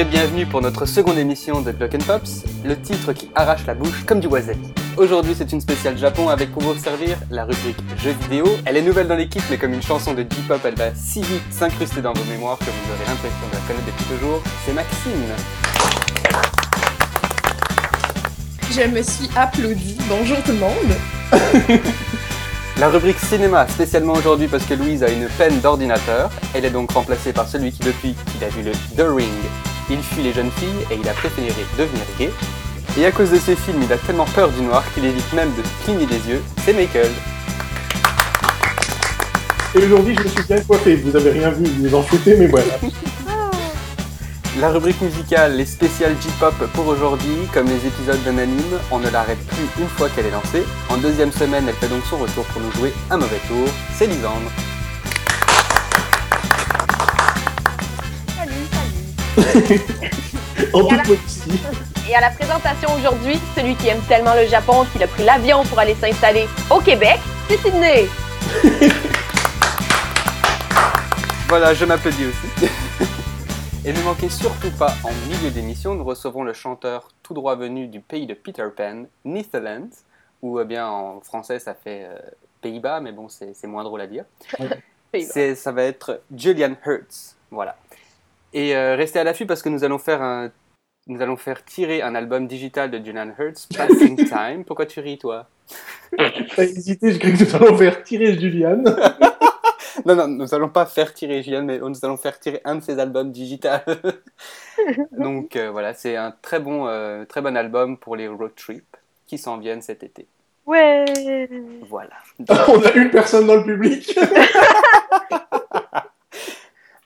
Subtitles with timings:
[0.00, 3.74] et bienvenue pour notre seconde émission de Clock and Pops, le titre qui arrache la
[3.74, 4.72] bouche comme du wasabi.
[4.96, 8.46] Aujourd'hui c'est une spéciale Japon avec pour vous servir la rubrique jeux vidéo.
[8.64, 11.42] Elle est nouvelle dans l'équipe mais comme une chanson de J-pop elle va si vite
[11.50, 14.42] s'incruster dans vos mémoires que vous aurez l'impression de la connaître depuis toujours.
[14.64, 15.10] C'est Maxime.
[18.70, 19.98] Je me suis applaudi.
[20.08, 21.80] Bonjour tout le monde.
[22.78, 26.30] La rubrique cinéma, spécialement aujourd'hui parce que Louise a une peine d'ordinateur.
[26.54, 29.28] Elle est donc remplacée par celui qui, depuis qu'il a vu le The Ring,
[29.90, 32.30] il fuit les jeunes filles et il a préféré devenir gay.
[32.98, 35.50] Et à cause de ces films, il a tellement peur du noir qu'il évite même
[35.54, 36.42] de cligner des yeux.
[36.64, 37.10] C'est Michael.
[39.74, 40.96] Et aujourd'hui, je me suis bien coiffé.
[40.96, 42.74] Vous avez rien vu, vous vous en foutez, mais voilà.
[44.60, 49.08] La rubrique musicale, les spéciales J-pop pour aujourd'hui, comme les épisodes d'un anime, on ne
[49.08, 50.64] l'arrête plus une fois qu'elle est lancée.
[50.88, 53.68] En deuxième semaine, elle fait donc son retour pour nous jouer un mauvais tour.
[53.96, 54.50] C'est Lisandre.
[60.72, 61.02] En toute Voilà.
[61.04, 61.60] modestie.
[62.08, 65.62] Et à la présentation aujourd'hui, celui qui aime tellement le Japon qu'il a pris l'avion
[65.64, 68.08] pour aller s'installer au Québec, c'est Sydney.
[71.48, 72.70] Voilà, je m'applaudis aussi.
[73.84, 77.88] Et ne manquez surtout pas, en milieu d'émission, nous recevrons le chanteur tout droit venu
[77.88, 79.90] du pays de Peter Pan, Netherlands,
[80.42, 82.16] ou eh bien en français ça fait euh,
[82.60, 84.24] Pays-Bas, mais bon, c'est moins drôle à dire.
[85.56, 87.76] Ça va être Julian Hertz, voilà.
[88.52, 90.50] Et euh, restez à l'affût parce que nous allons faire un,
[91.06, 94.64] nous allons faire tirer un album digital de Julian Hertz, Passing Time.
[94.64, 95.48] Pourquoi tu ris, toi?
[96.16, 98.82] T'as hésité, je croyais que nous allons faire tirer Julian.
[100.06, 102.80] Non, non, nous allons pas faire tirer Julian, mais nous allons faire tirer un de
[102.80, 103.82] ses albums digital.
[105.12, 108.96] Donc euh, voilà, c'est un très bon, euh, très bon album pour les road trips
[109.26, 110.26] qui s'en viennent cet été.
[110.64, 111.04] Ouais.
[111.88, 112.14] Voilà.
[112.68, 114.18] On a une personne dans le public.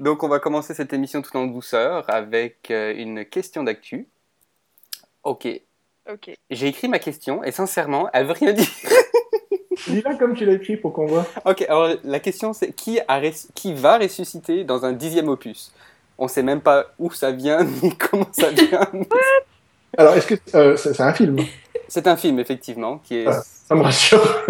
[0.01, 4.07] Donc on va commencer cette émission tout en douceur avec euh, une question d'actu.
[5.23, 5.49] Ok,
[6.11, 6.31] Ok.
[6.51, 8.67] j'ai écrit ma question et sincèrement, elle veut rien dire.
[9.89, 11.27] Dis-la comme tu l'as écrit pour qu'on voit.
[11.45, 15.73] Ok, alors la question c'est qui, a res- qui va ressusciter dans un dixième opus?
[16.19, 18.89] On sait même pas où ça vient ni comment ça vient.
[19.97, 21.39] Alors, est-ce que euh, c'est c'est un film?
[21.87, 23.43] C'est un film effectivement qui est Ah.
[23.45, 24.45] Ça me rassure.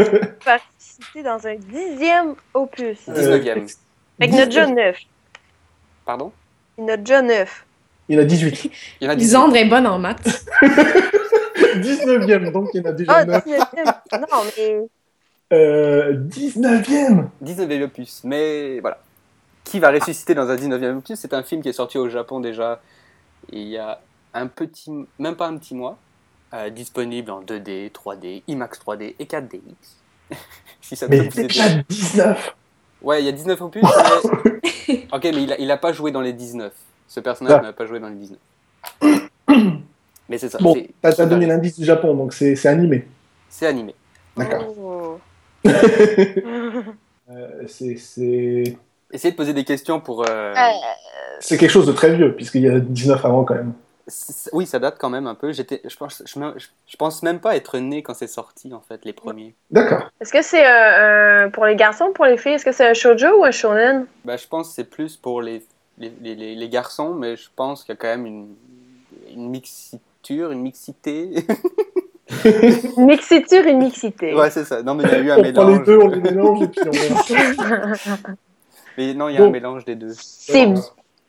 [0.45, 2.99] Participer dans un dixième opus.
[3.09, 3.77] Euh, 19e.
[4.21, 4.97] Avec notre jeu neuf.
[6.05, 6.33] Pardon?
[6.79, 7.65] Notre jeu neuf.
[8.09, 8.71] Il y en a 18.
[9.01, 9.27] Il y en a 18.
[9.27, 10.47] Lisandre est bonne en maths.
[11.75, 13.45] 19e, donc il y en a déjà Ah, 9.
[13.47, 14.21] 19e.
[14.21, 14.89] Non, mais.
[15.53, 18.99] Euh, 19e 19e opus, mais voilà.
[19.65, 21.19] Qui va ressusciter dans un 19e opus?
[21.19, 22.81] C'est un film qui est sorti au Japon déjà
[23.51, 24.01] il y a
[24.33, 25.99] un petit, même pas un petit mois,
[26.53, 29.61] euh, disponible en 2D, 3D, IMAX 3D et 4DX.
[30.81, 32.57] si ça peut Mais vous déjà 19
[33.05, 35.07] Ouais, il y a 19 opus, mais...
[35.13, 36.73] ok, mais il a, il a pas joué dans les 19.
[37.07, 37.63] Ce personnage Ah.
[37.63, 38.39] n'a pas joué dans les 19.
[40.29, 43.07] mais c'est ça, Bon, t'as donné l'indice du Japon, donc c'est c'est animé.
[43.49, 43.95] c'est animé.
[44.37, 44.75] D'accord.
[44.79, 45.19] Oh.
[47.31, 48.77] Euh, c'est- c'est
[49.11, 50.29] Essayez de poser des questions pour...
[50.29, 50.71] euh, Euh,
[51.41, 53.73] c'est quelque chose de très vieux, puisqu'il y a 19 avant quand même.
[54.53, 55.53] Oui, ça date quand même un peu.
[55.53, 58.81] J'étais, je pense, je, me- je pense même pas être né quand c'est sorti en
[58.81, 59.55] fait, les premiers.
[59.71, 60.11] D'accord.
[60.21, 62.53] Est-ce que c'est euh, un- pour les garçons ou pour les filles?
[62.55, 64.07] Est-ce que c'est un shoujo ou un shonen?
[64.25, 65.65] Bah, je pense que c'est plus pour les,
[65.99, 68.55] les, les, garçons, mais je pense qu'il y a quand même une,
[69.35, 71.31] une mixiture, une mixité.
[72.97, 74.35] Mixiture et mixité.
[74.35, 74.83] ouais, c'est ça.
[74.83, 75.87] Non, mais il y a eu un On prend les mélange.
[75.87, 78.17] deux, on les mélange et puis on verra.
[78.97, 80.13] Mais non, il y a un mélange des deux.
[80.13, 80.67] C'est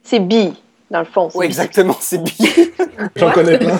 [0.03, 0.53] c'est bi,
[0.95, 1.29] dans le fond.
[1.29, 2.47] c'est Oui, exactement, c'est bien.
[3.15, 3.79] J'en connais plein.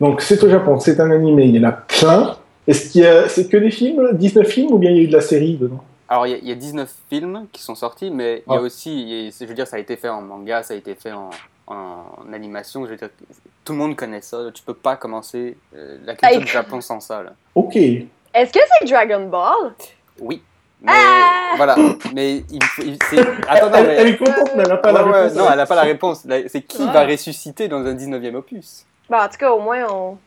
[0.00, 2.36] Donc c'est au Japon, c'est un animé, il y en a plein.
[2.66, 5.02] Est-ce qu'il y a, c'est que des films, 19 films, ou bien il y a
[5.02, 5.84] eu de la série dedans?
[6.08, 8.62] Alors, il y, y a 19 films qui sont sortis, mais il y a Ah.
[8.62, 10.76] aussi, il y a- je veux dire, ça a été fait en manga, ça a
[10.76, 11.30] été fait en,
[11.66, 12.84] en animation.
[12.86, 13.08] Je veux dire,
[13.64, 14.38] tout le monde connaît ça.
[14.42, 14.50] là.
[14.52, 17.22] Tu peux pas commencer euh, la culture du Japon sans ça.
[17.22, 17.32] Là.
[17.54, 17.76] Ok.
[17.76, 19.74] Est-ce que c'est Dragon Ball?
[20.20, 20.42] Oui.
[20.82, 21.76] Mais Ah voilà.
[22.14, 22.82] Mais il faut.
[22.82, 22.98] il-
[23.48, 25.36] Attends, non, elle, mais- elle est contente, mais elle n'a pas la Ouais, ouais, réponse.
[25.38, 26.26] non, elle n'a pas la réponse.
[26.48, 26.92] C'est qui Ouais.
[26.92, 28.84] va ressusciter dans un 19e opus?
[29.08, 30.18] Bon, en tout cas, au moins, on,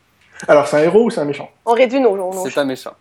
[0.48, 1.50] Alors c'est un héros ou c'est un méchant?
[1.66, 2.94] on réduit nos, nos C'est un méchant.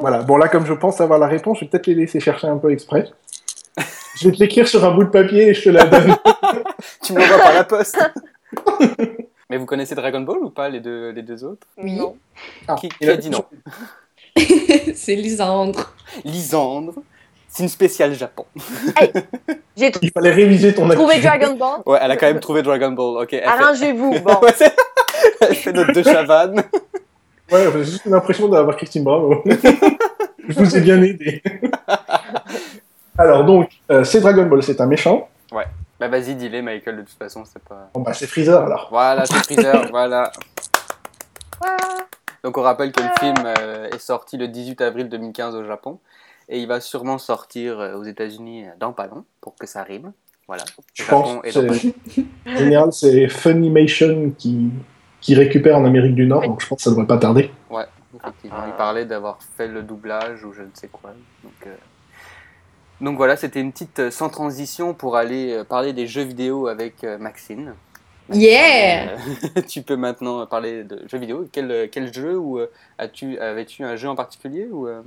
[0.00, 0.22] Voilà.
[0.22, 2.58] Bon là, comme je pense avoir la réponse, je vais peut-être les laisser chercher un
[2.58, 3.10] peu exprès.
[4.18, 6.16] Je vais te l'écrire sur un bout de papier et je te la donne.
[7.02, 7.98] Tu me l'envoies par la poste.
[9.50, 11.66] Mais vous connaissez Dragon Ball ou pas, les deux, les deux autres?
[11.78, 11.94] Oui.
[11.96, 12.16] Non.
[12.68, 13.44] Ah, Qui, qui il a- a dit non
[14.94, 15.92] c'est Lisandre.
[16.24, 16.94] Lisandre.
[17.48, 18.44] C'est une spéciale Japon.
[19.76, 21.20] J'ai Il fallait réviser ton trouvé.
[21.20, 21.80] Dragon Ball?
[21.86, 23.22] Ouais, elle a quand même trouvé Dragon Ball.
[23.22, 24.20] Ok, elle fait, Arrangez-vous.
[24.24, 24.40] Bon.
[25.40, 26.62] Elle fait notre deux chavannes.
[27.50, 29.42] Ouais, j'ai juste l'impression d'avoir Christine Bravo.
[30.48, 31.42] je vous ai bien aidé.
[33.16, 35.28] Alors donc, euh, c'est Dragon Ball, c'est un méchant.
[35.52, 35.64] Ouais.
[35.98, 37.88] Bah vas-y, dis-les, Michael, de toute façon, c'est pas...
[37.94, 38.88] Bon, bah, c'est Freezer alors.
[38.90, 40.30] Voilà, c'est Freezer, voilà.
[42.46, 45.98] Donc on rappelle que le film euh, est sorti le 18 avril 2015 au Japon
[46.48, 49.82] et il va sûrement sortir euh, aux États-Unis euh, dans pas long pour que ça
[49.82, 50.12] rime.
[50.46, 50.62] Voilà.
[50.94, 54.70] Je Japon pense en général, c'est Funimation qui,
[55.20, 57.50] qui récupère en Amérique du Nord, donc je pense que ça devrait pas tarder.
[57.68, 57.88] long.
[58.14, 61.14] Effectivement, il parlait d'avoir fait le doublage ou je ne sais quoi.
[61.42, 61.74] Donc, euh,
[63.00, 67.74] donc voilà, c'était une petite sans transition pour aller parler des jeux vidéo avec Maxine.
[68.32, 69.08] Yeah!
[69.56, 71.46] Euh, tu peux maintenant parler de jeux vidéo.
[71.52, 75.02] Quel, quel jeu ou euh, as-tu avais-tu un jeu en particulier ou euh,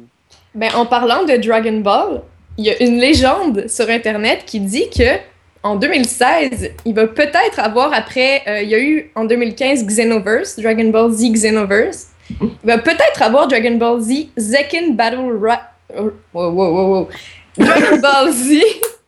[0.55, 2.21] Ben, en parlant de Dragon Ball,
[2.57, 5.17] il y a une légende sur Internet qui dit que
[5.61, 10.57] en 2016, il va peut-être avoir après, euh, il y a eu en 2015 Xenoverse,
[10.57, 12.07] Dragon Ball Z Xenoverse.
[12.39, 15.61] Il va peut-être avoir Dragon Ball Z Zekken Battle Ra...
[15.97, 17.09] oh, wow, wow.
[17.57, 18.61] Dragon Ball Z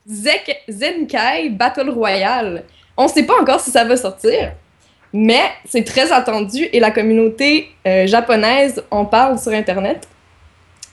[0.10, 2.64] Zek- Zenkai Battle Royale.
[3.04, 4.52] On sait pas encore si ça va sortir,
[5.12, 10.08] mais c'est très attendu et la communauté euh, japonaise en parle sur Internet.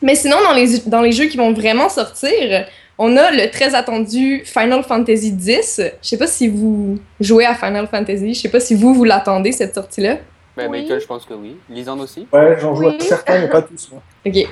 [0.00, 2.64] Mais sinon, dans les, dans les jeux qui vont vraiment sortir,
[2.96, 5.80] on a le très attendu Final Fantasy X.
[6.02, 9.04] Je sais pas si vous jouez à Final Fantasy, je sais pas si vous, vous
[9.04, 10.16] l'attendez, cette sortie-là.
[10.56, 10.80] ben, Oui.
[10.82, 11.56] Michael, je pense que oui.
[11.68, 12.26] Lisande aussi.
[12.32, 12.96] Ouais, j'en joue Oui.
[12.98, 13.90] à certains, mais pas tous.
[13.92, 14.02] moi.
[14.26, 14.48] Ok.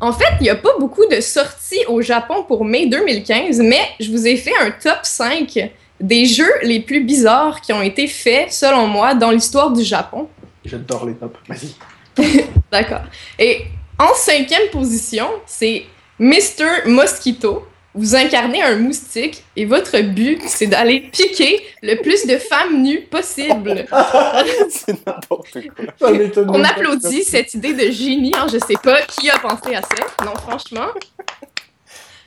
[0.00, 3.80] En fait, il n'y a pas beaucoup de sorties au Japon pour mai 2015, mais
[4.00, 5.70] je vous ai fait un top 5
[6.00, 10.28] des jeux les plus bizarres qui ont été faits, selon moi, dans l'histoire du Japon.
[10.64, 11.38] J'adore les tops.
[11.48, 12.44] Vas-y.
[12.72, 13.02] D'accord.
[13.38, 13.66] Et
[13.98, 15.84] en cinquième position, c'est
[16.18, 16.86] Mr.
[16.86, 17.66] Mosquito.
[17.94, 23.00] Vous incarnez un moustique et votre but, c'est d'aller piquer le plus de femmes nues
[23.00, 23.86] possible.
[24.68, 25.86] c'est n'importe quoi.
[25.98, 29.74] Ça m'étonne On applaudit cette idée de génie, hein, je sais pas qui a pensé
[29.74, 30.24] à ça.
[30.26, 30.88] Non, franchement.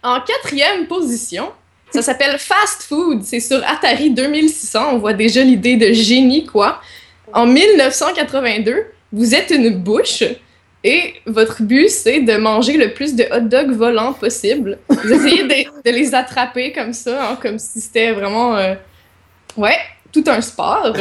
[0.01, 1.51] En quatrième position,
[1.91, 3.23] ça s'appelle Fast Food.
[3.23, 4.93] C'est sur Atari 2600.
[4.93, 6.81] On voit déjà l'idée de génie, quoi.
[7.33, 10.23] En 1982, vous êtes une bouche
[10.83, 14.79] et votre but, c'est de manger le plus de hot dogs volants possible.
[14.87, 18.55] Vous essayez de, les attraper comme ça, hein, comme si c'était vraiment...
[18.55, 18.75] euh,
[19.57, 19.77] Ouais,
[20.13, 20.95] tout un sport.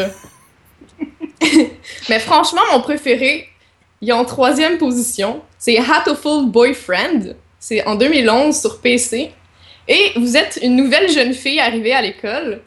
[2.08, 3.48] Mais franchement, mon préféré,
[4.00, 5.42] il est en troisième position.
[5.58, 7.34] C'est Hatoful Boyfriend.
[7.60, 9.30] C'est en 2011 sur PC.
[9.88, 12.60] Et vous êtes une nouvelle jeune fille arrivée à l'école.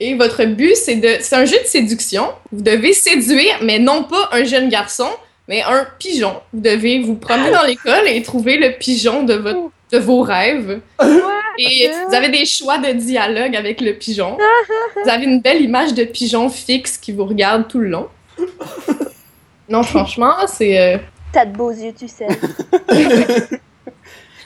[0.00, 1.16] Et votre but, c'est de.
[1.20, 2.24] C'est un jeu de séduction.
[2.50, 5.08] Vous devez séduire, mais non pas un jeune garçon,
[5.48, 6.34] mais un pigeon.
[6.52, 10.80] Vous devez vous promener dans l'école et trouver le pigeon de, votre, de vos rêves.
[11.58, 14.38] Et vous avez des choix de dialogue avec le pigeon.
[15.04, 18.08] Vous avez une belle image de pigeon fixe qui vous regarde tout le long.
[19.68, 20.78] Non, franchement, c'est.
[20.80, 20.98] euh,
[21.32, 22.26] T'as de beaux yeux, tu sais.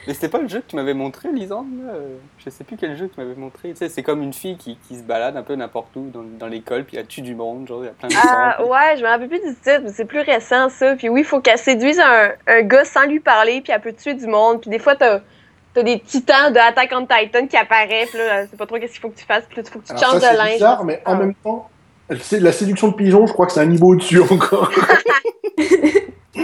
[0.06, 2.76] Mais c'était pas le jeu que tu m'avais montré, Lisande là euh, Je sais plus
[2.76, 3.70] quel jeu tu m'avais montré.
[3.70, 6.22] Tu sais, c'est comme une fille qui, qui se balade un peu n'importe où dans,
[6.22, 8.96] dans l'école, puis elle tue du monde, genre il y a plein de Ah, ouais,
[8.96, 10.94] je me rappelle plus du titre, mais c'est plus récent, ça.
[10.96, 13.92] Puis oui, il faut qu'elle séduise un, un gars sans lui parler, puis elle peut
[13.92, 14.60] tuer du monde.
[14.60, 15.20] Puis des fois, t'as
[15.76, 18.92] as des titans de Attack on Titan qui apparaissent, puis là, c'est pas trop qu'est-ce
[18.92, 20.36] qu'il faut que tu fasses, puis là, il faut que tu Alors changes ça, de
[20.36, 20.52] c'est linge.
[20.54, 21.16] bizarre, mais en Ah.
[21.16, 21.68] même temps,
[22.20, 24.70] c'est la séduction de pigeon, je crois que c'est un niveau au-dessus encore.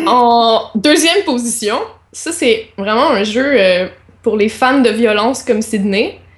[0.06, 1.76] En deuxième position,
[2.12, 3.88] ça c'est vraiment un jeu euh,
[4.22, 6.18] pour les fans de violence comme Sydney.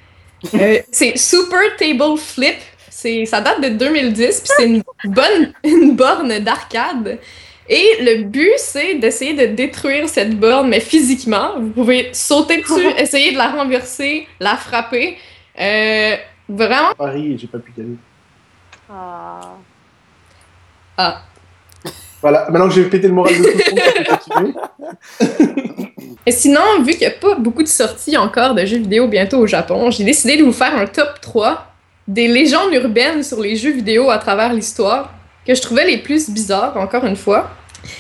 [0.53, 2.57] Euh, c'est Super Table Flip.
[2.91, 7.19] C'est, ça date de 2010, puis c'est une bonne une borne d'arcade.
[7.67, 11.59] Et le but, c'est d'essayer de détruire cette borne, mais physiquement.
[11.59, 15.17] Vous pouvez sauter dessus, essayer de la renverser, la frapper.
[15.59, 16.17] Euh,
[16.47, 17.97] vraiment, Paris, j'ai pas pu y aller.
[18.91, 19.55] Ah.
[22.25, 24.55] Voilà, maintenant que j'ai pété le moral de tout le monde, je peux continuer.
[26.27, 29.41] Et sinon, vu qu'il n'y a pas beaucoup de sorties encore de jeux vidéo bientôt
[29.41, 31.67] au Japon, j'ai décidé de vous faire un top 3
[32.09, 35.13] des légendes urbaines sur les jeux vidéo à travers l'histoire
[35.47, 37.51] que je trouvais les plus bizarres, encore une fois.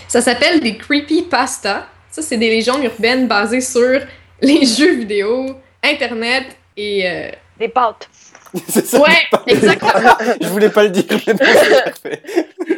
[0.08, 1.86] Ça s'appelle des creepypasta.
[2.10, 4.00] Ça, c'est des légendes urbaines basées sur
[4.40, 6.44] les jeux vidéo, Internet
[6.78, 7.06] et...
[7.06, 7.28] euh,
[7.58, 8.08] Des pâtes.
[8.68, 9.00] c'est ça.
[9.02, 10.16] Ouais, exactement.
[10.40, 12.22] Je voulais pas le dire, mais non, c'est parfait.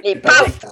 [0.03, 0.67] Des pâtes!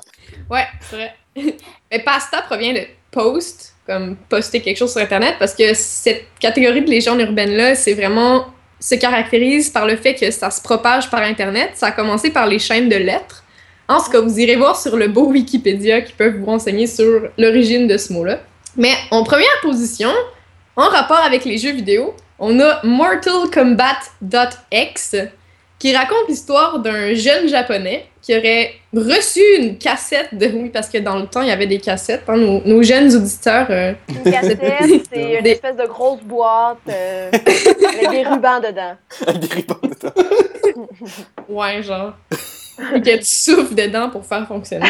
[0.50, 1.14] Ouais, c'est vrai.
[1.90, 6.82] Mais pasta provient de post, comme poster quelque chose sur Internet, parce que cette catégorie
[6.82, 8.46] de légendes urbaines-là, c'est vraiment
[8.80, 11.70] se caractérise par le fait que ça se propage par Internet.
[11.74, 13.42] Ça a commencé par les chaînes de lettres.
[13.88, 17.28] En ce cas, vous irez voir sur le beau Wikipédia qui peut vous renseigner sur
[17.38, 18.40] l'origine de ce mot-là.
[18.76, 20.10] Mais en première position,
[20.76, 25.16] en rapport avec les jeux vidéo, on a Mortal Kombat.x,
[25.78, 30.46] qui raconte l'histoire d'un jeune japonais qui aurait reçu une cassette de.
[30.46, 32.22] Oui, parce que dans le temps, il y avait des cassettes.
[32.26, 33.66] hein, nos, nos jeunes auditeurs.
[33.68, 34.58] euh, Une cassette,
[35.12, 38.96] c'est une Des- espèce de grosse boîte euh, avec des rubans dedans.
[39.26, 40.14] Avec des rubans dedans.
[41.50, 42.14] ouais, genre.
[42.94, 44.86] Et que tu souffles dedans pour faire fonctionner.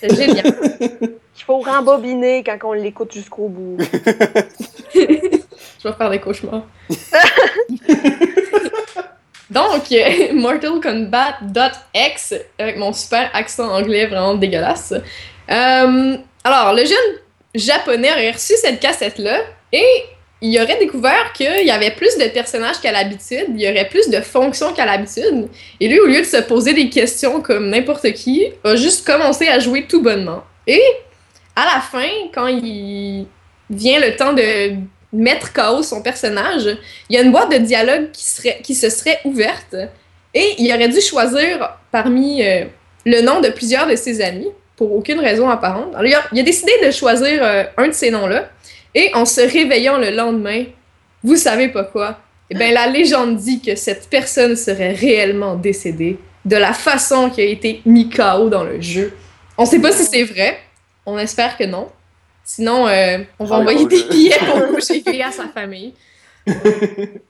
[0.00, 0.54] C'est génial.
[0.80, 3.78] Il faut rembobiner quand on l'écoute jusqu'au bout.
[4.94, 6.66] Je vais faire des cauchemars.
[9.50, 10.80] Donc, euh, Mortal
[12.58, 14.92] avec mon super accent anglais vraiment dégueulasse.
[15.50, 17.18] Euh, alors, le jeune
[17.54, 19.40] japonais aurait reçu cette cassette-là
[19.72, 19.86] et
[20.40, 24.08] il aurait découvert qu'il y avait plus de personnages qu'à l'habitude, il y aurait plus
[24.08, 25.48] de fonctions qu'à l'habitude.
[25.80, 29.48] Et lui, au lieu de se poser des questions comme n'importe qui, a juste commencé
[29.48, 30.44] à jouer tout bonnement.
[30.66, 30.82] Et
[31.56, 33.26] à la fin, quand il
[33.70, 34.74] vient le temps de
[35.12, 36.68] mettre KO son personnage,
[37.08, 39.76] il y a une boîte de dialogue qui, serait, qui se serait ouverte
[40.34, 42.64] et il aurait dû choisir parmi euh,
[43.06, 45.94] le nom de plusieurs de ses amis pour aucune raison apparente.
[45.94, 48.50] Alors, il, a, il a décidé de choisir euh, un de ces noms-là
[48.94, 50.64] et en se réveillant le lendemain,
[51.22, 52.18] vous savez pas quoi,
[52.50, 57.40] eh bien, la légende dit que cette personne serait réellement décédée de la façon qui
[57.40, 59.14] a été mis KO dans le jeu.
[59.58, 60.58] On sait pas si c'est vrai,
[61.04, 61.88] on espère que non.
[62.48, 65.92] Sinon, euh, on va Ah, envoyer des billets pour coucher à sa famille.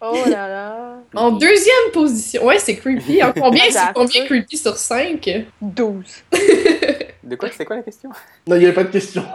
[0.01, 0.95] Oh là là.
[1.13, 3.21] En deuxième position, ouais, c'est creepy.
[3.25, 5.29] En combien, c'est combien creepy sur 5?
[5.61, 6.05] 12.
[7.25, 8.11] De quoi C'est quoi la question?
[8.47, 9.25] Non, il n'y avait pas de question.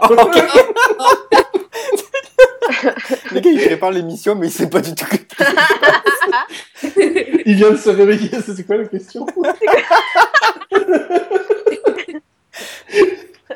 [3.32, 5.04] Le gars, il prépare l'émission, mais il sait pas du tout.
[7.44, 9.26] Il vient de se réveiller, c'est quoi la question?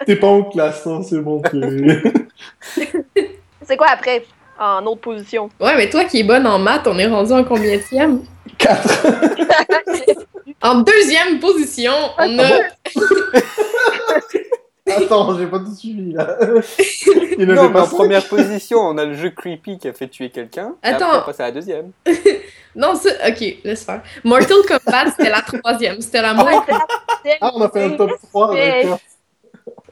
[0.06, 1.40] T'es pas en classe, hein, c'est bon.
[1.42, 2.02] t'es-
[3.66, 4.24] C'est quoi après?
[4.58, 5.50] En autre position.
[5.60, 8.22] Ouais, mais toi qui es bonne en maths, on est rendu en combienième?
[8.58, 9.06] 4.
[10.60, 12.48] En deuxième position, on a.
[14.90, 16.36] Attends, j'ai pas tout suivi là.
[17.38, 19.92] Il Non, n'avait mais pas en première position, on a le jeu creepy qui a
[19.92, 20.74] fait tuer quelqu'un.
[20.82, 21.06] Attends.
[21.06, 21.92] après, on passe à la deuxième.
[22.74, 23.10] Non, ça.
[23.28, 24.02] Ok, laisse faire.
[24.24, 26.00] Mortal Kombat, c'était la troisième.
[26.00, 26.64] C'était la moins.
[27.40, 28.92] Ah, on a fait un top 3, d'accord.
[28.92, 29.02] On, t'a-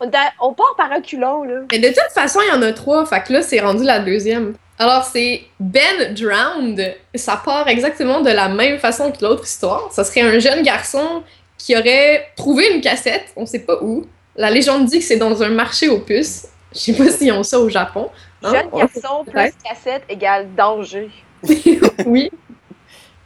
[0.00, 1.61] on part par reculons, là.
[1.71, 3.05] Mais de toute façon, il y en a trois.
[3.07, 4.55] Fait que là, c'est rendu la deuxième.
[4.79, 6.97] Alors, c'est Ben Drowned.
[7.15, 9.91] Ça part exactement de la même façon que l'autre histoire.
[9.93, 11.23] Ça serait un jeune garçon
[11.59, 14.05] qui aurait trouvé une cassette, on sait pas où.
[14.37, 16.49] La légende dit que c'est dans un marché aux puces.
[16.75, 18.11] Je sais pas s'ils ont ça au Japon.
[18.43, 18.53] Hein?
[18.53, 21.11] Jeune On- garçon plus cassette égale danger.
[22.07, 22.31] oui.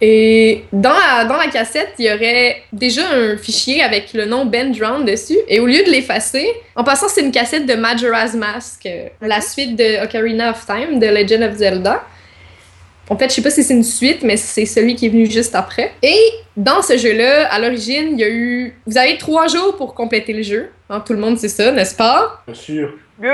[0.01, 4.47] Et dans la, dans la cassette, il y aurait déjà un fichier avec le nom
[4.47, 5.37] Ben Drowned dessus.
[5.47, 9.41] Et au lieu de l'effacer, en passant, c'est une cassette de Majora's Mask, euh, la
[9.43, 12.03] suite de Ocarina of Time, de Legend of Zelda.
[13.11, 15.29] En fait, je sais pas si c'est une suite, mais c'est celui qui est venu
[15.29, 15.93] juste après.
[16.01, 16.17] Et
[16.57, 18.75] dans ce jeu-là, à l'origine, il y a eu.
[18.87, 20.71] Vous avez trois jours pour compléter le jeu.
[20.89, 22.43] Hein, tout le monde sait ça, n'est-ce pas?
[22.47, 22.95] Bien sûr.
[23.21, 23.31] Good!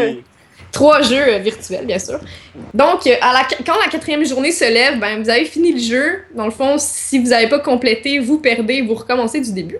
[0.00, 0.24] Oui.
[0.72, 2.18] Trois jeux euh, virtuels, bien sûr.
[2.74, 5.78] Donc, euh, à la, quand la quatrième journée se lève, ben, vous avez fini le
[5.80, 6.22] jeu.
[6.34, 9.78] Dans le fond, si vous n'avez pas complété, vous perdez, vous recommencez du début.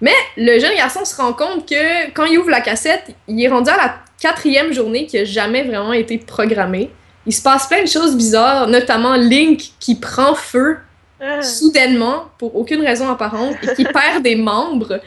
[0.00, 3.48] Mais le jeune garçon se rend compte que quand il ouvre la cassette, il est
[3.48, 6.90] rendu à la quatrième journée qui n'a jamais vraiment été programmée.
[7.26, 10.78] Il se passe plein de choses bizarres, notamment Link qui prend feu
[11.20, 11.42] Ah.
[11.42, 15.00] soudainement pour aucune raison apparente et qui perd des membres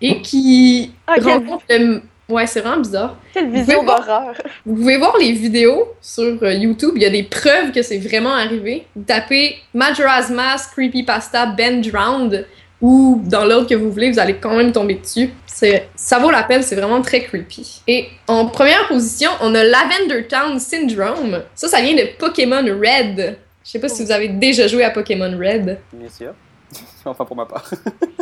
[0.00, 2.00] et qui Ah, rencontre le...
[2.28, 3.16] Ouais, c'est vraiment bizarre.
[3.32, 4.34] Quelle vision d'horreur!
[4.66, 6.92] Vous pouvez voir les vidéos sur euh, YouTube.
[6.96, 8.86] Il y a des preuves que c'est vraiment arrivé.
[8.94, 12.46] Vous tapez Majora's Mask Creepypasta Ben Drowned
[12.80, 15.30] ou dans l'ordre que vous voulez, vous allez quand même tomber dessus.
[15.46, 17.82] C'est, ça vaut la peine, c'est vraiment très creepy.
[17.88, 21.42] Et en première position, on a Lavender Town Syndrome.
[21.54, 23.38] Ça, ça vient de Pokémon Red.
[23.64, 25.78] Je sais pas si vous avez déjà joué à Pokémon Red.
[25.92, 26.34] Bien sûr.
[27.04, 27.70] Enfin, pour ma part.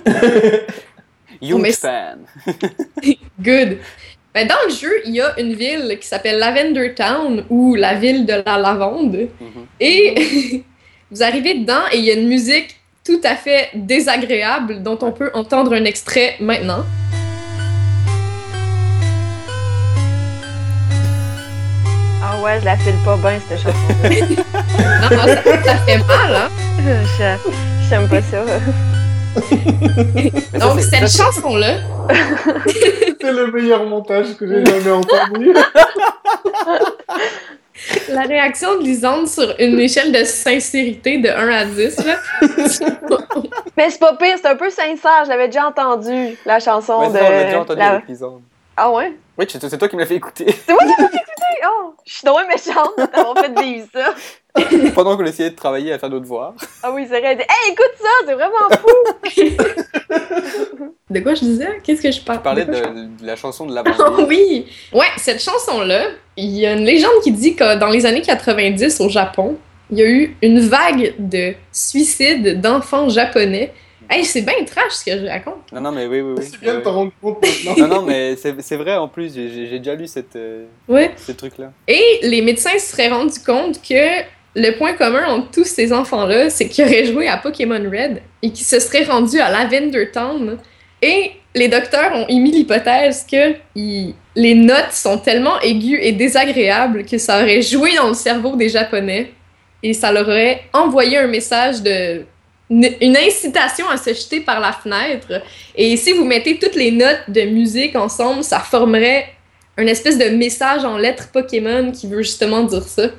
[1.42, 2.18] Huge c'est- fan.
[3.40, 3.78] Good.
[4.34, 7.94] Ben, dans le jeu, il y a une ville qui s'appelle Lavender Town ou la
[7.94, 9.28] ville de la lavande.
[9.40, 9.66] Mhm.
[9.80, 10.62] Et
[11.10, 15.12] vous arrivez dedans et il y a une musique tout à fait désagréable dont on
[15.12, 16.84] peut entendre un extrait maintenant.
[22.22, 24.10] Ah ouais, je la file pas bien, cette chanson-là.
[25.02, 26.48] Non, non, ça, ça fait mal, hein?
[27.18, 27.50] Je-
[27.88, 28.42] J'aime pas ça.
[30.60, 31.78] Donc, c'est- cette chanson-là,
[33.20, 35.52] C'est le meilleur montage que j'ai jamais entendu.
[38.08, 42.16] la réaction de Lisande sur une échelle de sincérité de 1 à 10, là,
[43.76, 45.24] Mais c'est pas pire, c'est un peu sincère.
[45.24, 47.12] Je l'avais déjà entendu, la chanson Ouais, de.
[47.14, 48.40] ça, on déjà entendu la- avec Lisande.
[48.76, 49.12] Ah ouais?
[49.38, 50.46] Oui, c'est toi qui me l'as fait écouter.
[50.66, 51.18] C'est moi qui l'ai écouté!
[51.66, 51.94] Oh!
[52.06, 54.14] Je suis donc méchante d'avoir fait vivre ça.
[54.94, 56.54] Pendant qu'on essayait de travailler à faire nos devoirs.
[56.82, 57.32] Ah oui, c'est vrai.
[57.32, 60.06] elle dit, Hey, écoute ça, c'est vraiment fou!
[61.10, 61.78] De quoi je disais?
[61.84, 62.38] Qu'est-ce que je parle?
[62.38, 62.80] Tu parlais de je
[63.22, 64.66] de, la chanson de la Oh oui!
[64.92, 69.00] Ouais, cette chanson-là, il y a une légende qui dit que dans les années 90
[69.00, 69.56] au Japon,
[69.90, 73.72] il y a eu une vague de suicides d'enfants japonais.
[74.10, 75.72] Hey, c'est bien trash ce que je raconte.
[75.72, 76.44] Non, non, mais oui, oui, oui.
[76.48, 77.74] C'est bien de t'en rendre compte maintenant.
[77.88, 81.10] Non, non, mais c'est c'est vrai en plus, j'ai- déjà lu cette, euh, Ouais.
[81.16, 81.72] ce truc-là.
[81.88, 84.22] Et les médecins se seraient rendus compte que
[84.56, 88.50] le point commun entre tous ces enfants-là, c'est qu'ils auraient joué à Pokémon Red et
[88.50, 90.56] qu'ils se seraient rendus à Lavender Town.
[91.02, 97.18] Et les docteurs ont émis l'hypothèse que les notes sont tellement aiguës et désagréables que
[97.18, 99.30] ça aurait joué dans le cerveau des Japonais
[99.82, 102.24] et ça leur aurait envoyé un message de
[102.68, 105.40] une incitation à se jeter par la fenêtre.
[105.76, 109.28] Et si vous mettez toutes les notes de musique ensemble, ça formerait
[109.76, 113.10] un espèce de message en lettres Pokémon qui veut justement dire ça.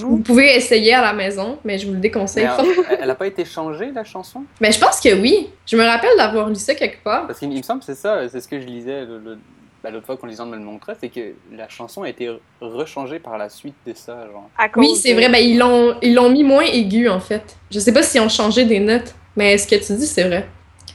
[0.00, 3.26] Vous pouvez essayer à la maison, mais je vous le déconseille euh, elle n'a pas
[3.26, 4.44] été changée, la chanson?
[4.60, 5.50] Mais je pense que oui.
[5.66, 7.26] Je me rappelle d'avoir lu ça quelque part.
[7.26, 9.38] Parce qu'il il me semble que c'est ça, c'est ce que je lisais le- le-
[9.84, 12.28] bah, l'autre fois quand Lisande me le montrait, c'est que la chanson a été
[12.60, 14.26] rechangée par la suite de ça.
[14.32, 14.48] Genre.
[14.76, 15.28] Oui, c'est de- vrai.
[15.28, 17.56] Ben, ils l'ont ils l'ont mis moins aigu, en fait.
[17.70, 20.46] Je sais pas s'ils ont changé des notes, mais ce que tu dis, c'est vrai.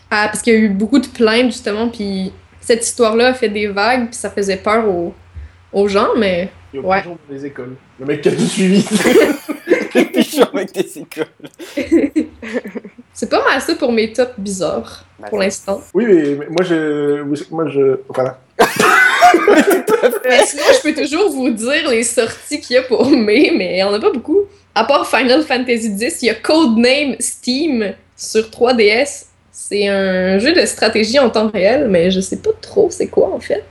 [0.09, 3.47] Ah, parce qu'il y a eu beaucoup de plaintes, justement, puis cette histoire-là a fait
[3.49, 5.13] des vagues, puis ça faisait peur aux,
[5.71, 6.49] aux gens, mais...
[6.73, 7.03] Il y a Ouais.
[7.03, 7.75] dans les écoles.
[7.99, 8.85] Le mec qui a tout suivi.
[9.93, 11.25] Les pigeons avec des écoles.
[13.13, 15.81] C'est pas mal ça pour mes tops bizarres, pour l'instant.
[15.93, 17.21] oui, mais mais moi je.
[17.51, 17.99] Moi je.
[18.07, 18.39] Voilà.
[20.27, 23.75] Mais sinon, je peux toujours vous dire les sorties qu'il y a pour mai, mais
[23.75, 24.39] il y en a pas beaucoup.
[24.73, 29.25] À part Final Fantasy X, il y a Codename Steam sur 3DS.
[29.51, 33.33] C'est un jeu de stratégie en temps réel, mais je sais pas trop c'est quoi
[33.33, 33.63] en fait.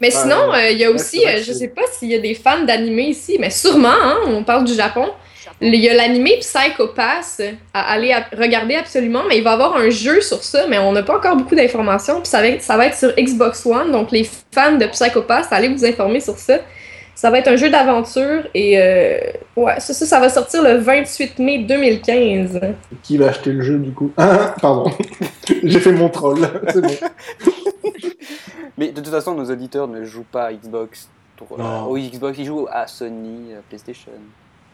[0.00, 2.34] Mais sinon, euh, il y a aussi, euh, je sais pas s'il y a des
[2.34, 5.06] fans d'anime ici, mais sûrement, hein, on parle du Japon.
[5.60, 7.40] Il y a l'anime Psycho Pass
[7.74, 10.78] à aller à- regarder absolument, mais il va y avoir un jeu sur ça, mais
[10.78, 12.20] on n'a pas encore beaucoup d'informations.
[12.20, 15.22] Puis ça va, être, ça va être sur Xbox One, donc les fans de Psycho
[15.22, 16.58] Pass, allez vous informer sur ça.
[17.16, 19.18] Ça va être un jeu d'aventure et euh,
[19.56, 22.60] ouais, ça, ça, ça va sortir le 28 mai 2015.
[23.02, 24.12] Qui va acheter le jeu du coup?
[24.16, 24.92] Ah, pardon.
[25.64, 26.48] J'ai fait mon troll.
[26.72, 26.94] C'est bon.
[28.78, 31.10] Mais de toute façon, nos auditeurs ne jouent pas à Xbox.
[31.36, 31.86] Pour, Non.
[31.86, 34.12] au Xbox, ils jouent à Sony, à PlayStation.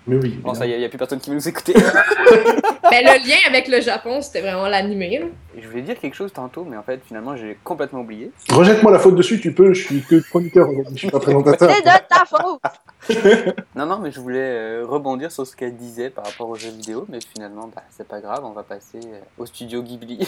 [0.06, 0.38] Mais oui.
[0.42, 1.72] Bon, ça, il n'y a, plus personne qui veut nous écouter.
[2.90, 5.22] Mais le lien avec le Japon, c'était vraiment l'animé.
[5.58, 8.30] je voulais dire quelque chose tantôt, mais en fait, finalement, j'ai complètement oublié.
[8.50, 9.72] Rejette-moi la faute dessus, tu peux.
[9.72, 10.94] Je suis que chroniqueur aujourd'hui.
[10.94, 11.70] Je suis pas présentateur.
[11.70, 12.60] C'est de ta faute!
[13.74, 16.70] Non, non, mais je voulais euh, rebondir sur ce qu'elle disait par rapport aux jeux
[16.70, 20.26] vidéo, mais finalement, bah, c'est pas grave, on va passer euh, au studio Ghibli.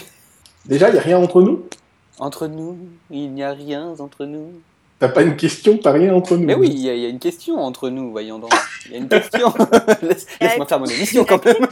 [0.65, 1.65] Déjà, il y a rien entre nous?
[2.19, 2.77] Entre nous,
[3.11, 4.51] il n'y a rien entre nous.
[4.99, 6.45] T'as pas une question, t'as rien entre nous.
[6.45, 8.51] Mais oui, il y, a- il y a une question entre nous, voyons donc.
[8.87, 9.53] Il y a une question.
[10.01, 11.55] Laisse- Laisse-moi faire mon émission quand même.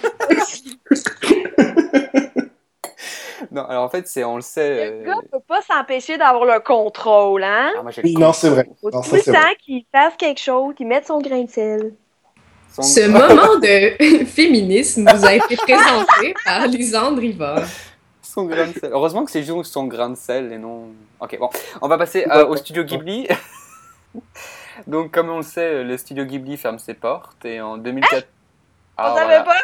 [3.51, 4.75] non, alors en fait, c'est, on le sait.
[4.91, 7.71] Le euh, gars peut pas s'empêcher d'avoir le contrôle, hein?
[7.77, 8.67] ah, moi, le non, c'est vrai.
[8.81, 11.43] Faut Non, tout ça, le c'est temps qu'il fasse quelque chose, qu'il mette son grain
[11.43, 11.93] de sel.
[12.75, 17.63] son- Ce moment de féminisme nous a été présenté par Lisandre Rivard.
[18.35, 18.89] Son grain de sel.
[18.91, 20.89] Heureusement que c'est juste son grain de sel et non.
[21.21, 21.49] Ok, bon.
[21.81, 23.29] On va passer euh, au studio Ghibli.
[24.87, 28.27] Donc, comme on le sait, le studio Ghibli ferme ses portes et en 2004.
[28.97, 29.43] Ah, On savait voilà.
[29.43, 29.59] pas?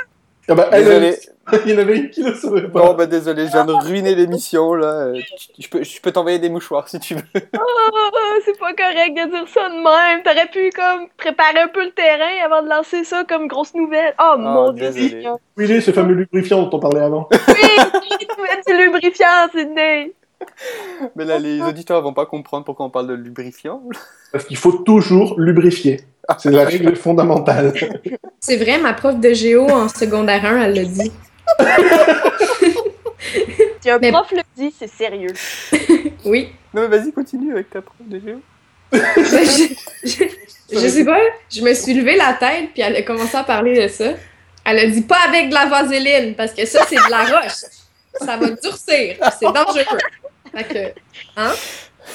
[0.51, 1.15] Ah bah, elle, Désolé.
[1.65, 2.81] il y en avait une qui ne savait pas.
[2.81, 5.13] Bon, bah désolé, je viens de ruiner l'émission là.
[5.57, 7.21] Je peux, je peux t'envoyer des mouchoirs si tu veux.
[7.33, 10.23] Oh, c'est pas correct de dire ça de même.
[10.23, 14.13] T'aurais pu comme préparer un peu le terrain avant de lancer ça comme grosse nouvelle.
[14.19, 14.91] Oh, mon dieu.
[14.91, 15.27] désolé.
[15.57, 17.29] Oui, j'ai ce fameux lubrifiant dont on parlait avant.
[17.47, 18.01] Oui,
[18.65, 20.13] tu du lubrifiant, Sydney.
[21.15, 23.81] Mais là, les auditeurs vont pas comprendre pourquoi on parle de lubrifiant.
[24.31, 26.01] Parce qu'il faut toujours lubrifier.
[26.38, 27.73] C'est la règle fondamentale.
[28.39, 31.12] C'est vrai, ma prof de géo en secondaire 1, elle l'a dit.
[33.81, 35.34] Si un Mais- prof le dit, c'est sérieux.
[36.23, 36.49] Oui.
[36.73, 38.39] Non, mais vas-y, continue avec ta prof de géo.
[38.93, 40.25] je, je-
[40.71, 41.17] je sais pas,
[41.49, 44.13] je me suis levé la tête puis elle a commencé à parler de ça.
[44.65, 47.55] Elle a dit pas avec de la vaseline parce que ça c'est de la roche.
[48.19, 49.97] Ça va durcir, c'est dangereux.
[50.55, 50.99] Fait que,
[51.38, 51.51] hein?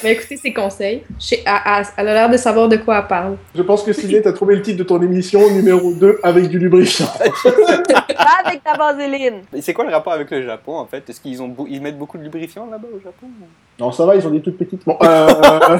[0.03, 1.03] Mais écoutez ses conseils.
[1.31, 3.37] Elle, a l'air de savoir de quoi elle parle.
[3.55, 6.59] Je pense que Sylvie, t'as trouvé le titre de ton émission numéro 2 avec du
[6.59, 7.07] lubrifiant.
[7.43, 9.41] Pas avec ta vaseline.
[9.53, 11.09] Mais c'est quoi le rapport avec le Japon en fait?
[11.09, 13.27] Est-ce qu'ils ont beau- ils mettent beaucoup de lubrifiant là-bas au Japon
[13.79, 14.83] Non, ça va, ils ont des toutes petites.
[14.85, 15.79] Bon, euh...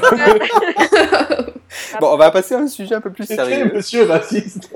[2.00, 3.70] Bon, on va passer à un sujet un peu plus c'est sérieux.
[3.74, 4.70] monsieur raciste.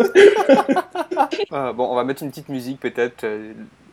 [1.50, 3.24] Ah, bon, on va mettre une petite musique peut-être.
[3.24, 3.52] euh,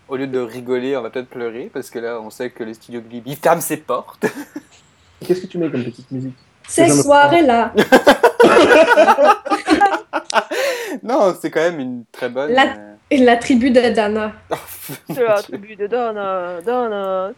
[0.10, 2.74] au lieu de rigoler, on va peut-être pleurer parce que là, on sait que le
[2.74, 4.26] studio Ghibli ferme ses portes.
[5.26, 6.36] Qu'est-ce que tu mets comme petite musique
[6.68, 7.74] Ces soirées-là.
[11.04, 12.52] Non, c'est quand même une très bonne.
[12.52, 12.76] La-
[13.12, 14.32] euh, tribu de Dana.
[15.14, 17.30] C'est la tribu de Donna, Donna.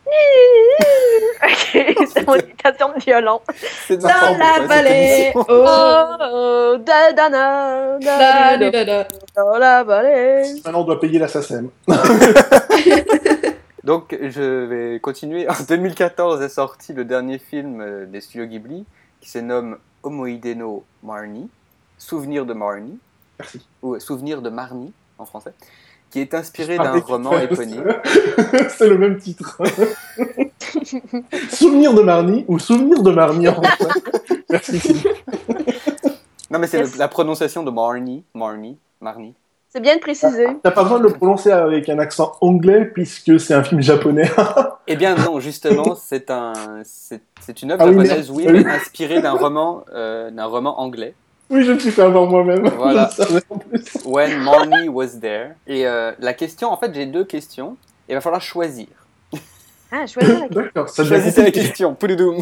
[1.43, 3.41] Ok, c'est mon imitation de violon.
[3.89, 5.31] Dans la vallée.
[5.35, 5.43] Oh.
[5.49, 9.07] Oh, da- Donna, Da, Donna, da, da.
[9.35, 10.43] dans la vallée.
[10.63, 11.69] Maintenant, on doit payer la SACEM.
[13.91, 15.49] Donc, je vais continuer.
[15.49, 18.85] En 2014 est sorti le dernier film euh, des studios Ghibli
[19.19, 21.49] qui se nomme Homoide no Marnie,
[21.97, 22.97] Souvenir de Marnie,
[23.37, 23.67] Merci.
[23.81, 25.51] ou euh, Souvenir de Marnie en français,
[26.09, 27.83] qui est inspiré d'un roman éponyme.
[28.69, 29.57] C'est le même titre.
[31.49, 34.01] Souvenir de Marnie ou Souvenir de Marnie en français.
[34.49, 35.03] Merci.
[36.49, 36.95] Non, mais c'est Yes.
[36.95, 39.33] la prononciation de Marnie, Marnie, Marnie.
[39.73, 40.47] C'est bien de préciser.
[40.63, 44.29] T'as pas besoin de le prononcer avec un accent anglais puisque c'est un film japonais.
[44.87, 46.51] Eh bien non, justement, c'est un,
[46.83, 48.63] c'est une œuvre Ah japonaise, oui, Ah oui.
[48.65, 51.13] mais inspirée d'un roman, euh, d'un roman anglais.
[51.49, 52.67] oui, je me suis fait avoir moi-même.
[52.77, 53.09] Voilà.
[54.03, 55.51] When Marnie was there.
[55.67, 57.77] Et euh, la question, en fait, j'ai deux questions.
[58.09, 58.87] Il va falloir choisir.
[59.93, 60.61] Ah, choisis la question.
[60.61, 61.95] D'accord, ça Choisissez la question.
[61.95, 62.41] Pouloudoum.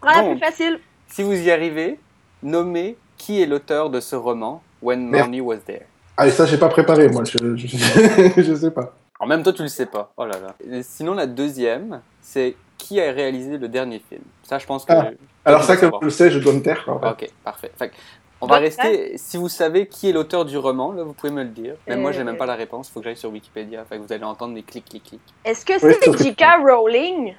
[0.00, 0.78] Prends la plus facile.
[1.08, 1.98] Si vous y arrivez,
[2.44, 5.22] nommez qui est l'auteur de ce roman, When Merde.
[5.30, 5.86] Marnie was there.
[6.20, 7.22] Ah, et ça, j'ai pas préparé, moi.
[7.24, 7.66] Je, je,
[8.42, 8.92] je sais pas.
[9.20, 10.12] En même temps, tu le sais pas.
[10.16, 10.54] Oh là là.
[10.70, 14.22] Et sinon, la deuxième, c'est qui a réalisé le dernier film?
[14.42, 14.92] Ça, je pense que.
[14.92, 15.10] Ah.
[15.44, 16.84] Alors, ça, comme je le sais, je dois me taire.
[16.84, 17.26] quoi, en fait.
[17.26, 17.72] Ok, parfait.
[17.78, 17.92] Fait
[18.40, 18.62] on va Ouais.
[18.62, 19.16] rester.
[19.16, 21.74] Si vous savez qui est l'auteur du roman, là, vous pouvez me le dire.
[21.88, 22.24] Même moi, j'ai Euh.
[22.24, 22.88] même pas la réponse.
[22.88, 23.84] Il faut que j'aille sur Wikipédia.
[23.88, 25.20] Fait que vous allez entendre des clics, clics, clics.
[25.44, 26.44] Est-ce que Oui, c'est J.K.
[26.64, 27.34] Rowling?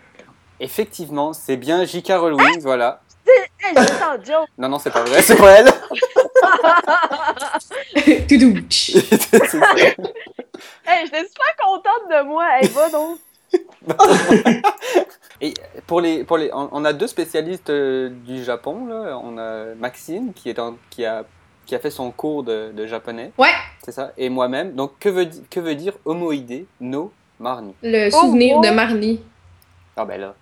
[0.61, 2.11] Effectivement, c'est bien J.K.
[2.17, 3.01] Rowling, voilà.
[3.25, 4.47] Juste en joke.
[4.57, 5.67] Non, non, c'est pas vrai, c'est pas elle.
[7.60, 7.75] Ça.
[10.86, 12.45] Hey, j'étais super contente de moi.
[12.60, 13.19] Hey, va donc.
[15.41, 15.54] Et
[15.88, 18.88] pour les, pour les, on, on a deux spécialistes euh, du Japon.
[18.88, 19.17] Là.
[19.23, 21.23] On a Maxine qui, est en- qui, a,
[21.65, 24.73] qui a fait son cours de, de japonais, Ouais, c'est ça, et moi-même.
[24.73, 27.73] Donc, que veut, que veut dire homoïdé no marni?
[27.82, 28.62] Le souvenir oh.
[28.62, 29.21] de Marnie.
[29.95, 30.36] Ah ben là.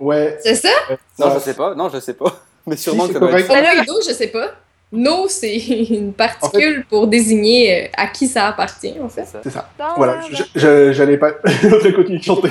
[0.00, 0.38] Ouais.
[0.42, 0.70] C'est ça?
[1.18, 1.74] Non, ça- je sais pas.
[1.74, 2.32] Non, je sais pas.
[2.66, 3.50] Mais sûrement que ça doit être.
[3.50, 4.48] Homoïdo, je sais pas.
[4.92, 5.56] No, c'est
[5.90, 9.26] une particule pour désigner euh, à qui ça appartient, en C'est fait.
[9.26, 9.40] ça.
[9.42, 9.70] C'est ça.
[9.78, 10.20] Dans Voilà,
[10.54, 11.32] j'allais pas.
[11.64, 12.48] L'autre continue de chanter.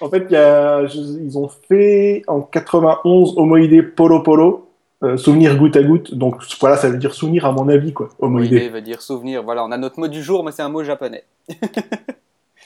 [0.00, 4.68] en fait, il y a, je- ils ont fait en 91 Homoïdé Polo Polo,
[5.02, 6.12] euh, souvenir goutte à goutte.
[6.14, 8.10] Donc voilà, ça veut dire souvenir à mon avis, quoi.
[8.18, 8.68] Homoïdé Homoïdé.
[8.68, 9.42] veut dire souvenir.
[9.42, 11.24] Voilà, on a notre mot du jour, mais c'est un mot japonais.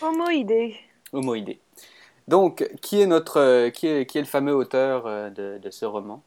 [0.03, 0.75] Homoïdé.
[1.13, 1.61] Homoïdé.
[2.29, 5.71] Donc, qui est notre, euh, qui est, qui est le fameux auteur euh, de, de
[5.71, 6.23] ce roman?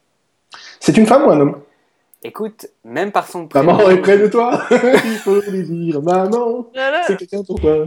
[0.80, 1.60] C'est une femme ou un homme?
[2.22, 3.74] Écoute, même par son prénom.
[3.74, 4.62] Maman est près de toi.
[4.70, 6.66] il faut lui dire maman.
[7.06, 7.86] C'est quelqu'un pour toi.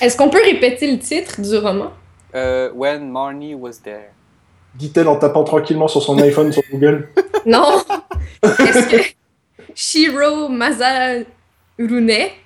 [0.00, 1.92] Est-ce qu'on peut répéter le titre du roman?
[2.34, 4.10] Euh, When Marnie was there.
[4.74, 7.08] Dit-elle en tapant tranquillement sur son iPhone sur Google.
[7.46, 7.80] Non!
[8.42, 8.96] Est-ce que
[9.74, 11.26] Shiro Mazarune?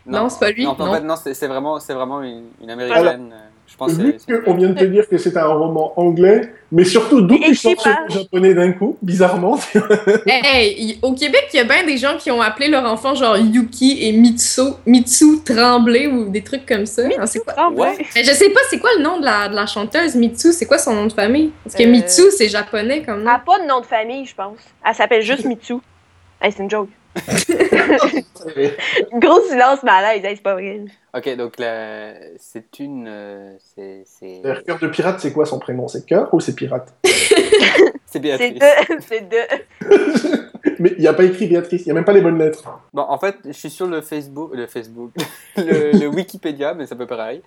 [0.04, 0.64] Non, c'est pas lui.
[0.64, 3.32] Non, Non, en fait, non, c'est vraiment, c'est vraiment une, une américaine.
[3.32, 3.48] euh,
[3.80, 6.52] pense que Vu c'est- c'est- qu'on vient de te dire que c'est un roman anglais,
[6.70, 9.58] mais surtout d'où tu sors ce japonais d'un coup, bizarrement.
[10.26, 13.36] Hey, au Québec, il y a bien des gens qui ont appelé leur enfant genre
[13.36, 17.02] Yuki et Mitsu, Mitsu Tremblay ou des trucs comme ça.
[17.18, 17.52] Ah, c'est quoi?
[17.54, 17.80] Tremblay.
[17.82, 17.98] Ouais.
[18.14, 20.52] Mais je sais pas, c'est quoi le nom de la, de la chanteuse Mitsu?
[20.52, 21.50] C'est quoi son nom de famille?
[21.64, 23.30] Parce que Euh, Mitsu, c'est japonais comme Elle nom.
[23.32, 24.58] n'a pas de nom de famille, je pense.
[24.86, 25.74] Elle s'appelle juste Mitsu.
[26.40, 26.88] Hey, c'est une joke.
[29.12, 30.84] Gros silence malaise, hey, c'est pas vrai.
[31.16, 33.06] Ok, donc la- c'est une.
[33.08, 35.88] euh, c'est- c'est D'ailleurs, Cœur de pirate, c'est quoi son prénom?
[35.88, 36.92] C'est Cœur ou c'est pirate?
[37.04, 37.10] C'est
[38.06, 38.54] C'est Béatrice.
[38.58, 38.96] deux.
[39.08, 39.46] C'est deux.
[40.80, 42.64] Mais il n'y a pas écrit Béatrice, il n'y a même pas les bonnes lettres.
[42.92, 45.12] Bon, en fait, je suis sur le Facebook, le Facebook,
[45.56, 47.42] le, le Wikipédia, mais c'est à peu près pareil.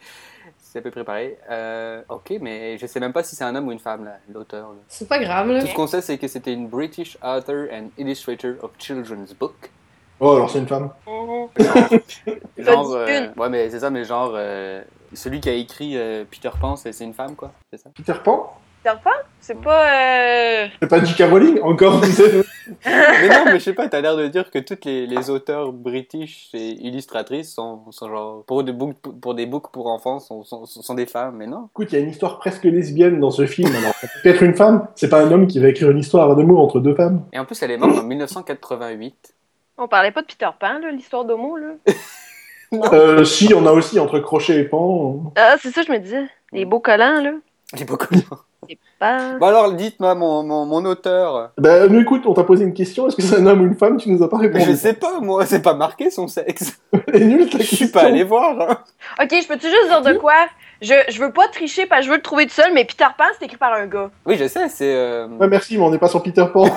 [0.74, 1.38] C'est à peu près pareil.
[1.52, 4.18] Euh, ok, mais je sais même pas si c'est un homme ou une femme, là,
[4.34, 4.70] l'auteur.
[4.70, 4.80] là.
[4.88, 5.62] C'est pas grave, là.
[5.62, 9.70] Tout ce qu'on sait, c'est que c'était une British author and illustrator of children's book.
[10.20, 10.90] Oh, alors c'est une femme.
[12.58, 13.06] Genre, dit euh,
[13.36, 13.40] une.
[13.40, 14.82] ouais, mais c'est ça, mais genre, euh,
[15.14, 17.92] celui qui a écrit euh, Peter Pan, c'est c'est une femme, quoi, c'est ça?
[17.96, 18.58] Peter Pan?
[18.84, 19.12] Peter Pan?
[19.40, 19.88] C'est pas.
[19.94, 20.68] Euh...
[20.82, 21.30] C'est pas J.K.
[21.30, 25.06] Rowling Encore mais non, mais je sais pas, t'as l'air de dire que toutes les,
[25.06, 29.88] les auteurs british et illustratrices sont, sont genre, pour des books pour, des books pour
[29.88, 31.70] enfants, sont, sont, sont des femmes, mais non.
[31.72, 34.44] Écoute, il y a une histoire presque lesbienne dans ce film, alors ça peut être
[34.44, 34.88] une femme.
[34.96, 37.24] C'est pas un homme qui va écrire une histoire d'amour entre deux femmes.
[37.32, 39.34] Et en plus, elle est morte en 1988.
[39.78, 41.74] On parlait pas de Peter Pan, là, l'histoire d'homo, là?
[42.92, 45.32] Euh, si, on a aussi entre crochet et pan.
[45.36, 46.24] Ah, c'est ça, je me disais.
[46.52, 47.34] Les beaux collants, là.
[47.74, 48.22] J'ai pas connu.
[48.70, 49.38] C'est pas.
[49.40, 51.52] Bon alors, dites-moi, mon, mon, mon auteur.
[51.58, 53.76] Bah, nous écoute, on t'a posé une question, est-ce que c'est un homme ou une
[53.76, 53.98] femme?
[53.98, 54.66] Tu nous as pas Mais répondu.
[54.66, 56.80] je sais pas, moi, c'est pas marqué son sexe.
[57.14, 58.62] Elle est nulle ta Je suis pas allé voir.
[58.62, 58.78] hein.
[59.22, 60.34] Ok, je peux-tu juste dire de quoi?
[60.82, 63.06] Je, je veux pas tricher parce que je veux le trouver tout seul, mais Peter
[63.18, 64.12] Pan, c'est écrit par un gars.
[64.26, 64.94] Oui, je sais, c'est.
[64.96, 66.66] euh, Ouais, merci, mais on n'est pas sur Peter Pan.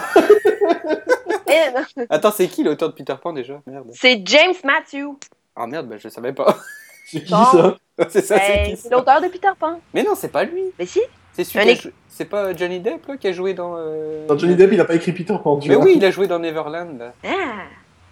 [1.48, 2.06] Eh, non.
[2.10, 3.60] Attends, c'est qui l'auteur de Peter Pan déjà?
[3.66, 3.86] Merde.
[3.92, 5.06] C'est James Matthew.
[5.54, 6.56] Ah merde, bah, je savais pas.
[7.06, 7.76] C'est qui ça
[8.08, 9.80] c'est ça, c'est Ben, qui c'est l'auteur de Peter Pan.
[9.94, 10.64] Mais non, c'est pas lui.
[10.78, 11.00] Mais si.
[11.32, 13.74] C'est celui a jou- C'est pas Johnny Depp là, qui a joué dans.
[13.76, 15.84] euh, Non, Johnny Depp, il a pas écrit Peter Pan, tu Mais vois.
[15.84, 16.98] oui, il a joué dans Neverland.
[16.98, 17.12] Là.
[17.24, 17.28] Ah.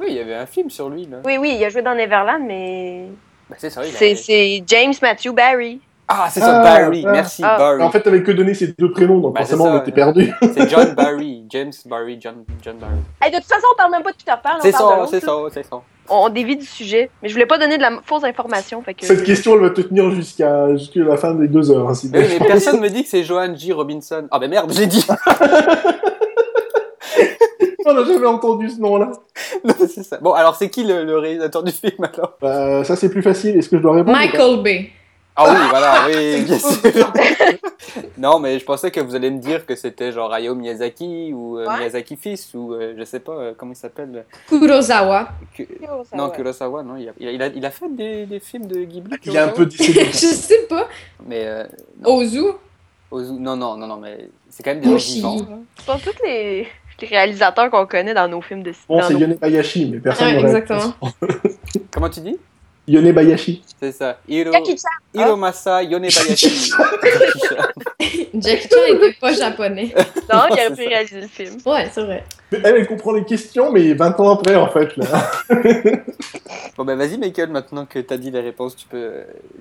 [0.01, 1.19] Oui, il y avait un film sur lui là.
[1.25, 3.07] Oui, oui, il a joué dans Neverland, mais.
[3.49, 3.83] Bah, c'est ça.
[3.85, 5.81] il a- C'est c'est James Matthew Barry.
[6.07, 7.03] Ah, c'est ça, Ah, Barry.
[7.07, 7.13] ah.
[7.13, 7.57] Merci, Ah.
[7.57, 7.83] Barry.
[7.83, 10.31] En fait, t'avais que donné ces deux prénoms, donc Bah, forcément, ça, on était perdu.
[10.55, 11.45] C'est John Barry.
[11.49, 12.93] James Barry, John, John Barry.
[13.23, 14.51] Hey, de toute façon, on parle même pas de Peter Pan.
[14.61, 15.81] C'est parle de ça, c'est ça, c'est ça.
[16.09, 17.11] On dévie du sujet.
[17.23, 18.83] Mais je voulais pas donner de la fausse information.
[18.83, 19.07] Fait que...
[19.07, 21.89] Cette question, elle va te tenir jusqu'à la fin des deux heures.
[21.89, 23.73] hein, si Mais, oui, mais personne me dit que c'est Johan J.
[23.73, 24.27] Robinson.
[24.31, 25.05] Ah, ben merde, j'ai dit.
[27.87, 29.13] On n'a jamais entendu ce nom-là.
[29.65, 30.19] Non, c'est ça.
[30.21, 32.35] Bon, alors c'est qui le, le réalisateur du film alors?
[32.41, 33.57] Bah, ça, c'est plus facile.
[33.57, 34.91] Est-ce que je dois répondre Michael Bay.
[35.37, 37.13] Ah oui, voilà, oui, bien sûr.
[38.19, 41.59] non, mais je pensais que vous allez me dire que c'était genre Hayao Miyazaki ou
[41.59, 41.79] euh, Ouais.
[41.79, 44.25] Miyazaki fils ou euh, je sais pas euh, comment il s'appelle?
[44.49, 45.29] Kurosawa.
[45.57, 46.17] Ku- Kurosawa.
[46.17, 46.97] Non, Kurosawa, non.
[46.97, 49.17] Il a, il a, il a, a fait des, des films de Ghibli.
[49.25, 49.53] Il est un Kurosawa?
[49.57, 50.05] Peu décédé.
[50.07, 50.89] Je sais pas.
[51.27, 51.65] Mais euh,
[52.01, 52.43] non, Ozu.
[53.11, 55.39] Ozu- non, non, non, non, mais c'est quand même des gens vivants.
[55.85, 56.69] sont tous les,
[57.01, 59.99] les réalisateurs qu'on connaît dans nos films de Bon, dans c'est nos- Yone Bayashi, mais
[59.99, 60.95] personne Ouais, n'aurait- exactement.
[61.93, 62.37] Comment tu dis?
[62.87, 63.63] Yone Bayashi.
[63.81, 64.19] C'est ça.
[64.29, 64.89] Hiro, Jackie Chan.
[65.15, 66.71] Hiromasa Yonebayashi.
[68.35, 69.95] Jackie Chan était pas japonais.
[70.33, 71.57] Non, C'est aurait pu réaliser le film.
[71.67, 72.25] Ouais, c'est vrai.
[72.51, 74.97] Elle, elle comprend les questions, mais 20 ans après, en fait.
[74.97, 75.31] Là.
[76.77, 79.13] Bon, ben vas-y, Michael, maintenant que t'as dit les réponses, tu peux,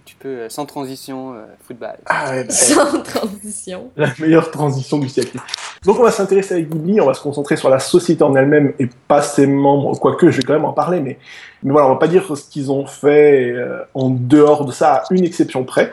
[0.03, 1.95] tu peux euh, sans transition, euh, football.
[2.07, 3.91] Ah, ouais, bah, Sans transition.
[3.95, 5.37] la meilleure transition du siècle.
[5.85, 8.73] Donc, on va s'intéresser à Ghibli, on va se concentrer sur la société en elle-même
[8.79, 11.19] et pas ses membres, quoique je vais quand même en parler, mais,
[11.63, 14.95] mais voilà, on va pas dire ce qu'ils ont fait euh, en dehors de ça,
[14.95, 15.91] à une exception près.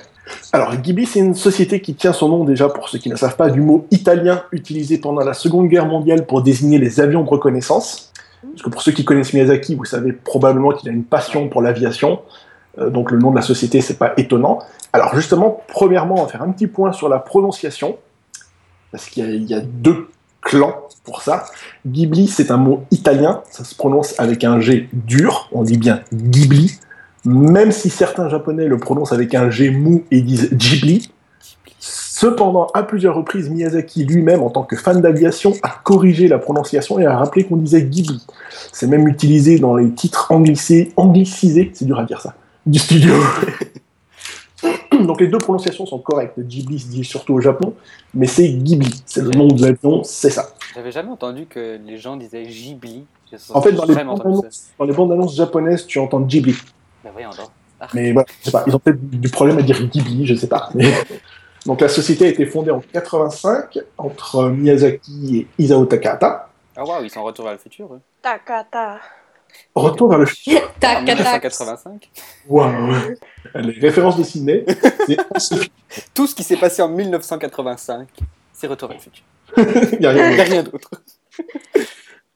[0.53, 3.37] Alors, Ghibli, c'est une société qui tient son nom déjà, pour ceux qui ne savent
[3.37, 7.29] pas, du mot italien utilisé pendant la Seconde Guerre mondiale pour désigner les avions de
[7.29, 8.13] reconnaissance.
[8.43, 11.63] Parce que pour ceux qui connaissent Miyazaki, vous savez probablement qu'il a une passion pour
[11.63, 12.21] l'aviation.
[12.79, 14.61] Euh, donc le nom de la société, c'est pas étonnant.
[14.93, 17.97] Alors justement, premièrement, on va faire un petit point sur la prononciation,
[18.93, 20.09] parce qu'il y, a- il y a deux
[20.43, 20.75] clans
[21.05, 21.47] pour ça.
[21.87, 26.01] Ghibli, c'est un mot italien, ça se prononce avec un G dur, on dit bien
[26.13, 26.79] Ghibli,
[27.25, 31.11] même si certains japonais le prononcent avec un G mou et disent Ghibli.
[31.79, 36.99] Cependant, à plusieurs reprises, Miyazaki lui-même, en tant que fan d'aviation, a corrigé la prononciation
[36.99, 38.23] et a rappelé qu'on disait Ghibli.
[38.73, 42.35] C'est même utilisé dans les titres anglicisés, anglicisés, c'est dur à dire ça,
[42.67, 43.15] du studio.
[44.93, 46.39] Donc les deux prononciations sont correctes.
[46.39, 47.75] Ghibli se dit surtout au Japon,
[48.15, 49.03] mais c'est Ghibli.
[49.07, 50.51] C'est le nom de l'avion, c'est ça.
[50.75, 53.05] J'avais jamais entendu que les gens disaient Ghibli.
[53.55, 56.57] En fait, dans les, bandes annonces, dans les bandes annonces japonaises, tu entends Ghibli.
[57.05, 57.49] Ben voyons donc.
[57.95, 60.49] Mais voilà, je sais pas, ils ont peut-être du problème à dire Ghibli, je sais
[60.49, 60.69] pas.
[60.75, 60.93] Mais-
[61.67, 66.49] Donc la société a été fondée en 85 entre Miyazaki et Isao Takahata.
[66.75, 67.93] Ah waouh, ils sont en retour vers le futur.
[67.93, 68.01] eux.
[68.23, 68.99] Takata.
[69.75, 70.61] Retour vers le futur.
[70.81, 71.19] Tac, tac.
[71.19, 72.11] 1985.
[72.49, 72.93] Waouh
[73.55, 74.65] Les références de Sydney,
[76.15, 78.09] Tout ce qui s'est passé en 1985,
[78.53, 79.25] c'est retour vers le futur.
[79.93, 80.91] Il n'y a rien d'autre.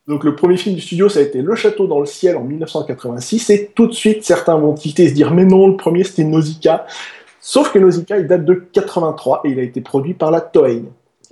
[0.06, 2.44] Donc le premier film du studio, ça a été Le Château dans le ciel en
[2.44, 6.04] 1986, et tout de suite, certains vont tilter et se dire, mais non, le premier
[6.04, 6.86] c'était Nausicaa.
[7.40, 10.84] Sauf que Nausicaa, il date de 83, et il a été produit par la Toei.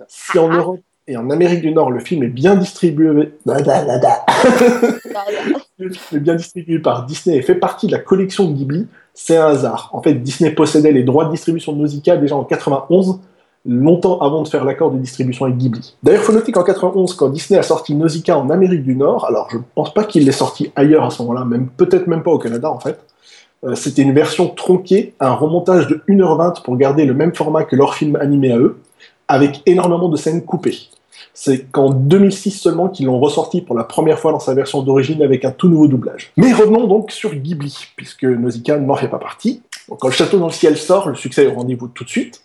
[0.08, 3.32] Si en Europe et en Amérique du Nord, le film est bien distribué...
[5.86, 9.46] est bien distribué par Disney et fait partie de la collection de Ghibli, c'est un
[9.46, 9.90] hasard.
[9.92, 13.20] En fait, Disney possédait les droits de distribution de Nausicaa déjà en 91,
[13.66, 15.94] longtemps avant de faire l'accord de distribution avec Ghibli.
[16.02, 19.26] D'ailleurs, il faut noter qu'en 91, quand Disney a sorti Nausicaa en Amérique du Nord,
[19.26, 22.30] alors je pense pas qu'il l'ait sorti ailleurs à ce moment-là, même peut-être même pas
[22.30, 22.98] au Canada en fait,
[23.64, 27.76] euh, c'était une version tronquée, un remontage de 1h20 pour garder le même format que
[27.76, 28.80] leur film animé à eux,
[29.28, 30.88] avec énormément de scènes coupées.
[31.34, 35.22] C'est qu'en 2006 seulement qu'ils l'ont ressorti pour la première fois dans sa version d'origine
[35.22, 36.32] avec un tout nouveau doublage.
[36.36, 39.62] Mais revenons donc sur Ghibli, puisque Nausicaa n'en fait pas partie.
[39.88, 42.42] Quand le château dans le ciel sort, le succès est au rendez-vous tout de suite.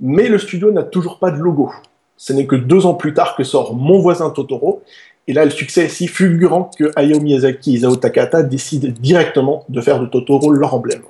[0.00, 1.72] Mais le studio n'a toujours pas de logo.
[2.16, 4.82] Ce n'est que deux ans plus tard que sort Mon voisin Totoro,
[5.26, 9.64] et là le succès est si fulgurant que Hayao Miyazaki et Isao Takahata décident directement
[9.68, 11.02] de faire de Totoro leur emblème.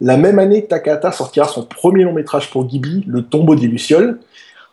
[0.00, 4.20] La même année, Takahata sortira son premier long métrage pour Ghibli, Le tombeau des Lucioles,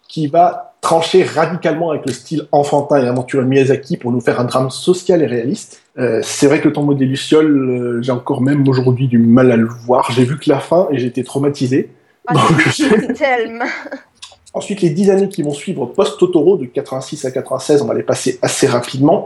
[0.09, 4.43] qui va trancher radicalement avec le style enfantin et aventureux Miyazaki pour nous faire un
[4.43, 5.81] drame social et réaliste.
[5.97, 9.51] Euh, c'est vrai que le tombeau des Lucioles, euh, j'ai encore même aujourd'hui du mal
[9.51, 10.11] à le voir.
[10.11, 11.89] J'ai vu que la fin et j'ai été traumatisé.
[12.27, 13.65] Ah, Donc, tellement.
[14.53, 18.03] Ensuite, les dix années qui vont suivre post-Totoro, de 86 à 96, on va les
[18.03, 19.23] passer assez rapidement.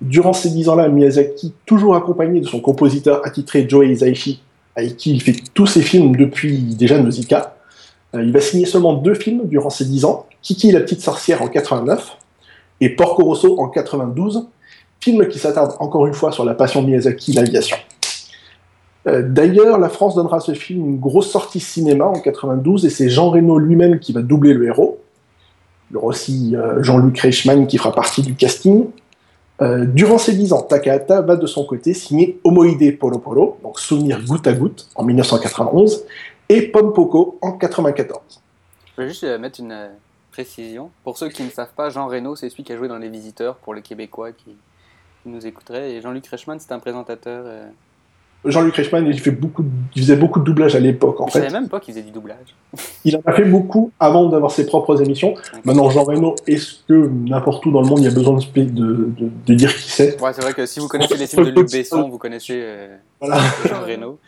[0.00, 4.42] Durant ces dix ans-là, Miyazaki, toujours accompagné de son compositeur attitré Joe Hisaishi,
[4.74, 7.54] avec qui il fait tous ses films depuis déjà Nausicaa,
[8.14, 11.42] euh, il va signer seulement deux films durant ces dix ans, Kiki la petite sorcière
[11.42, 12.18] en 89,
[12.80, 14.46] et Porco Rosso en 92,
[15.00, 17.76] film qui s'attarde encore une fois sur la passion de Miyazaki, l'aviation.
[19.08, 22.90] Euh, D'ailleurs, la France donnera à ce film une grosse sortie cinéma en 92 et
[22.90, 25.00] c'est Jean Reno lui-même qui va doubler le héros.
[25.90, 28.86] Il y aura aussi euh, Jean-Luc Reichmann qui fera partie du casting.
[29.62, 33.80] Euh, durant ces 10 ans, Takahata va de son côté signer Omoide Polo Polo, donc
[33.80, 36.04] Souvenir goutte à goutte, en 1991,
[36.48, 38.20] et Pompoko en 94.
[38.96, 39.74] Je vais juste mettre une
[40.46, 40.90] précision.
[41.02, 43.08] Pour ceux qui ne savent pas, Jean Reno, c'est celui qui a joué dans Les
[43.08, 44.50] Visiteurs pour les Québécois qui,
[45.22, 45.92] qui nous écouteraient.
[45.92, 47.44] Et Jean-Luc Reichmann, c'est un présentateur.
[47.46, 47.64] euh,
[48.44, 51.32] Jean-Luc Reichmann, il, fait beaucoup de- il faisait beaucoup de doublage à l'époque, en Je
[51.32, 51.38] fait.
[51.40, 52.54] savais même pas qu'il faisait du doublage.
[53.06, 55.34] Il en a fait beaucoup avant d'avoir ses propres émissions.
[55.64, 58.44] Maintenant, Jean Reno, est-ce que n'importe où dans le monde, il y a besoin de,
[58.60, 60.20] de, de- de dire qui c'est?
[60.20, 62.96] Ouais, c'est vrai que si vous connaissez les films de Luc Besson, vous connaissez euh,
[63.20, 63.38] Voilà.
[63.64, 64.18] Jean Reno.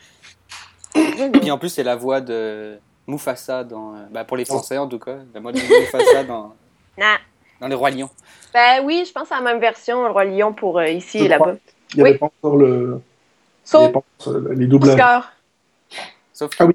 [0.95, 3.93] Et puis en plus, c'est la voix de Mufasa dans.
[3.95, 6.55] euh, bah, pour les Français en tout cas, la voix de Mufasa dans,
[6.97, 7.17] Nah.
[7.59, 8.09] dans Les Rois Lions.
[8.53, 11.25] Ben oui, je pense à la même version, le Roi Lion pour euh, ici Je
[11.25, 11.55] et là-bas.
[11.93, 12.17] Il n'y avait Oui.
[12.17, 13.01] pas encore le,
[13.63, 14.93] Sauf pas encore les doublages.
[14.95, 15.31] Oscar.
[16.33, 16.73] Sauf Ah oui,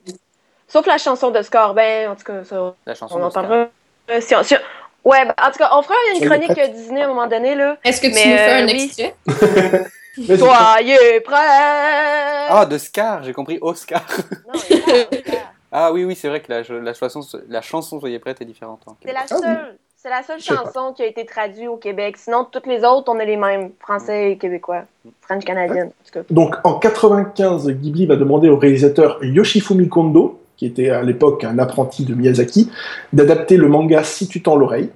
[0.68, 1.72] Sauf la chanson de Scar.
[1.74, 3.42] Ben, en tout cas, ça, la chanson on en d'Oscar.
[3.44, 3.68] parlera.
[4.10, 7.02] euh, si on- si on- Ouais, ben, en tout cas, on fera une chronique Disney
[7.02, 7.76] à un moment donné, là.
[7.84, 8.84] Est-ce que tu Mais, nous fais euh, un oui.
[8.84, 9.14] extrait?
[10.38, 12.46] Soyez prêts!
[12.48, 14.02] Ah, de Scar, j'ai compris Oscar.
[14.46, 15.52] Non, il Oscar.
[15.76, 18.82] Ah oui, oui, c'est vrai que la, la, chanson, la chanson Soyez prête est différente.
[19.04, 22.16] C'est la Ah seule, c'est la seule chanson qui a été traduite au Québec.
[22.16, 23.72] Sinon, toutes les autres, on est les mêmes.
[23.80, 24.84] Français et québécois.
[25.22, 26.20] French canadienne, en tout cas.
[26.30, 31.58] Donc en 95, Ghibli va demander au réalisateur Yoshifumi Kondo, qui était à l'époque un
[31.58, 32.70] apprenti de Miyazaki,
[33.12, 34.90] d'adapter le manga Si tu tends l'oreille.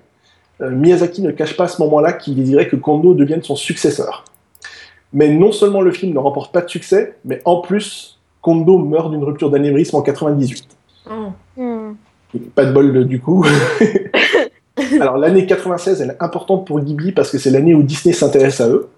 [0.60, 4.24] Euh, Miyazaki ne cache pas à ce moment-là qu'il désirait que Kondo devienne son successeur.
[5.12, 8.17] Mais non seulement le film ne remporte pas de succès, mais en plus,
[8.48, 10.68] Kondo meurt d'une rupture d'anévrisme en 98.
[11.10, 11.10] Oh.
[11.58, 11.92] Hmm.
[12.54, 13.44] Pas de bol euh, du coup.
[15.00, 18.62] Alors l'année 96, elle est importante pour Ghibli parce que c'est l'année où Disney s'intéresse
[18.62, 18.88] à eux.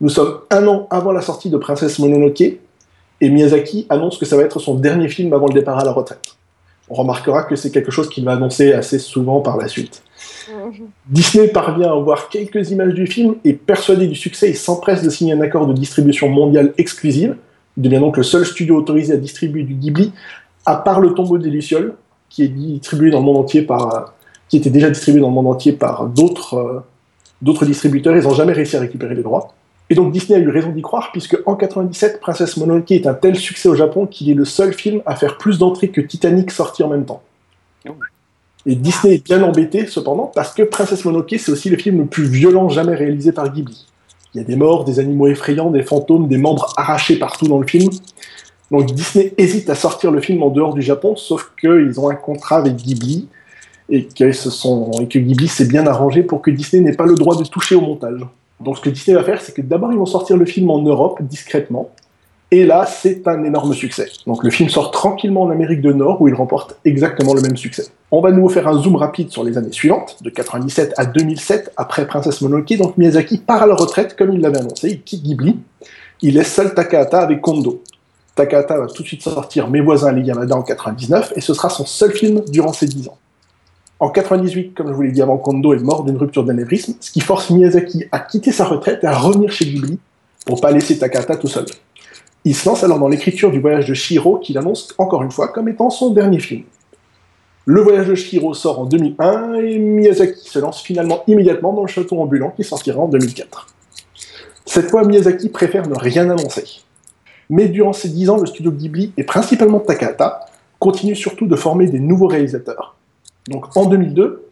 [0.00, 4.38] Nous sommes un an avant la sortie de Princesse Mononoke et Miyazaki annonce que ça
[4.38, 6.22] va être son dernier film avant le départ à la retraite.
[6.88, 10.02] On remarquera que c'est quelque chose qu'il va annoncer assez souvent par la suite.
[11.06, 15.10] Disney parvient à voir quelques images du film et persuadé du succès, il s'empresse de
[15.10, 17.36] signer un accord de distribution mondiale exclusive.
[17.78, 20.12] Il devient donc le seul studio autorisé à distribuer du Ghibli,
[20.66, 21.94] à part le tombeau des Lucioles,
[22.28, 24.14] qui est distribué dans le monde entier par,
[24.48, 26.80] qui était déjà distribué dans le monde entier par d'autres euh,
[27.40, 28.16] d'autres distributeurs.
[28.16, 29.54] Ils n'ont jamais réussi à récupérer les droits.
[29.90, 33.14] Et donc Disney a eu raison d'y croire, puisque en 97, Princesse Mononoke est un
[33.14, 36.50] tel succès au Japon qu'il est le seul film à faire plus d'entrées que Titanic
[36.50, 37.22] sorti en même temps.
[37.88, 37.92] Oh.
[38.66, 42.06] Et Disney est bien embêté, cependant, parce que Princesse Mononoke, c'est aussi le film le
[42.06, 43.86] plus violent jamais réalisé par Ghibli.
[44.34, 47.58] Il y a des morts, des animaux effrayants, des fantômes, des membres arrachés partout dans
[47.58, 47.90] le film.
[48.70, 52.14] Donc Disney hésite à sortir le film en dehors du Japon, sauf qu'ils ont un
[52.14, 53.28] contrat avec Ghibli,
[53.88, 57.74] et que, Ghibli s'est bien arrangé pour que Disney n'ait pas le droit de toucher
[57.74, 58.20] au montage.
[58.60, 60.82] Donc ce que Disney va faire, c'est que d'abord ils vont sortir le film en
[60.82, 61.90] Europe, discrètement,
[62.50, 64.08] et là c'est un énorme succès.
[64.26, 67.56] Donc le film sort tranquillement en Amérique du Nord, où il remporte exactement le même
[67.56, 67.86] succès.
[68.10, 71.72] On va nous faire un zoom rapide sur les années suivantes, de 97 à 2007,
[71.76, 75.22] après Princesse Mononoke, donc Miyazaki part à la retraite, comme il l'avait annoncé, il quitte
[75.22, 75.58] Ghibli,
[76.22, 77.82] il laisse seul Takahata avec Kondo.
[78.34, 81.68] Takahata va tout de suite sortir Mes voisins les Yamada en 99, et ce sera
[81.68, 83.18] son seul film durant ces 10 ans.
[84.00, 87.10] En 98, comme je vous l'ai dit avant, Kondo est mort d'une rupture d'anévrisme, ce
[87.10, 89.98] qui force Miyazaki à quitter sa retraite et à revenir chez Ghibli
[90.46, 91.66] pour pas laisser Takahata tout seul.
[92.46, 95.48] Il se lance alors dans l'écriture du voyage de Shiro, qu'il annonce encore une fois
[95.48, 96.62] comme étant son dernier film.
[97.70, 101.86] Le voyage de Shiro sort en 2001 et Miyazaki se lance finalement immédiatement dans le
[101.86, 103.66] château ambulant qui sortira en 2004.
[104.64, 106.64] Cette fois, Miyazaki préfère ne rien annoncer.
[107.50, 110.46] Mais durant ces 10 ans, le studio Ghibli, et principalement Takahata,
[110.78, 112.96] continue surtout de former des nouveaux réalisateurs.
[113.48, 114.48] Donc en 2002,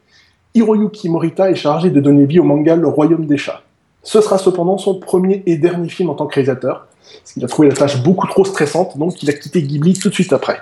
[0.53, 3.63] Hiroyuki Morita est chargé de donner vie au manga Le Royaume des Chats.
[4.03, 7.49] Ce sera cependant son premier et dernier film en tant que réalisateur, parce qu'il a
[7.49, 10.61] trouvé la tâche beaucoup trop stressante, donc il a quitté Ghibli tout de suite après.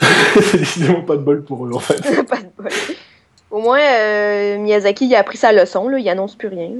[0.00, 2.00] C'est décidément pas de bol pour eux en fait.
[2.28, 2.68] Pas de bol.
[3.50, 5.98] Au moins, euh, Miyazaki, il a appris sa leçon, là.
[5.98, 6.70] Il annonce plus rien.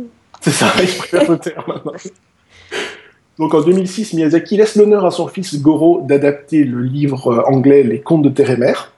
[0.40, 1.92] C'est ça, il préfère le taire maintenant.
[3.38, 7.82] Donc en 2006, Miyazaki laisse l'honneur à son fils Goro d'adapter le livre euh, anglais
[7.82, 8.92] Les Contes de Terre et Mer.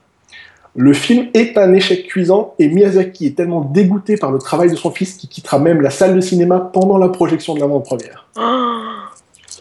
[0.75, 4.75] Le film est un échec cuisant et Miyazaki est tellement dégoûté par le travail de
[4.75, 8.27] son fils qu'il quittera même la salle de cinéma pendant la projection de l'avant-première.
[8.37, 8.92] Oh,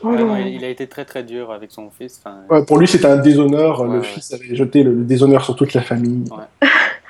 [0.03, 0.37] Ouais, non, non.
[0.37, 2.21] il il a été très très dur avec son fils.
[2.25, 3.81] Enfin, Ouais, pour lui, c'était un déshonneur.
[3.81, 4.05] Ouais, le ouais.
[4.05, 6.25] fils avait jeté le, le déshonneur sur toute la famille.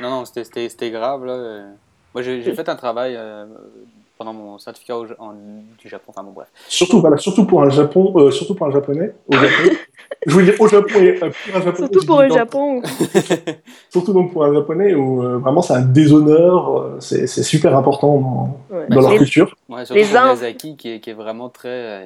[0.01, 1.25] Non, non, c'était- grave.
[1.25, 1.33] Là.
[1.33, 1.63] Euh,
[2.15, 3.47] Moi, j'ai fait un travail euh,
[4.19, 5.35] pendant mon certificat au- en-
[5.79, 6.07] du Japon.
[6.09, 6.49] Enfin bon, bref.
[6.69, 9.15] Surtout, voilà, surtout pour un Japon, euh, surtout pour un japonais.
[9.29, 9.71] Au Japon.
[10.27, 11.77] je voulais dire au Japon et euh, pour un japonais.
[11.89, 12.83] Surtout pour dans- Japon.
[13.91, 17.77] Surtout donc pour un japonais où euh, vraiment c'est un déshonneur, euh, c'est c'est super
[17.77, 18.19] important
[18.71, 18.87] dans, Ouais.
[18.89, 19.55] dans leur Les- culture.
[19.69, 22.05] Ouais, surtout Les Miyazaki qui est, qui est vraiment très, euh,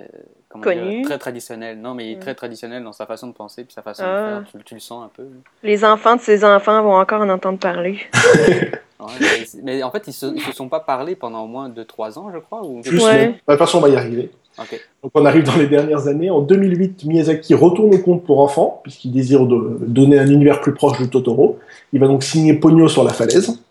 [0.48, 0.98] Connu.
[0.98, 1.78] dire, très traditionnel.
[1.80, 2.20] Non, mais il est Mm.
[2.20, 4.40] très traditionnel dans sa façon de penser puis sa façon Ah.
[4.40, 4.52] de faire.
[4.60, 5.24] Tu, tu le sens un peu.
[5.62, 7.98] Les enfants de ses enfants vont encore en entendre parler.
[8.98, 12.18] Ouais, mais, en fait, ils se, ils se sont pas parlé pendant au moins 2-3
[12.18, 12.64] ans, je crois.
[12.64, 12.80] Ou...
[12.82, 13.26] Juste, Ouais.
[13.28, 14.30] de toute façon, on va y arriver.
[14.58, 14.80] Ok.
[15.02, 16.30] Donc on arrive dans les dernières années.
[16.30, 20.72] En 2008, Miyazaki retourne au compte pour enfants, puisqu'il désire de- donner un univers plus
[20.72, 21.58] proche de Totoro.
[21.92, 23.62] Il va donc signer Pogno sur la falaise,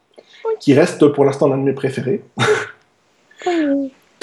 [0.59, 2.23] qui reste pour l'instant l'un de mes préférés.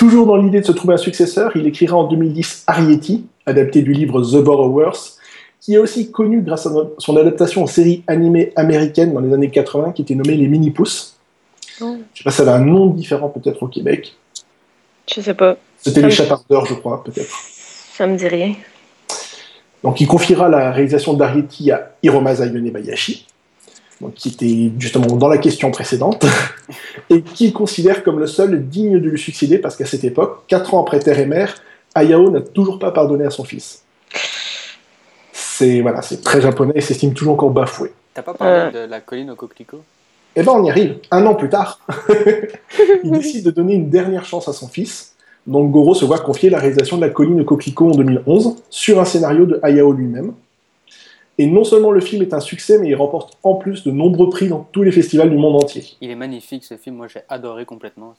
[0.03, 3.93] Toujours dans l'idée de se trouver un successeur, il écrira en 2010 Arrietty, adapté du
[3.93, 4.99] livre The Borrowers,
[5.61, 9.51] qui est aussi connu grâce à son adaptation en série animée américaine dans les années
[9.51, 11.15] 80, qui était nommée Les Mini-Pousses.
[11.81, 11.99] Oh.
[12.15, 14.13] Je sais pas si ça avait un nom différent peut-être au Québec.
[15.15, 15.57] Je sais pas.
[15.79, 17.31] C'était Les me- Chapardeurs, je crois, peut-être.
[17.93, 18.55] Ça me dit rien.
[19.85, 23.25] Donc, il confiera la réalisation d'Arieti à Hiromasa Yonebayashi,
[24.11, 26.25] qui était justement dans la question précédente,
[27.11, 30.75] et qu'il considère comme le seul digne de lui succéder, parce qu'à cette époque, quatre
[30.75, 31.55] ans après Terre et Mère,
[31.95, 33.83] Hayao n'a toujours pas pardonné à son fils.
[35.33, 37.93] C'est voilà, c'est très japonais et s'estime toujours encore bafoué.
[38.15, 38.87] T'as pas parlé Euh.
[38.87, 39.83] de la colline au coquelicot
[40.37, 41.81] Eh ben, on y arrive, un an plus tard.
[43.05, 45.15] il décide de donner une dernière chance à son fils.
[45.47, 49.01] Donc Goro se voit confier la réalisation de La colline au coquelicot en 2011, sur
[49.01, 50.33] un scénario de Hayao lui-même.
[51.39, 54.29] Et non seulement le film est un succès, mais il remporte en plus de nombreux
[54.29, 55.85] prix dans tous les festivals du monde entier.
[56.03, 58.15] Il est magnifique ce film, moi j'ai adoré complètement.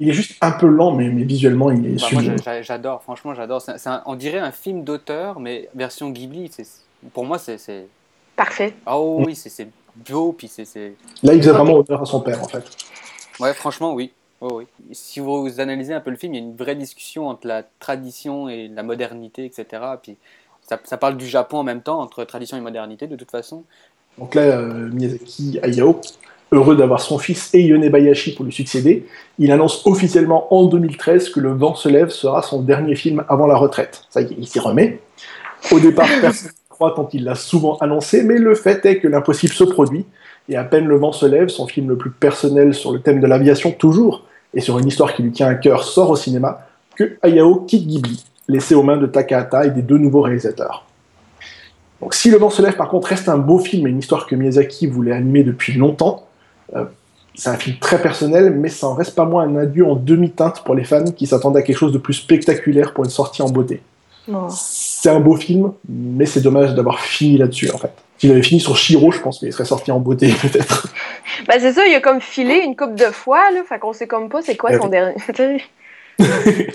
[0.00, 3.62] Il est juste un peu lent, mais, mais visuellement, il est Enfin, j'adore, franchement j'adore.
[4.06, 6.50] On dirait un film d'auteur, mais version Ghibli.
[7.12, 7.86] Pour moi c'est.
[8.36, 8.74] Parfait.
[8.86, 9.68] Ah oh, oui, c'est-
[10.10, 10.94] beau, puis c'est- c'est.
[11.22, 12.64] Là, il faisait vraiment honneur à son père, en fait.
[13.38, 14.10] Ouais, franchement, oui.
[14.40, 14.66] Oh, oui.
[14.92, 17.62] Si vous analysez un peu le film, il y a une vraie discussion entre la
[17.78, 19.82] tradition et la modernité, etc.
[20.02, 20.16] Puis
[20.68, 23.64] ça, ça parle du Japon en même temps, entre tradition et modernité, de toute façon.
[24.18, 26.00] Donc là, euh, Miyazaki Hayao,
[26.52, 29.06] heureux d'avoir son fils et Yonebayashi pour lui succéder,
[29.38, 33.46] il annonce officiellement en 2013 que Le vent se lève sera son dernier film avant
[33.46, 34.04] la retraite.
[34.10, 35.00] Ça y est, il s'y remet.
[35.70, 39.08] Au départ, personne ne croit tant il l'a souvent annoncé, mais le fait est que
[39.08, 40.06] l'impossible se produit.
[40.48, 43.20] Et à peine Le vent se lève, son film le plus personnel sur le thème
[43.20, 46.66] de l'aviation toujours, et sur une histoire qui lui tient à cœur, sort au cinéma,
[46.96, 50.84] que Hayao quitte Ghibli, laissé aux mains de Takahata et des deux nouveaux réalisateurs.
[52.00, 54.26] Donc si Le vent se lève par contre reste un beau film et une histoire
[54.26, 56.26] que Miyazaki voulait animer depuis longtemps,
[56.74, 56.84] euh,
[57.34, 60.62] c'est un film très personnel, mais ça en reste pas moins un adieu en demi-teinte
[60.64, 63.48] pour les fans qui s'attendaient à quelque chose de plus spectaculaire pour une sortie en
[63.48, 63.80] beauté.
[64.28, 64.48] Bon.
[64.48, 67.92] C'est un beau film, mais c'est dommage d'avoir fini là-dessus en fait.
[68.18, 70.88] S'il avait fini sur Shiro, je pense qu'il serait sorti en beauté peut-être.
[71.48, 73.62] Ben c'est ça, il a comme filé une coupe de fois, là.
[73.68, 75.16] Fait qu'on sait comme pas c'est quoi Eh son dernier.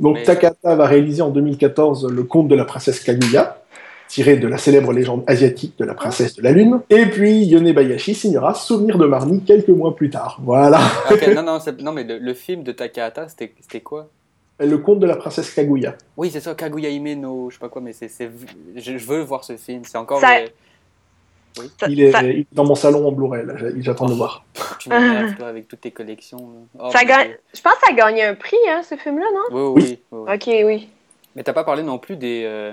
[0.00, 3.62] Donc Mais- Takata va réaliser en 2014 Le conte de la princesse Kaguya,
[4.08, 6.80] tiré de la célèbre légende asiatique de la princesse de la lune.
[6.90, 10.38] Et puis Yonebayashi signera Souvenir de Marnie quelques mois plus tard.
[10.42, 10.80] Voilà.
[11.10, 14.08] Ok, non, non, non, mais le, le film de Takahata, c'était quoi?
[14.58, 15.96] Le conte de la princesse Kaguya.
[16.16, 18.30] Oui, c'est ça, Kaguya Hime no, je sais pas quoi, mais c'est, c'est-
[18.74, 19.82] je, je veux voir ce film.
[19.84, 20.20] C'est encore.
[20.20, 20.38] Ça-
[21.88, 23.44] Il est, ça- il est dans mon salon en Blu-ray,
[23.78, 24.44] j'attends de le voir.
[24.78, 26.66] tu m'énerves, toi, avec toutes tes collections.
[26.78, 27.38] Oh, Ça Dieu.
[27.54, 29.72] Je pense que ça a gagné un prix, hein, ce film-là, non?
[29.74, 30.34] Oui, oui, oui, oui.
[30.34, 30.88] Ok, oui.
[31.34, 32.42] Mais t'as pas parlé non plus des.
[32.44, 32.72] euh,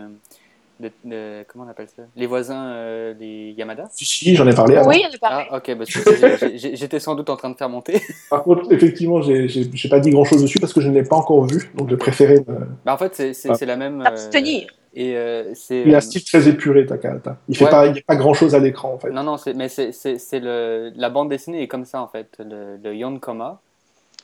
[0.79, 2.03] de- de- comment on appelle ça?
[2.15, 3.87] Les voisins, euh, les Yamada?
[3.91, 4.89] Si, j'en ai parlé avant.
[4.89, 5.45] Oui, on a parlé.
[5.51, 8.01] Ah, ok, bah, j'étais sans doute en train de faire monter.
[8.29, 9.47] Par contre, effectivement, j'ai
[9.89, 12.39] pas dit grand-chose dessus parce que je ne l'ai pas encore vu, donc j'ai préféré...
[12.49, 13.65] euh, Bah, en fait, c'est Ah.
[13.65, 14.01] la même.
[14.01, 14.67] euh, Abstenir.
[14.93, 15.85] Et euh, c'est.
[15.85, 17.37] Il a euh, un style très épuré, Takahata.
[17.47, 17.71] Il fait Ouais.
[17.71, 19.09] pas, il y a pas grand-chose à l'écran, en fait.
[19.11, 22.37] Non, non, mais c'est le la bande dessinée est comme ça en fait.
[22.39, 23.61] Le, le Yonkoma,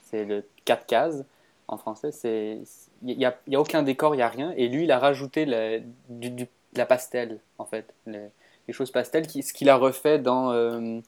[0.03, 1.24] c'est le 4 cases
[1.67, 2.11] en français.
[2.11, 2.59] C'est
[3.03, 4.53] il y a, il y a aucun décor, il y a rien.
[4.57, 8.30] Et lui, il a rajouté le- du, du- la pastel en fait, le-
[8.67, 10.99] les choses pastel, qui, ce qu'il a refait dans euh,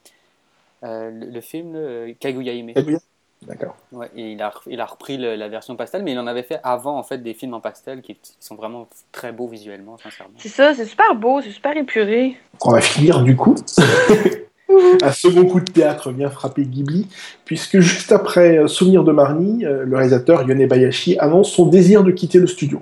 [0.83, 2.73] euh, le, film Kaguya Hime.
[2.73, 2.99] Kaguya
[3.47, 3.75] D'accord.
[3.91, 6.43] Ouais, et il a, il a repris le- la version pastel, mais il en avait
[6.43, 9.97] fait avant en fait des films en pastel qui, qui sont vraiment très beaux visuellement,
[9.97, 10.33] sincèrement.
[10.37, 12.37] C'est ça, c'est super beau, c'est super épuré.
[12.63, 13.55] On va finir du coup.
[15.03, 17.07] Un second coup de théâtre vient frapper Ghibli,
[17.43, 22.11] puisque juste après euh, Souvenir de Marnie, euh, le réalisateur Yonebayashi annonce son désir de
[22.11, 22.81] quitter le studio.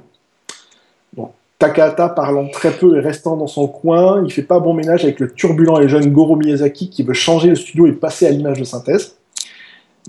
[1.17, 5.03] Donc, Takahata parlant très peu et restant dans son coin, il fait pas bon ménage
[5.03, 8.29] avec le turbulent et jeune Goro Miyazaki qui veut changer le studio et passer à
[8.29, 9.15] l'image de synthèse.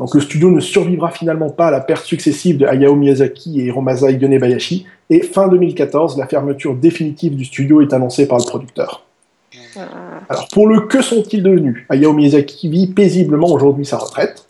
[0.01, 3.65] Donc le studio ne survivra finalement pas à la perte successive de Hayao Miyazaki et
[3.65, 9.05] Hiromasa Yonebayashi, et fin 2014, la fermeture définitive du studio est annoncée par le producteur.
[9.77, 9.81] Ah.
[10.31, 11.85] Alors pour le que sont-ils devenus?
[11.91, 14.47] Hayao Miyazaki vit paisiblement aujourd'hui sa retraite.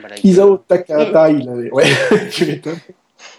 [0.00, 1.70] Bah, Isao Takahata, il avait.
[1.72, 1.84] Ouais,
[2.30, 2.78] tu m'étonnes.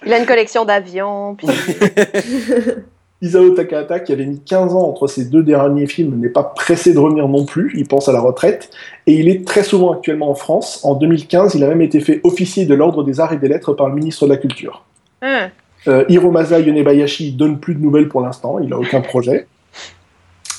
[0.06, 1.36] Il a une collection d'avions.
[1.36, 1.48] puis-
[3.24, 6.94] Isao Takahata, qui avait mis 15 ans entre ses deux derniers films, n'est pas pressé
[6.94, 7.74] de revenir non plus.
[7.78, 8.70] Il pense à la retraite.
[9.08, 10.82] Et il est très souvent actuellement en France.
[10.84, 13.74] En 2015, il a même été fait officier de l'Ordre des Arts et des Lettres
[13.74, 14.84] par le ministre de la Culture.
[15.22, 15.50] Hum.
[15.88, 19.48] Euh, Hiromasa Yonebayashi donne plus de nouvelles pour l'instant, il n'a aucun projet.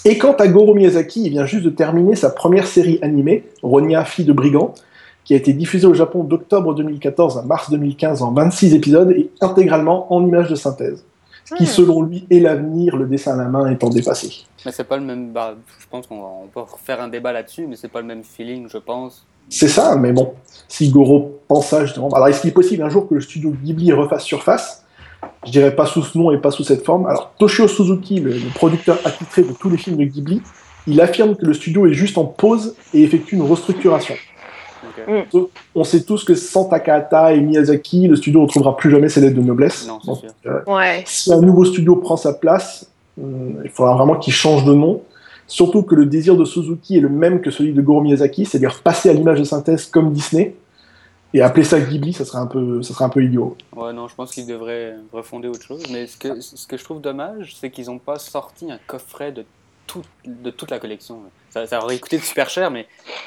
[0.07, 4.05] Et quant à Goro Miyazaki, il vient juste de terminer sa première série animée, Ronia,
[4.05, 4.75] fille de brigand,
[5.25, 9.31] qui a été diffusée au Japon d'octobre 2014 à mars 2015 en 26 épisodes et
[9.41, 11.05] intégralement en images de synthèse.
[11.45, 11.67] Ce qui, Hmm.
[11.67, 14.33] selon lui, est l'avenir, le dessin à la main étant dépassé.
[14.65, 15.31] Mais c'est pas le même.
[15.33, 18.67] Bah, je pense qu'on peut refaire un débat là-dessus, mais c'est pas le même feeling,
[18.71, 19.27] je pense.
[19.51, 20.33] C'est ça, mais bon,
[20.69, 22.09] si Goro pense ça, justement.
[22.09, 24.85] Alors, est-ce qu'il est possible un jour que le studio Ghibli refasse surface?
[25.47, 27.07] Je dirais pas sous ce nom et pas sous cette forme.
[27.07, 30.41] Alors, Toshio Suzuki, le, le producteur attitré de tous les films de Ghibli,
[30.87, 34.15] il affirme que le studio est juste en pause et effectue une restructuration.
[35.35, 35.49] Ok.
[35.75, 39.21] On sait tous que sans Takahata et Miyazaki, le studio ne retrouvera plus jamais ses
[39.21, 39.87] lettres de noblesse.
[39.87, 40.31] Non, c'est Donc, sûr.
[40.47, 41.03] euh, Ouais.
[41.07, 42.89] si un nouveau studio prend sa place,
[43.21, 45.03] hum, il faudra vraiment qu'il change de nom.
[45.47, 48.81] Surtout que le désir de Suzuki est le même que celui de Goro Miyazaki, c'est-à-dire
[48.83, 50.55] passer à l'image de synthèse comme Disney.
[51.37, 53.57] Et appeler ça Ghibli, ça serait un peu, ça serait un peu idiot.
[53.75, 55.83] Ouais, non, je pense qu'ils devraient refonder autre chose.
[55.93, 59.33] Mais ce que, ce que je trouve dommage, c'est qu'ils n'ont pas sorti un coffret
[59.33, 59.45] de,
[59.87, 61.21] tout, de toute la collection.
[61.51, 62.87] Ça, ça aurait coûté super cher, mais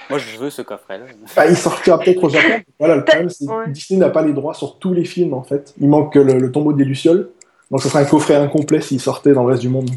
[0.10, 1.06] moi je veux ce coffret-là.
[1.36, 2.62] Bah, il sortira peut-être au Japon.
[2.80, 3.70] Voilà, le problème, c'est que Ouais.
[3.70, 5.74] Disney n'a pas les droits sur tous les films, en fait.
[5.80, 7.30] Il manque que le, le tombeau des Lucioles.
[7.72, 9.90] Donc, ce serait un coffret incomplet s'il sortait dans le reste du monde.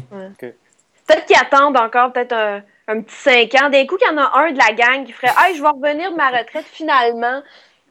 [1.07, 3.69] Peut-être qu'ils attendent encore peut-être un, un petit 5 ans.
[3.69, 5.69] D'un coup, qu'il y en a un de la gang qui ferait Hey, je vais
[5.69, 7.41] revenir de ma retraite finalement.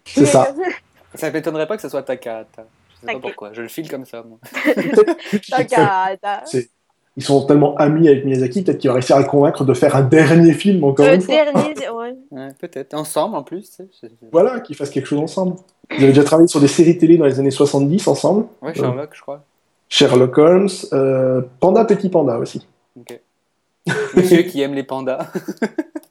[0.05, 0.55] C'est ça.
[1.15, 2.65] Ça ne m'étonnerait pas que ce soit Takahata.
[3.03, 3.53] Je sais pas pourquoi.
[3.53, 4.39] Je le file comme ça, moi.
[5.51, 6.45] Takahata.
[7.17, 9.97] Ils sont tellement amis avec Miyazaki, peut-être qu'il va réussir à le convaincre de faire
[9.97, 11.35] un dernier film encore Un une fois.
[11.35, 11.75] dernier.
[12.01, 12.15] Ouais.
[12.31, 12.95] Ouais, Peut-être.
[12.95, 13.79] Ensemble, en plus.
[14.33, 15.57] Voilà, qu'ils fassent quelque chose ensemble.
[15.91, 18.47] Ils avaient déjà travaillé sur des séries télé dans les années 70 ensemble.
[18.63, 19.45] Ouais, Sherlock, je crois.
[19.89, 22.67] Sherlock Holmes, euh, Panda Petit Panda aussi.
[22.99, 23.21] Ok.
[24.15, 25.27] Monsieur qui aime les pandas.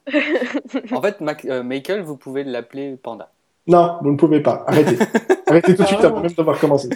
[0.92, 3.30] en fait, Mac- euh, Michael, vous pouvez l'appeler Panda.
[3.66, 4.64] Non, vous ne pouvez pas.
[4.66, 4.96] Arrêtez.
[5.46, 6.88] Arrêtez tout de suite avant même d'avoir commencé.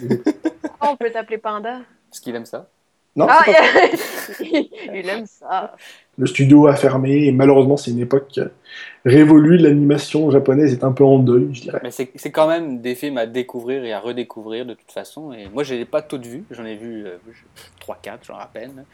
[0.83, 1.79] Oh, on peut t'appeler Panda?
[2.11, 2.69] Parce qu'il aime ça.
[3.17, 3.45] Non, Ah,
[4.41, 5.75] il aime ça.
[6.19, 8.41] Le studio a fermé et malheureusement c'est une époque
[9.05, 9.57] révolue.
[9.57, 11.81] L'animation japonaise est un peu en deuil, je dirais.
[11.83, 15.33] Mais c'est c'est quand même des films à découvrir et à redécouvrir de toute façon.
[15.33, 16.45] Et moi, je n'ai pas toutes vues.
[16.51, 17.19] J'en ai vu euh,
[17.87, 18.85] 3-4, genre à peine.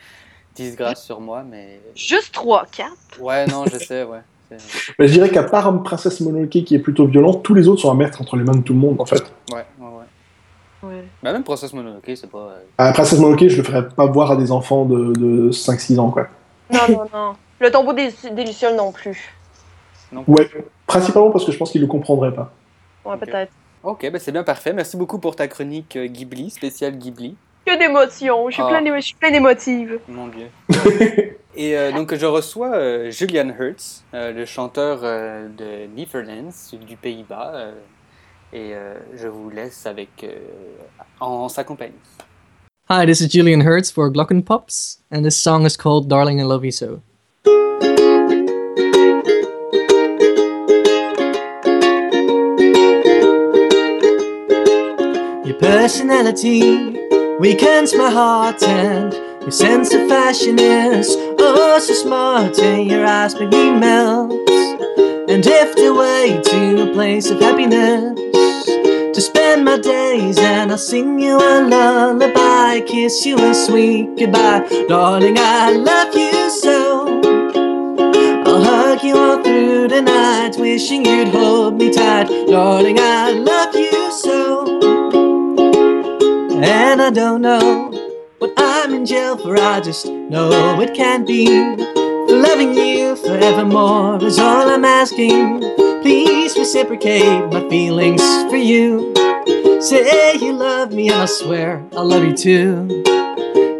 [0.54, 1.80] 10 grâce sur moi, mais.
[1.94, 2.90] Juste 3, 4.
[3.20, 4.20] Ouais, non, je sais, ouais.
[4.98, 7.90] Mais je dirais qu'à part Princesse Mononoke qui est plutôt violent, tous les autres sont
[7.90, 9.22] à mettre entre les mains de tout le monde en fait.
[9.52, 9.99] Ouais, ouais, ouais.
[11.22, 12.38] Bah, même Princess Mononoke, c'est pas.
[12.38, 15.98] euh, À Princesse Mononoke, je le ferais pas voir à des enfants de, de 5-6
[15.98, 16.28] ans quoi.
[16.72, 17.32] Non, non, non.
[17.60, 19.34] Le tombeau des, des Lucioles non plus.
[20.12, 20.24] non.
[20.26, 20.48] Ouais,
[20.86, 22.50] principalement parce que je pense qu'ils le comprendraient pas.
[23.04, 23.52] Ouais, peut-être.
[23.82, 24.72] Ok, bah c'est bien parfait.
[24.72, 27.34] Merci beaucoup pour ta chronique euh, Ghibli, spéciale Ghibli.
[27.66, 28.48] Que d'émotions.
[28.48, 28.68] Je suis Ah.
[28.68, 29.98] plein d'émo- je suis plein d'émotives.
[30.08, 30.46] Mon Dieu.
[31.56, 36.52] Et euh, donc je reçois euh, Julian Hertz, euh, le chanteur euh, de Netherlands,
[36.86, 37.72] du Pays-Bas, euh,
[38.52, 40.36] et euh, je vous laisse avec euh,
[41.20, 41.94] en sa compagnie.
[42.88, 46.64] Hi, this is Julian Hertz for Glockenpops, and this song is called Darling I Love
[46.64, 47.02] You So.
[55.44, 56.96] Your personality
[57.38, 63.38] weakens my heart, and your sense of fashion is oh so smart, and your eyes
[63.38, 64.32] make me melt
[65.30, 68.29] and drift away to a place of happiness
[69.20, 74.66] to spend my days and I'll sing you a lullaby, kiss you a sweet goodbye.
[74.88, 77.20] Darling, I love you so.
[78.46, 82.28] I'll hug you all through the night, wishing you'd hold me tight.
[82.48, 84.80] Darling, I love you so.
[86.62, 87.90] And I don't know
[88.38, 91.46] what I'm in jail for, I just know it can't be.
[92.40, 95.60] Loving you forevermore is all I'm asking.
[96.00, 99.12] Please reciprocate my feelings for you.
[99.82, 103.02] Say you love me, and I swear I'll love you too.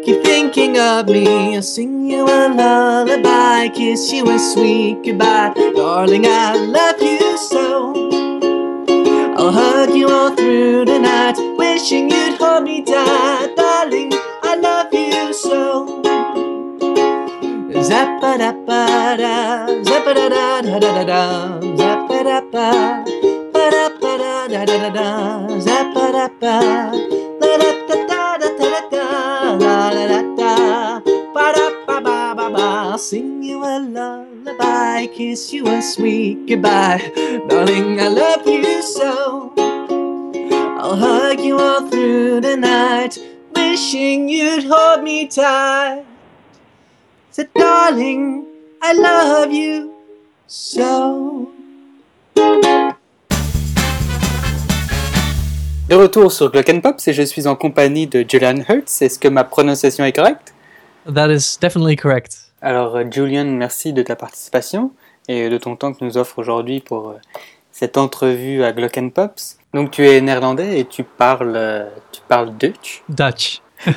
[0.05, 5.53] Keep thinking of me, I'll sing you a lullaby, kiss you a sweet goodbye.
[5.55, 7.93] Darling, I love you so.
[9.37, 13.55] I'll hug you all through the night, wishing you'd hold me tight.
[13.55, 14.11] Darling,
[14.43, 16.00] I love you so
[17.89, 18.85] zappa da ba
[19.17, 19.35] da
[19.87, 21.21] zappa da da da da da da
[21.79, 22.67] zappa da ba
[23.53, 26.57] ba da ba da da da da da da ba la da
[27.39, 29.05] da da da da da
[29.63, 30.53] la da da da
[31.33, 31.99] ba da ba
[32.55, 37.01] ba sing you a lullaby kiss you a sweet goodbye.
[37.49, 39.53] Darling I love you so.
[39.57, 43.17] I'll hug you all through the night
[43.55, 46.10] wishing you'd hold me tight.
[47.33, 48.43] Said, darling,
[48.83, 49.93] I love you
[50.47, 51.49] so.
[55.87, 59.01] De retour sur Glockenpops et je suis en compagnie de Julian Hertz.
[59.01, 60.53] Est-ce que ma prononciation est correcte?
[61.05, 62.51] That is definitely correct.
[62.61, 64.91] Alors euh, Julian, merci de ta participation
[65.29, 67.19] et de ton temps que tu nous offres aujourd'hui pour euh,
[67.71, 69.55] cette entrevue à Glockenpops.
[69.73, 73.61] Donc tu es néerlandais et tu parles, euh, tu parles Dutch, Dutch.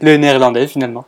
[0.00, 1.04] le néerlandais finalement.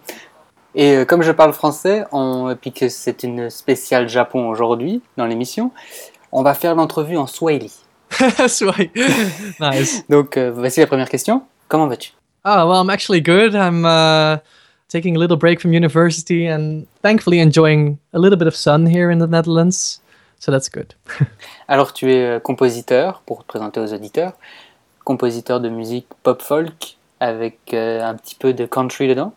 [0.75, 5.03] Et euh, comme je parle français, on, et puis que c'est une spéciale Japon aujourd'hui
[5.17, 5.71] dans l'émission,
[6.33, 7.73] on va faire l'entrevue en Swahili.
[8.49, 8.91] Sweet.
[9.61, 10.05] nice.
[10.09, 11.43] Donc euh, voici la première question.
[11.69, 12.13] Comment vas-tu?
[12.45, 13.55] Oh, well, I'm actually good.
[13.55, 14.39] I'm uh,
[14.89, 19.11] taking a little break from university and thankfully enjoying a little bit of sun here
[19.11, 20.01] in the Netherlands.
[20.39, 20.95] So that's good.
[21.69, 24.33] Alors tu es euh, compositeur, pour te présenter aux auditeurs,
[25.05, 29.35] compositeur de musique pop-folk avec euh, un petit peu de country dedans.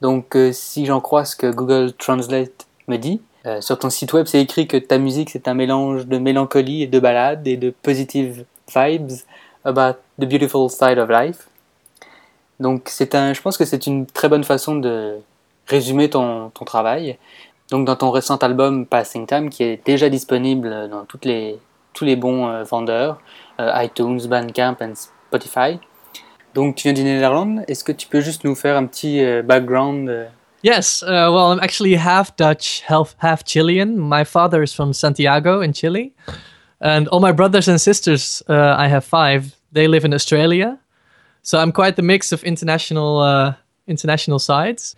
[0.00, 4.12] Donc euh, si j'en crois ce que Google Translate me dit, euh, sur ton site
[4.12, 7.56] web c'est écrit que ta musique c'est un mélange de mélancolie et de ballade et
[7.56, 8.44] de positive
[8.74, 9.12] vibes
[9.64, 11.48] about the beautiful side of life.
[12.60, 15.18] Donc c'est un, je pense que c'est une très bonne façon de
[15.66, 17.16] résumer ton, travail.
[17.70, 21.58] Donc dans ton récent album Passing Time qui est déjà disponible dans les,
[21.94, 23.20] tous les bons euh, vendeurs,
[23.58, 25.78] iTunes, Bandcamp et Spotify.
[26.54, 29.42] Donc tu viens du Néerlande, est-ce que tu peux juste nous faire un petit euh,
[29.42, 30.26] background euh,
[30.62, 33.96] Yes, uh, well, I'm actually half Dutch, half, half Chilean.
[33.96, 36.12] My father is from Santiago in Chile.
[36.82, 40.78] And all my brothers and sisters, uh, I have five, they live in Australia.
[41.42, 43.54] So I'm quite the mix of international, uh,
[43.86, 44.94] international sides.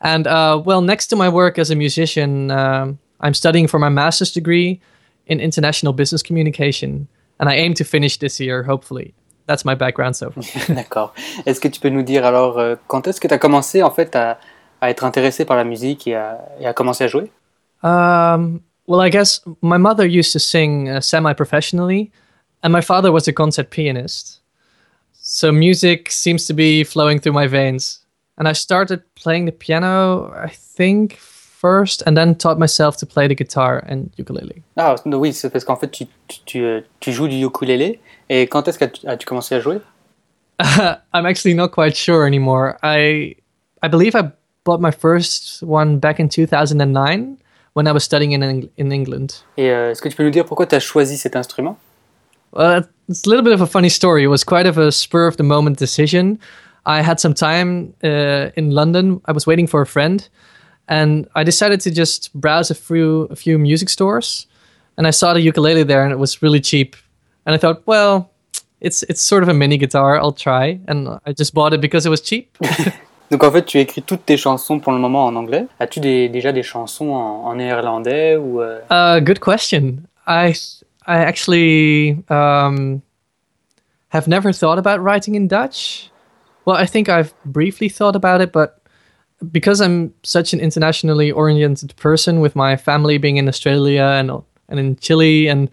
[0.00, 3.90] And uh, well, next to my work as a musician, um, I'm studying for my
[3.90, 4.80] master's degree
[5.26, 7.06] in international business communication.
[7.38, 9.14] And I aim to finish this year, hopefully.
[9.50, 10.44] That's my background so far.
[10.76, 11.12] D'accord.
[11.44, 13.90] Est-ce que tu peux nous dire alors euh, quand est-ce que tu as commencé en
[13.90, 14.38] fait à,
[14.80, 17.32] à être intéressé par la musique et à, et à commencer à jouer
[17.82, 22.12] Um, well, I guess my mother used to sing uh, semi professionally,
[22.62, 24.40] and my father was a concert pianist.
[25.14, 28.04] So music seems to be flowing through my veins.
[28.38, 33.26] And I started playing the piano, I think, first, and then taught myself to play
[33.26, 34.62] the guitar and ukulele.
[34.76, 37.98] Ah oui, c'est parce qu'en fait tu, tu, tu, euh, tu joues du ukulélé
[38.30, 39.80] et quand est-ce que as-tu commencé à jouer
[41.12, 42.76] I'm actually not quite sure anymore.
[42.82, 43.36] I
[43.82, 44.30] I believe I
[44.64, 47.38] bought my first one back in 2009
[47.74, 49.42] when I was studying in Eng- in England.
[49.56, 51.76] Et euh, est-ce que tu peux nous dire pourquoi tu as choisi cet instrument
[52.52, 54.24] Well, it's a little bit of a funny story.
[54.24, 56.38] It was quite of a spur of the moment decision.
[56.84, 59.20] I had some time uh, in London.
[59.26, 60.28] I was waiting for a friend,
[60.88, 64.46] and I decided to just browse a few a few music stores,
[64.96, 66.96] and I saw the ukulele there, and it was really cheap.
[67.46, 68.30] And I thought, well,
[68.80, 70.16] it's it's sort of a mini guitar.
[70.16, 72.56] I'll try, and I just bought it because it was cheap.
[73.30, 75.66] Donc en fait tu écris toutes tes chansons pour le moment en anglais.
[75.78, 80.02] As-tu des- déjà des chansons en, en néerlandais ou euh, Uh, good question.
[80.26, 80.52] I
[81.06, 83.02] I actually um,
[84.08, 86.10] have never thought about writing in Dutch.
[86.64, 88.80] Well, I think I've briefly thought about it, but
[89.52, 94.30] because I'm such an internationally oriented person, with my family being in Australia and
[94.68, 95.70] and in Chile, and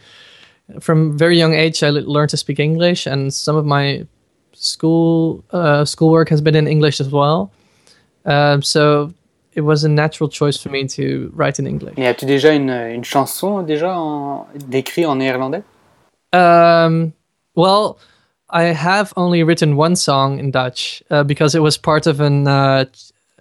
[0.80, 4.05] from very young age, I learned to speak English, and some of my
[4.53, 7.51] school uh, schoolwork has been in English as well.
[8.26, 9.13] Um, so
[9.53, 11.95] it was a natural choice for me to write in English.
[11.97, 15.63] Mais as-tu déjà une, une chanson déjà en, décrite en néerlandais
[16.34, 17.13] Um,
[17.55, 17.97] well,
[18.49, 22.47] I have only written one song in Dutch uh, because it was part of an
[22.47, 22.86] uh,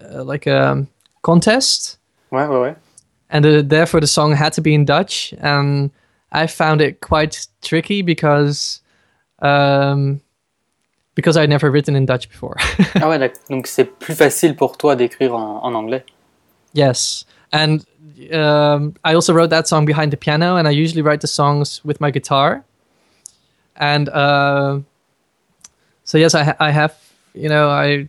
[0.01, 0.87] uh, like a
[1.23, 1.99] contest,
[2.31, 2.77] Ouais, ouais, ouais.
[3.31, 5.35] and uh, therefore the song had to be in Dutch.
[5.41, 5.91] And
[6.33, 8.81] I found it quite tricky because
[9.41, 10.21] um,
[11.15, 12.57] because I'd never written in Dutch before.
[12.97, 16.05] Ah ouais, donc c'est plus facile pour toi d'écrire en, en anglais.
[16.73, 17.85] yes, and
[18.33, 21.85] um, I also wrote that song behind the piano, and I usually write the songs
[21.85, 22.65] with my guitar.
[23.77, 24.81] And uh,
[26.05, 26.95] so yes, I, ha- I have
[27.35, 28.09] you know I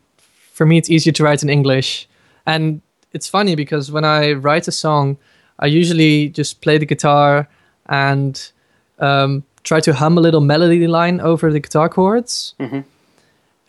[0.54, 2.08] for me it's easier to write in English,
[2.46, 2.82] and
[3.14, 5.18] it's funny because when I write a song,
[5.60, 7.48] I usually just play the guitar
[7.90, 8.52] and
[9.00, 12.84] um, try to hum a little melody line over the guitar chords, Mhm.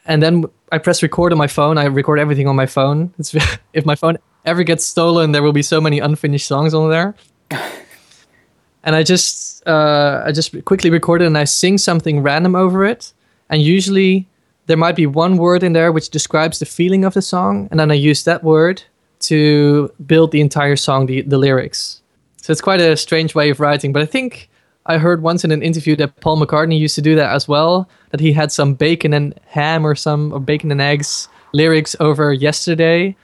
[0.06, 1.78] and then I press record on my phone.
[1.78, 3.12] I record everything on my phone.
[3.18, 3.34] It's
[3.72, 7.14] if my phone ever gets stolen, there will be so many unfinished songs on there.
[8.84, 12.84] and I just uh, I just quickly record it and I sing something random over
[12.84, 13.12] it.
[13.50, 14.26] And usually
[14.66, 17.80] there might be one word in there which describes the feeling of the song, and
[17.80, 18.82] then I use that word
[19.20, 21.97] to build the entire song, the, the lyrics.
[22.48, 23.92] So it's quite a strange way of writing.
[23.92, 24.48] But I think
[24.86, 27.86] I heard once in an interview that Paul McCartney used to do that as well.
[28.10, 32.32] That he had some bacon and ham or some or bacon and eggs lyrics over
[32.32, 33.14] yesterday,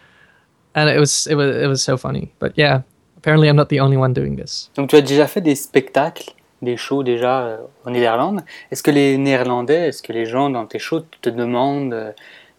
[0.75, 2.33] and it was it was it was so funny.
[2.39, 2.83] But yeah,
[3.17, 4.69] apparently I'm not the only one doing this.
[4.75, 7.57] Donc tu as déjà fait des spectacles, des shows déjà euh,
[7.87, 8.43] en Néerlande.
[8.71, 12.13] Est-ce que les Néerlandais, est-ce que les gens dans tes shows te demandent euh,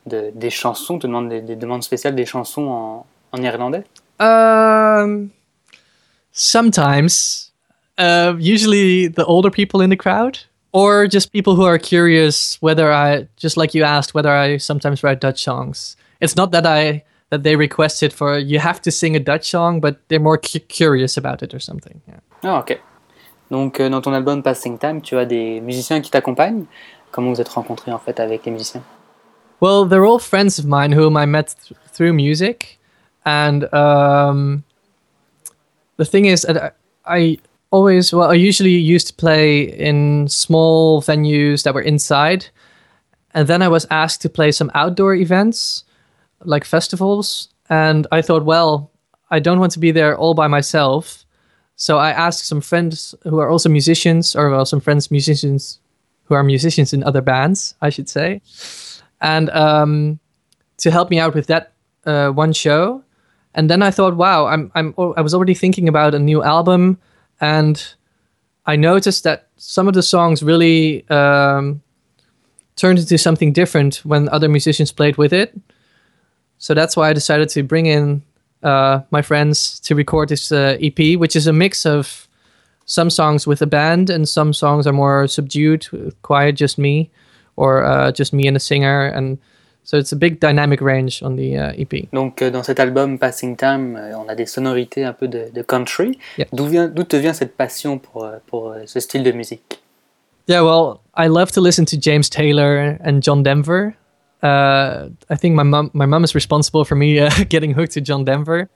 [0.07, 3.83] de- des chansons, te demandent des, des demandes spéciales des chansons en, en néerlandais
[4.19, 5.29] Um,
[6.35, 7.51] sometimes,
[7.97, 10.39] uh, usually the older people in the crowd,
[10.71, 15.01] or just people who are curious whether I, just like you asked, whether I sometimes
[15.03, 15.95] write Dutch songs.
[16.21, 19.79] It's not that I that they requested for you have to sing a Dutch song,
[19.79, 22.01] but they're more cu- curious about it or something.
[22.07, 22.19] Yeah.
[22.43, 22.79] Ah ok.
[23.49, 26.65] Donc euh, dans ton album Passing Time, tu as des musiciens qui t'accompagnent.
[27.11, 28.83] Comment vous êtes rencontrés en fait avec les musiciens
[29.61, 32.77] Well, they're all friends of mine whom I met th- through music,
[33.25, 34.63] and um,
[35.97, 36.75] the thing is, that
[37.05, 37.37] I, I
[37.71, 42.47] always, well, I usually used to play in small venues that were inside,
[43.33, 45.83] and then I was asked to play some outdoor events,
[46.43, 48.91] like festivals, and I thought, well,
[49.31, 51.25] I don't want to be there all by myself,
[51.75, 55.79] so I asked some friends who are also musicians, or well, some friends musicians
[56.25, 58.41] who are musicians in other bands, I should say.
[59.21, 60.19] And um,
[60.77, 61.73] to help me out with that
[62.05, 63.03] uh, one show.
[63.55, 66.99] And then I thought, wow, I'm I'm I was already thinking about a new album,
[67.39, 67.83] and
[68.65, 71.81] I noticed that some of the songs really um,
[72.75, 75.57] turned into something different when other musicians played with it.
[76.57, 78.21] So that's why I decided to bring in
[78.63, 82.27] uh, my friends to record this uh, EP, which is a mix of
[82.85, 85.87] some songs with a band and some songs are more subdued,
[86.21, 87.09] quiet, just me
[87.55, 89.05] or uh, just me and a singer.
[89.05, 89.39] And
[89.85, 92.09] so it's a big dynamic range on the uh, EP.
[92.11, 95.45] Donc euh, dans cet album Passing Time, euh, on a des sonorités un peu de,
[95.53, 96.17] de country.
[96.37, 96.47] Yeah.
[96.51, 99.79] D'où vient, d'où te vient cette passion pour, euh, pour ce style de musique
[100.47, 103.95] Yeah, well, I love to listen to James Taylor and John Denver.
[104.43, 108.01] Uh, I think my mom, my mom is responsible for me uh, getting hooked to
[108.01, 108.69] John Denver.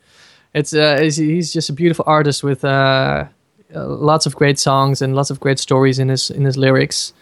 [0.53, 3.26] It's uh, he's, just a beautiful artist with uh,
[3.76, 7.14] uh, lots of great songs and lots of great stories in his in his lyrics.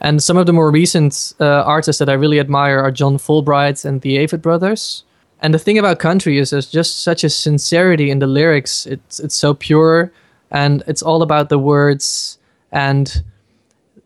[0.00, 3.84] And some of the more recent uh, artists that I really admire are John Fulbright
[3.84, 5.04] and the Avid Brothers.
[5.40, 8.86] And the thing about country is there's just such a sincerity in the lyrics.
[8.86, 10.10] It's it's so pure,
[10.50, 12.38] and it's all about the words
[12.74, 13.22] and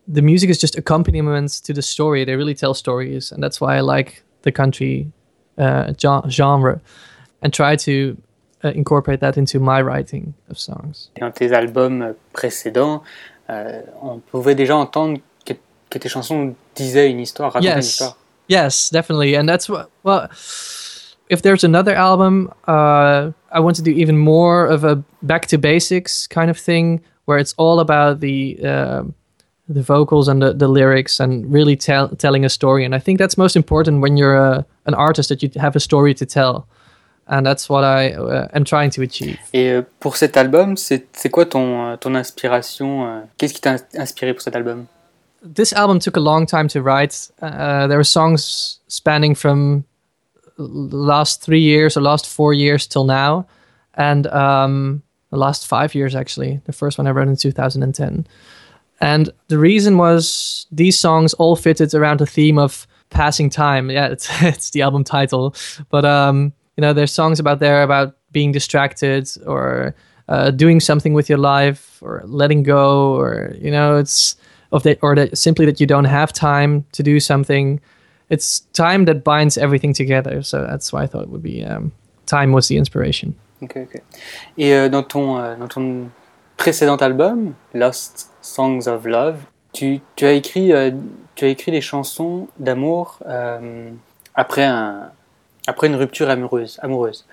[0.07, 2.25] the music is just accompaniments to the story.
[2.25, 5.11] They really tell stories, and that's why I like the country
[5.57, 5.93] uh,
[6.29, 6.81] genre,
[7.41, 8.17] and try to
[8.63, 11.09] uh, incorporate that into my writing of songs.
[11.19, 13.03] Dans tes albums précédents,
[13.49, 15.19] euh, on pouvait déjà entendre
[15.89, 18.17] que, tes chansons disaient une histoire, racontaient une Yes, histoire.
[18.47, 19.89] yes, definitely, and that's what.
[20.03, 20.27] Well,
[21.29, 25.57] if there's another album, uh, I want to do even more of a back to
[25.57, 29.13] basics kind of thing, where it's all about the um
[29.71, 32.83] the vocals and the, the lyrics and really tell, telling a story.
[32.83, 35.79] And I think that's most important when you're a, an artist that you have a
[35.79, 36.65] story to tell.
[37.27, 39.37] And that's what I uh, am trying to achieve.
[39.53, 43.73] Et euh, pour cet album, c'est quoi ton, euh, ton inspiration euh, Qu'est-ce qui t'a
[43.75, 44.87] ins- inspiré pour cet album?
[45.41, 47.29] This album took a long time to write.
[47.41, 49.85] Uh, there were songs spanning from
[50.57, 50.63] the
[50.97, 53.47] last three years or last four years till now,
[53.93, 56.61] and um, the last five years actually.
[56.65, 58.27] The first one I wrote in 2010.
[59.01, 63.89] And the reason was these songs all fitted around the theme of passing time.
[63.95, 65.55] Yeah, it's it's the album title,
[65.89, 69.95] but um, you know, there's songs about there about being distracted or
[70.27, 74.35] uh, doing something with your life or letting go, or you know, it's
[74.71, 77.79] of that or that simply that you don't have time to do something.
[78.29, 80.43] It's time that binds everything together.
[80.43, 81.91] So that's why I thought it would be um,
[82.25, 83.35] time was the inspiration.
[83.61, 84.01] Ok, ok.
[84.57, 86.09] Et euh, dans, ton, euh, dans ton
[86.57, 89.37] précédent album, Lost Songs of Love,
[89.73, 90.91] tu, as, écrit, euh,
[91.41, 93.19] as des chansons d'amour
[94.35, 95.11] après, un,
[95.67, 97.25] après une rupture amoureuse.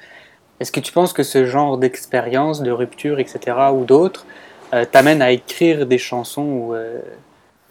[0.61, 4.27] Est-ce que tu penses que ce genre d'expérience, de rupture, etc., ou d'autres,
[4.75, 7.01] euh, t'amène à écrire des chansons ou, euh,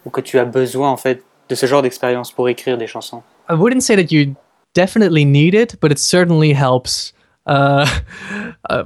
[0.04, 3.22] ou que tu as besoin en fait de ce genre d'expérience pour écrire des chansons
[3.48, 4.34] I wouldn't say that you
[4.74, 7.12] definitely need it, but it certainly helps.
[7.46, 7.86] Uh,
[8.70, 8.84] uh,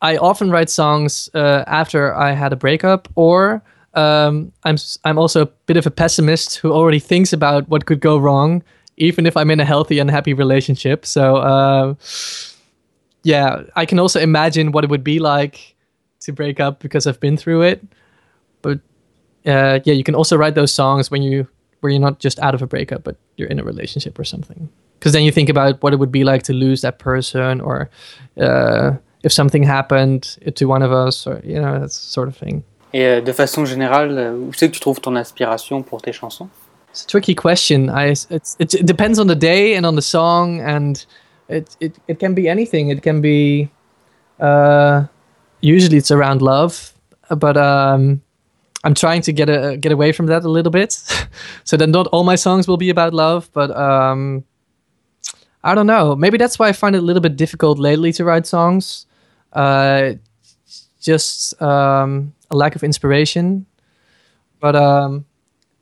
[0.00, 3.62] I often write songs uh, after I had a breakup, or
[3.94, 8.00] um, I'm I'm also a bit of a pessimist who already thinks about what could
[8.00, 8.62] go wrong,
[8.96, 11.04] even if I'm in a healthy and happy relationship.
[11.04, 11.94] So uh,
[13.24, 15.74] yeah, I can also imagine what it would be like
[16.20, 17.82] to break up because I've been through it.
[18.62, 18.80] But
[19.46, 21.46] uh, yeah, you can also write those songs when you
[21.80, 24.68] where you're not just out of a breakup, but you're in a relationship or something.
[24.98, 27.88] because then you think about what it would be like to lose that person, or
[28.40, 28.92] uh,
[29.22, 32.64] if something happened to one of us, or you know that sort of thing.
[32.92, 36.12] Et euh, de façon générale, euh, où c'est que tu trouves ton inspiration pour tes
[36.12, 36.48] chansons
[36.90, 37.90] It's a tricky question.
[37.90, 41.04] I it's, it, it depends on the day and on the song, and
[41.48, 42.88] it it, it can be anything.
[42.88, 43.68] It can be
[44.40, 45.04] uh,
[45.60, 46.92] usually it's around love,
[47.28, 48.22] but um,
[48.84, 50.92] I'm trying to get a, get away from that a little bit.
[51.64, 54.44] so then not all my songs will be about love, but um,
[55.64, 56.14] I don't know.
[56.14, 59.06] Maybe that's why I find it a little bit difficult lately to write songs.
[59.52, 60.14] Uh,
[61.00, 63.66] just um, a lack of inspiration.
[64.60, 65.24] But um,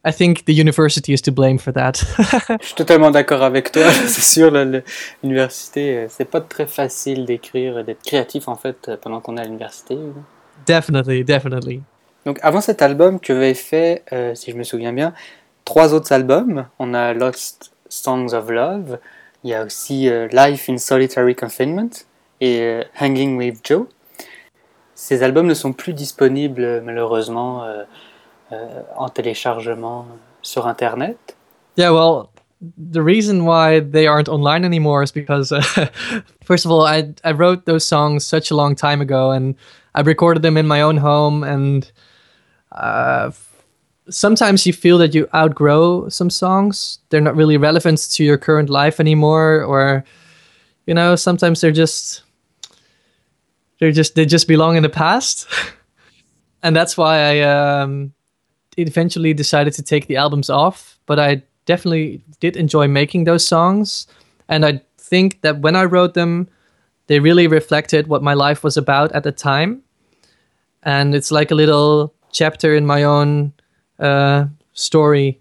[0.07, 1.95] I think the university is to blame for that.
[2.61, 3.91] Je suis totalement d'accord avec toi.
[4.07, 4.53] c'est sûr,
[5.23, 9.41] l'université, euh, c'est pas très facile d'écrire, d'être créatif en fait euh, pendant qu'on est
[9.41, 9.99] à l'université.
[10.67, 11.83] definitely, definitely.
[12.27, 15.15] Donc avant cet album, tu avais fait, euh, si je me souviens bien,
[15.65, 16.67] trois autres albums.
[16.81, 18.99] On a Lost Songs of Love,
[19.45, 21.89] il y a aussi euh, Life in Solitary Confinement
[22.41, 23.87] et euh, Hanging with Joe.
[24.97, 27.65] Ces albums ne sont plus disponibles malheureusement
[28.51, 30.07] en téléchargement
[30.43, 31.37] sur Internet.
[31.77, 32.31] Yeah, well,
[32.77, 35.61] the reason why they aren't online anymore is because, uh,
[36.45, 39.55] first of all, I I wrote those songs such a long time ago, and
[39.95, 41.91] I recorded them in my own home, and
[42.73, 43.31] uh,
[44.09, 46.99] sometimes you feel that you outgrow some songs.
[47.11, 50.05] They're not really relevant to your current life anymore, or
[50.87, 52.23] you know, sometimes they're just
[53.81, 55.47] they're just they just belong in the past,
[56.63, 58.15] and that's why I um,
[58.77, 60.99] eventually decided to take the albums off.
[61.07, 64.07] But I definitely did enjoy making those songs,
[64.49, 66.49] and I think that when I wrote them,
[67.07, 69.83] they really reflected what my life was about at the time,
[70.83, 73.53] and it's like a little chapter in my own
[73.99, 75.41] uh, story,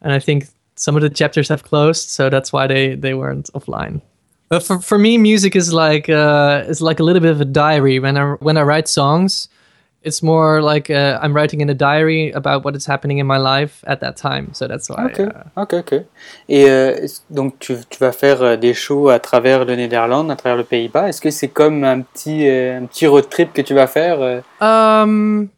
[0.00, 0.46] and I think
[0.76, 4.00] some of the chapters have closed, so that's why they they weren't offline.
[4.48, 7.44] But for, for me, music is like uh, is like a little bit of a
[7.46, 7.98] diary.
[7.98, 9.48] When I when I write songs,
[10.04, 13.38] it's more like uh, I'm writing in a diary about what is happening in my
[13.38, 14.52] life at that time.
[14.54, 15.06] So that's why.
[15.06, 16.04] Ok, uh, ok, ok.
[16.48, 20.36] Et euh, donc tu, tu vas faire euh, des shows à travers le Néderlande, à
[20.36, 21.08] travers le Pays-Bas.
[21.08, 24.20] Est-ce que c'est comme un petit, euh, un petit road trip que tu vas faire
[24.20, 25.48] euh, Um.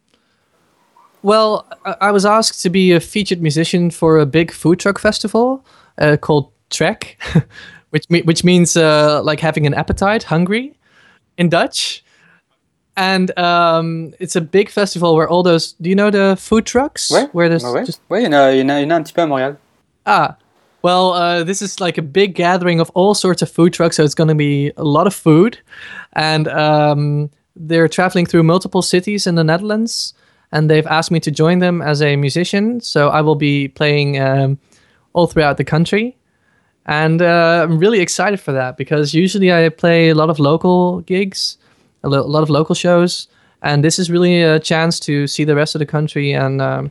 [1.23, 1.65] Well,
[2.03, 5.65] I, was asked to be a featured musician for a big food truck festival
[5.97, 7.17] uh, called Trek,
[7.91, 10.75] which me- which means uh, like having an appetite, hungry,
[11.39, 12.04] in Dutch.
[12.97, 15.73] And um, it's a big festival where all those.
[15.81, 17.11] Do you know the food trucks?
[17.11, 17.85] Ouais, Where there's Ouais, ouais.
[17.87, 19.03] just Ouais, il y, en a- il y en a il y en a un
[19.03, 19.57] petit peu à Montréal.
[20.07, 20.37] Ah,
[20.83, 24.05] well, uh, this is like a big gathering of all sorts of food trucks, so
[24.05, 25.59] it's going to be a lot of food,
[26.13, 30.15] and um, they're traveling through multiple cities in the Netherlands,
[30.53, 32.81] and they've asked me to join them as a musician.
[32.81, 34.59] So I will be playing um,
[35.15, 36.17] all throughout the country,
[36.87, 41.01] and uh, I'm really excited for that because usually I play a lot of local
[41.01, 41.57] gigs,
[42.05, 43.29] a, lo- a lot of local shows,
[43.63, 46.61] and this is really a chance to see the rest of the country and.
[46.61, 46.91] Um,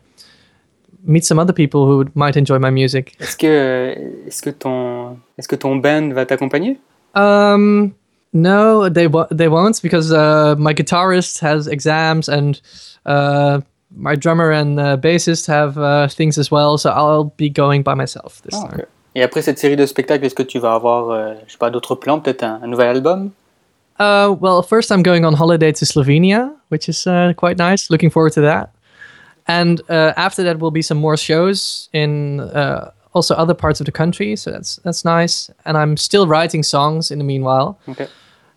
[1.06, 3.18] meet some other people who might enjoy my music.
[3.20, 6.78] Est-ce que, est-ce que ton, est-ce que ton band va t'accompagner
[7.14, 7.94] Um,
[8.32, 12.62] no, they they won't because uh, my guitarist has exams and
[13.06, 13.60] uh,
[13.94, 16.78] my drummer and uh, bassist have uh, things as well.
[16.78, 18.86] So I'll be going by myself this Ah, time.
[19.14, 21.70] Et après cette série de spectacles, est-ce que tu vas avoir, euh, je sais pas,
[21.70, 23.32] d'autres plans, peut-être un, un nouvel album
[24.04, 27.90] Uh, well, first I'm going on holiday to Slovenia, which is uh, quite nice.
[27.90, 28.76] Looking forward to that.
[29.48, 33.86] And uh, after that will be some more shows in uh, also other parts of
[33.86, 34.36] the country.
[34.36, 35.52] So that's that's nice.
[35.66, 37.80] And I'm still writing songs in the meanwhile.
[37.88, 38.08] Ok.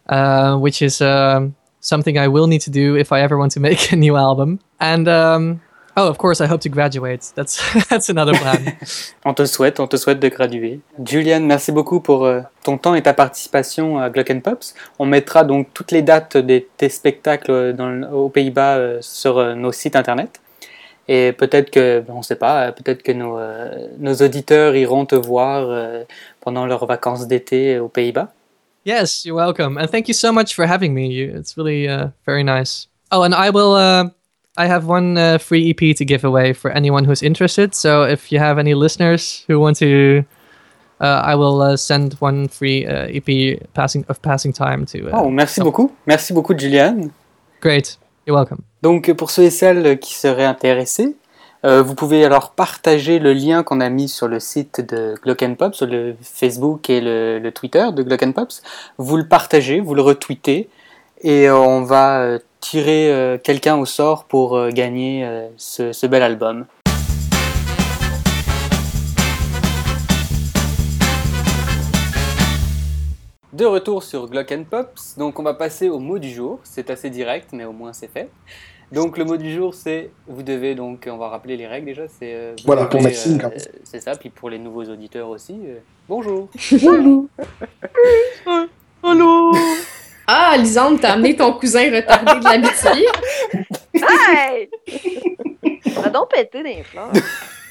[0.09, 3.61] uh, which is um, something I will need to do if I ever want to
[3.69, 4.61] make a new album.
[4.81, 5.61] And um,
[5.97, 7.23] oh, of course, I hope to graduate.
[7.35, 8.77] That's that's another plan.
[9.25, 10.81] On te souhaite, on te souhaite de graduer.
[11.05, 14.75] Julian, merci beaucoup pour euh, ton temps et ta participation à Glock Pops.
[14.99, 19.39] On mettra donc toutes les dates de tes spectacles dans le- aux Pays-Bas euh, sur
[19.39, 20.41] euh, nos sites internet.
[21.09, 25.07] Et peut-être que, on ne sait pas, euh, peut-être que nos, euh, nos auditeurs iront
[25.07, 26.03] te voir euh,
[26.41, 28.33] pendant leurs vacances d'été aux Pays-Bas.
[28.85, 31.09] yes, you're welcome, and thank you so much for having me.
[31.09, 32.87] You, it's really uh, very nice.
[33.11, 33.75] Oh, and I will.
[33.75, 34.11] Uh,
[34.59, 37.75] I have one uh, free EP to give away for anyone who's interested.
[37.75, 40.25] So if you have any listeners who want to.
[40.99, 45.11] Uh, I will uh, send one free uh, EP passing of passing time to.
[45.11, 45.93] Uh, Oh, merci beaucoup.
[46.07, 47.11] Merci beaucoup, Julian.
[47.61, 48.63] Great, you're welcome.
[48.81, 51.15] Donc pour ceux et celles qui seraient intéressés,
[51.67, 55.45] euh, vous pouvez alors partager le lien qu'on a mis sur le site de Glock
[55.57, 58.63] Pop, sur le Facebook et le, le Twitter de Glock Pops.
[58.99, 60.69] Vous le partagez, vous le retweetez,
[61.23, 66.23] et euh, on va euh, tirer euh, quelqu'un au sort pour gagner ce, ce bel
[66.23, 66.67] album.
[73.53, 76.61] De retour sur Glock and Pops, donc on va passer au mot du jour.
[76.63, 78.29] C'est assez direct, mais au moins c'est fait.
[78.93, 82.07] Donc le mot du jour, c'est vous devez donc on va rappeler les règles déjà.
[82.07, 84.15] C'est euh, Voilà, pour Maxime, euh, c'est ça.
[84.15, 86.49] Puis pour les nouveaux auditeurs aussi, euh, bonjour.
[89.03, 89.53] Allô?
[90.27, 93.07] Ah, Lisande, t'as amené ton cousin retardé de l'amitié.
[93.95, 94.69] Hey!
[95.97, 97.11] On a donc pété des fleurs.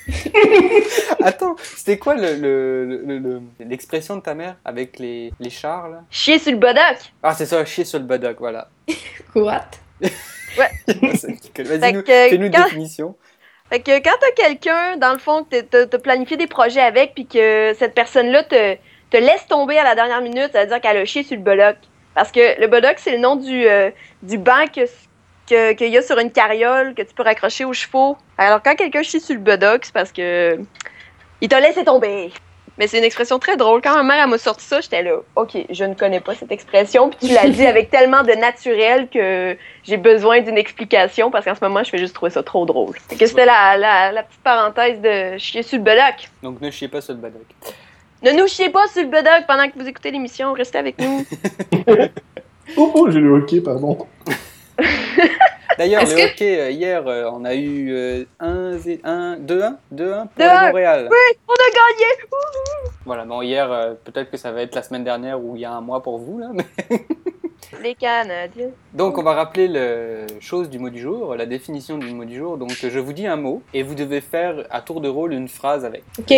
[1.23, 5.89] Attends, c'était quoi le- le- le- le- l'expression de ta mère avec les, les chars
[5.89, 6.01] là?
[6.09, 6.97] Chier sur le bodoc.
[7.23, 8.69] Ah c'est ça, chier sur le badoc, voilà.
[9.33, 9.65] What?
[10.57, 13.15] Vas-y, nous- que fais-nous une quand- définition.
[13.69, 17.15] Fait que quand t'as quelqu'un, dans le fond, que t'as- t'as planifié des projets avec,
[17.15, 18.75] puis que cette personne-là te,
[19.09, 21.41] te laisse tomber à la dernière minute, ça veut dire qu'elle a chié sur le
[21.43, 21.77] bodoc.
[22.15, 23.91] Parce que le bodoc, c'est le nom du, euh,
[24.23, 28.17] du banc que- qu'il y a sur une carriole que tu peux raccrocher aux chevaux.
[28.37, 30.57] Alors quand quelqu'un chie sur le bodoc, c'est parce que
[31.41, 32.31] il t'a laissé tomber.
[32.77, 33.81] Mais c'est une expression très drôle.
[33.81, 37.09] Quand ma mère m'a sorti ça, j'étais là, ok, je ne connais pas cette expression.
[37.09, 41.55] Puis tu l'as dit avec tellement de naturel que j'ai besoin d'une explication parce qu'en
[41.55, 42.95] ce moment, je fais juste trouver ça trop drôle.
[43.17, 46.29] Que c'était la, la, petite parenthèse de chier sur le bedoc.
[46.43, 47.45] Donc ne chiez pas sur le badoc.
[48.25, 50.53] Ne nous chiez pas sur le bedoc pendant que vous écoutez l'émission.
[50.53, 51.25] Restez avec nous.
[52.77, 53.95] Oh, oh, j'ai le hockey, pardon.
[55.77, 58.73] D'ailleurs, Est-ce le que- hockey, euh, hier, euh, on a eu euh, 1,
[59.03, 60.27] 1, 2-1 2-1 pour 2-1.
[60.39, 61.09] le Montréal.
[61.47, 62.05] On a gagné!
[63.05, 65.65] Voilà, bon, hier, euh, peut-être que ça va être la semaine dernière ou il y
[65.65, 66.39] a un mois pour vous.
[66.39, 66.65] Là, mais-
[67.83, 68.69] Les Canadiens.
[68.93, 72.35] Donc, on va rappeler le chose du mot du jour, la définition du mot du
[72.35, 72.57] jour.
[72.57, 75.47] Donc, je vous dis un mot et vous devez faire à tour de rôle une
[75.47, 76.03] phrase avec.
[76.19, 76.33] Ok.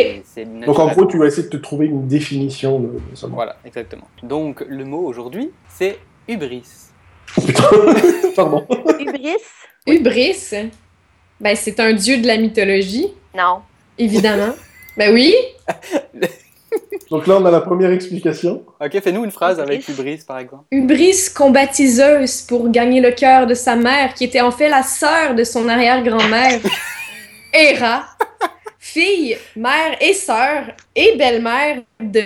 [0.66, 3.36] Donc en gros, tu vas essayer de te trouver une définition de, de ce mot.
[3.36, 4.08] Voilà, exactement.
[4.24, 6.64] Donc, le mot aujourd'hui, c'est hubris.
[7.36, 7.64] Putain,
[8.36, 8.66] pardon.
[9.00, 9.38] Hubris?
[9.86, 10.50] Hubris,
[11.40, 13.62] ben, c'est un dieu de la mythologie, Non.
[13.98, 14.54] évidemment.
[14.98, 15.34] ben oui.
[17.12, 18.64] Donc là, on a la première explication.
[18.82, 19.94] Ok, fais-nous une phrase avec Hubris.
[20.12, 20.64] hubris, par exemple.
[20.72, 24.84] Hubris combattit Zeus pour gagner le cœur de sa mère, qui était en fait la
[24.84, 26.60] sœur de son arrière-grand-mère,
[27.54, 28.06] Héra,
[28.78, 32.24] fille, mère et sœur et belle-mère de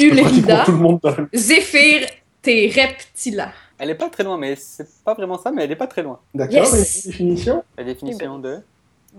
[0.00, 2.06] Ulrida, la- Zéphyr
[2.42, 3.52] tes reptila.
[3.78, 6.02] Elle est pas très loin, mais c'est pas vraiment ça, mais elle est pas très
[6.02, 6.18] loin.
[6.34, 7.06] D'accord, Yes.
[7.06, 8.58] définition La définition de.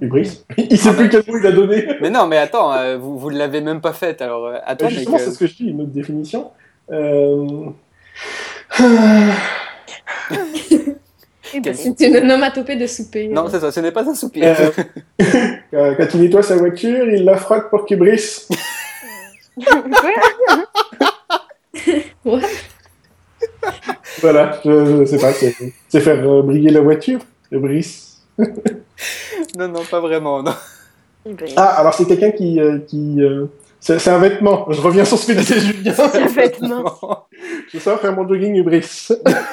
[0.01, 0.43] Hubris.
[0.57, 1.87] Il sait plus quel mot il a donné.
[2.01, 4.87] Mais non, mais attends, euh, vous, vous l'avez même pas faite, alors euh, à toi,
[4.87, 4.97] Bah, mec.
[4.99, 6.51] justement, euh, c'est ce que je dis, une autre définition.
[6.91, 7.67] Euh...
[11.53, 11.75] Hubris.
[11.75, 13.27] C'est une onomatopée de souper.
[13.27, 14.55] Non, c'est ça, ce n'est pas un soupir.
[15.73, 18.47] Euh, Quand il nettoie sa voiture, il la frotte pour qu'il brisse.
[22.23, 22.41] What?
[24.21, 27.19] Voilà, je, je sais pas, c'est faire euh, briller la voiture,
[27.49, 28.21] le brisse.
[29.57, 30.53] Non, non, pas vraiment, non.
[31.25, 31.53] Hubris.
[31.55, 32.59] Ah, alors c'est quelqu'un qui...
[32.59, 33.45] euh, qui euh,
[33.79, 35.93] c'est c'est un vêtement, je reviens sur ce que disait Julien.
[35.97, 37.27] Un vêtement.
[37.73, 39.09] Je sors faire mon jogging hubris.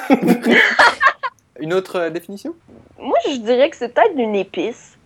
[1.59, 2.55] Une autre euh, définition?
[2.97, 4.97] Moi, je dirais que c'est peut-être une épice.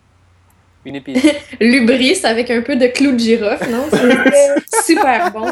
[0.85, 1.23] Une épice.
[1.59, 3.85] Lubris avec un peu de clou de girofle, non?
[3.91, 5.47] C'est super bon.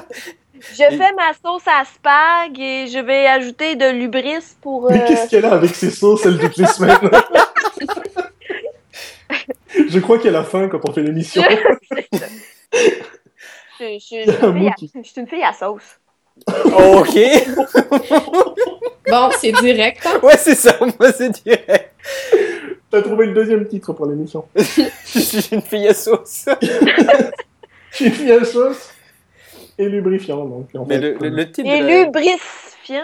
[0.71, 4.89] Je fais ma sauce à spag et je vais ajouter de l'ubris pour.
[4.89, 6.97] Mais qu'est-ce qu'elle a avec ses sauces, elle, toutes les semaines?
[9.89, 11.41] Je crois qu'elle a faim quand on fait l'émission.
[13.79, 15.99] Je, je- je suis y une fille à- qui- je suis une fille à sauce.
[16.47, 17.19] ok
[19.09, 20.05] Bon, c'est direct.
[20.05, 20.19] hein?
[20.23, 21.91] Ouais, c'est ça, moi c'est direct.
[22.89, 24.45] T'as trouvé le deuxième titre pour l'émission.
[24.55, 24.61] Je
[25.19, 26.45] suis une fille à sauce.
[27.91, 28.91] J'ai mis à sauce
[29.77, 30.45] et lubrifiant.
[30.45, 32.03] Donc, en Mais fait, le, le, le titre Et de la...
[32.03, 33.03] lubrifiant.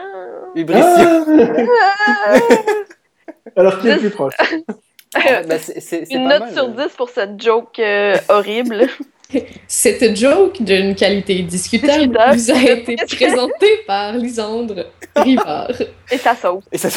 [0.56, 1.26] Hubristion.
[1.82, 2.34] Ah
[3.56, 4.36] Alors, qui est le plus proche?
[5.16, 6.88] En fait, c'est- c'est c'est Une pas note mal, sur euh.
[6.88, 8.88] 10 pour cette joke euh, horrible.
[9.68, 12.36] Cette joke d'une qualité discutable Discutable.
[12.36, 14.86] vous a été présentée par Lisandre
[15.16, 15.70] Rivard.
[16.12, 16.64] Et sa sauce.
[16.72, 16.90] Et ça-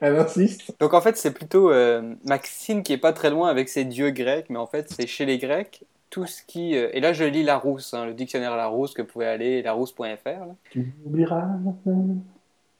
[0.00, 0.74] Elle insiste.
[0.80, 4.10] Donc en fait, c'est plutôt euh, Maxine qui est pas très loin avec ses dieux
[4.10, 6.76] grecs, mais en fait, c'est chez les Grecs tout ce qui.
[6.76, 10.26] euh, Et là, je lis Larousse, hein, le dictionnaire Larousse que vous pouvez aller larousse.fr.
[10.72, 11.44] Tu oublieras.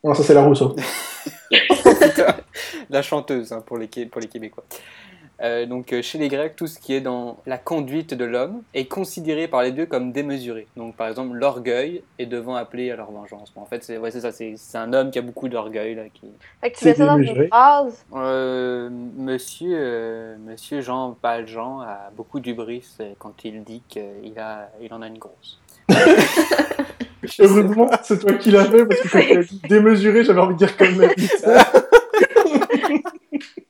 [0.03, 0.74] Non, ça c'est la Rousseau.
[1.49, 1.91] Putain,
[2.90, 4.64] la chanteuse hein, pour, les, pour les Québécois.
[5.42, 8.62] Euh, donc euh, chez les Grecs, tout ce qui est dans la conduite de l'homme
[8.74, 10.68] est considéré par les dieux comme démesuré.
[10.76, 13.53] Donc par exemple, l'orgueil est devant appeler à leur vengeance.
[13.53, 15.96] Bon, en fait, c'est ouais, ça, c'est un homme qui a beaucoup d'orgueil.
[15.96, 16.28] Là, qui...
[16.61, 17.42] Fait que tu C'est mets ça dans démesuré.
[17.44, 18.05] une phrase?
[18.14, 22.86] Euh, monsieur, euh, monsieur Jean Valjean a beaucoup d'ubris
[23.18, 25.59] quand il dit qu'il a, il en a une grosse.
[27.40, 31.64] Heureusement, c'est toi qui l'as fait parce que démesuré, j'avais envie de dire comme pizza.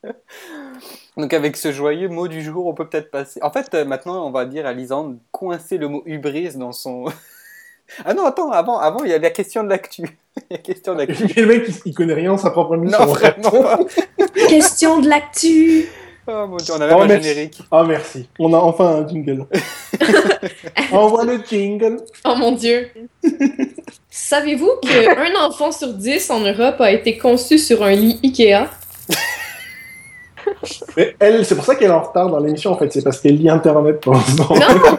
[1.16, 3.40] Donc avec ce joyeux mot du jour, on peut peut-être passer.
[3.42, 7.04] En fait, euh, maintenant, on va dire à Lisande coincer le mot hubris dans son
[8.04, 10.18] Ah non, attends, avant, avant, il y a la question de l'actu.
[10.36, 11.26] Il y a la question de l'actu.
[11.40, 12.98] le mec, il, il connaît rien en sa propre émission.
[12.98, 13.78] Non, vraiment pas.
[14.48, 15.86] Question de l'actu.
[16.26, 17.28] Oh mon dieu, on a même Oh, un merci.
[17.28, 17.58] générique.
[17.70, 18.28] Ah, merci.
[18.38, 19.44] On a enfin un jingle.
[20.92, 21.98] Envoie le jingle.
[22.24, 22.88] Oh mon dieu.
[24.08, 28.68] Savez-vous qu'un enfant sur dix en Europe a été conçu sur un lit Ikea?
[30.96, 32.92] Mais elle, c'est pour ça qu'elle est en retard dans l'émission, en fait.
[32.92, 34.48] C'est parce qu'elle lit Internet pour l'instant.
[34.54, 34.98] Non!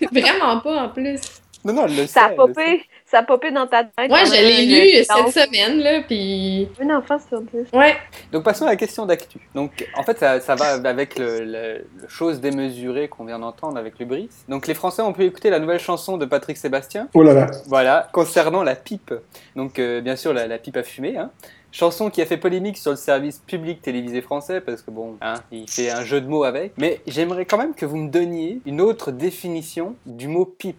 [0.12, 1.20] Vraiment pas en plus.
[1.62, 2.36] Non, non, elle le Ça a sait, sait.
[2.36, 4.10] popé, ça a popé dans ta tête.
[4.10, 6.66] Ouais, je pendant l'ai le lu cette semaine, là, pis...
[6.80, 7.68] Un enfant sur dix.
[7.74, 7.96] Ouais.
[8.32, 9.38] Donc passons à la question d'actu.
[9.54, 13.76] Donc en fait ça, ça va avec le, le- le chose démesurée qu'on vient d'entendre
[13.76, 14.30] avec le bris.
[14.48, 17.08] Donc les Français ont pu écouter la nouvelle chanson de Patrick Sébastien.
[17.12, 17.46] Oh là là.
[17.66, 19.12] Voilà, concernant la pipe.
[19.54, 21.18] Donc euh, bien sûr la, la pipe à fumer.
[21.18, 21.30] Hein.
[21.72, 25.34] Chanson qui a fait polémique sur le service public télévisé français parce que bon, hein,
[25.52, 26.72] il fait un jeu de mots avec.
[26.78, 30.76] Mais j'aimerais quand même que vous me donniez une autre définition du mot pipe.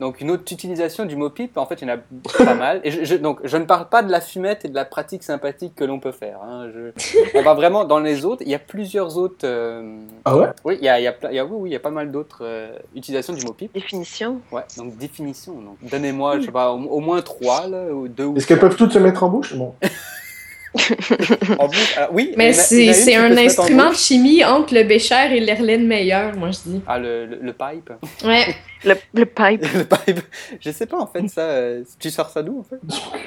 [0.00, 1.98] Donc une autre utilisation du mot pipe, en fait il y en a
[2.42, 2.80] pas mal.
[2.84, 5.22] Et je, je- donc je ne parle pas de la fumette et de la pratique
[5.22, 6.38] sympathique que l'on peut faire.
[6.42, 6.70] hein.
[6.74, 8.40] Je- on va vraiment dans les autres.
[8.46, 9.44] Il y a plusieurs autres.
[9.44, 10.46] euh, Ah ouais?
[10.64, 11.80] Oui, il y a, il y a il y a- oui, oui, il y a
[11.80, 13.74] pas mal d'autres euh, utilisations du mot pipe.
[13.74, 14.40] Définition?
[14.50, 15.52] Ouais, donc définition.
[15.52, 18.76] Donc donnez-moi, je sais pas, au, au moins trois là, ou deux Est-ce qu'elles peuvent
[18.76, 19.54] toutes se mettre en bouche?
[19.54, 19.74] Bon.
[21.58, 22.32] En alors, oui.
[22.36, 26.82] Mais c'est un instrument de chimie entre le bécher et l'Herlaine meilleur, moi je dis.
[26.86, 27.90] Ah, le, le, le pipe.
[28.24, 28.54] Ouais,
[28.84, 29.62] Le, le pipe.
[29.74, 30.20] le pipe.
[30.60, 31.42] Je sais pas en fait ça.
[31.42, 32.78] euh, Tu sors ça d'où en fait?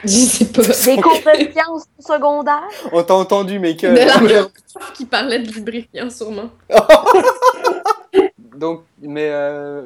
[0.03, 0.61] Je sais pas.
[0.95, 2.67] Des cours de sciences secondaires.
[2.91, 3.85] On t'a entendu, mais que.
[3.87, 4.49] De
[4.95, 6.49] qui parlait de lubrifiant, sûrement.
[8.55, 9.81] Donc, mais euh,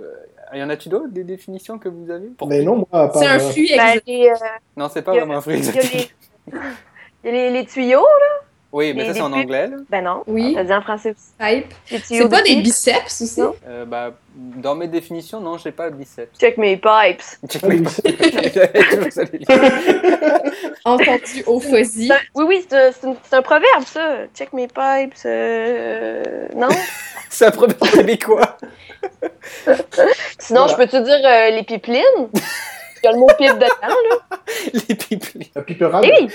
[0.54, 2.28] y en a-tu d'autres des définitions que vous avez?
[2.38, 3.22] Pour- Mais non, moi, à part.
[3.22, 4.34] C'est un euh, fruit Ben, euh,
[4.76, 5.62] Non, c'est pas Il y a- vraiment un fruit
[7.32, 8.06] les, tuyaux.
[8.74, 9.44] Oui, mais les- ça c'est en pipes.
[9.46, 9.68] anglais.
[9.68, 9.78] là.
[9.90, 10.24] Ben non.
[10.28, 11.32] Oui, Ça dit en français aussi.
[11.40, 11.74] pipe.
[12.04, 13.40] C'est pas de des biceps aussi?
[13.40, 13.56] Non.
[13.68, 16.38] Euh, bah, dans mes définitions, non, j'ai pas biceps.
[16.38, 17.22] Check mes pipes.
[17.50, 19.48] Check mes- lire.
[20.86, 22.12] Entendu au fuzzy.
[22.36, 24.18] Oui, oui, c'est un, proverbe, ça.
[24.36, 25.14] Check mes pipes.
[25.26, 26.68] euh, Non?
[27.30, 28.58] C'est un proverbe québécois.
[30.40, 30.72] Sinon, Voilà.
[30.72, 32.02] je peux-tu dire euh, les pipelines?
[32.34, 34.38] Il y a le mot pipe dedans, là.
[34.88, 35.48] Les pipelines.
[35.56, 36.06] La piperade.
[36.08, 36.30] Eh oui!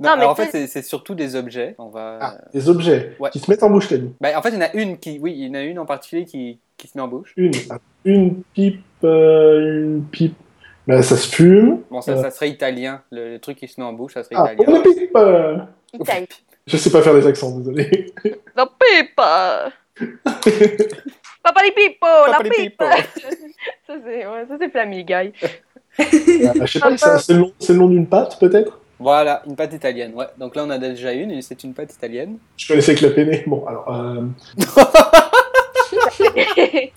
[0.00, 1.74] Non, Non, mais en fait, c'est surtout des objets.
[1.78, 2.18] On va.
[2.20, 3.28] Ah, des objets Ouais.
[3.30, 4.10] qui se mettent en bouche, t'as dit.
[4.20, 5.78] Bah, en fait, il y en a une qui, oui, il y en a une
[5.78, 7.32] en particulier qui, qui se met en bouche.
[7.36, 7.52] Une.
[8.04, 8.82] Une pipe.
[9.04, 10.34] euh, une pipe.
[10.86, 11.82] Ben, ça se fume.
[11.90, 12.22] Bon, ça, Euh.
[12.22, 13.02] ça serait italien.
[13.10, 14.82] Le, le truc qui se met en bouche, ça serait Ah, italien.
[14.84, 15.16] une pipe.
[15.16, 15.56] euh,
[15.92, 16.26] Italie.
[16.66, 18.12] Je sais pas faire les accents, désolé.
[18.56, 19.16] La pipe!
[21.42, 22.06] Papa les pipo!
[22.30, 22.78] La les pipe!
[22.78, 22.84] pipo.
[23.86, 25.32] Ça, c'est ouais, ça, c'est Family Guy.
[25.98, 26.04] Euh,
[26.64, 28.79] je sais pas, c'est le nom, c'est le nom d'une pâte, peut-être?
[29.00, 30.12] Voilà, une pâte italienne.
[30.14, 30.26] Ouais.
[30.38, 32.36] Donc là, on a déjà une et c'est une pâte italienne.
[32.56, 33.42] Je connaissais que la penne.
[33.46, 33.92] Bon, alors.
[33.92, 34.22] euh,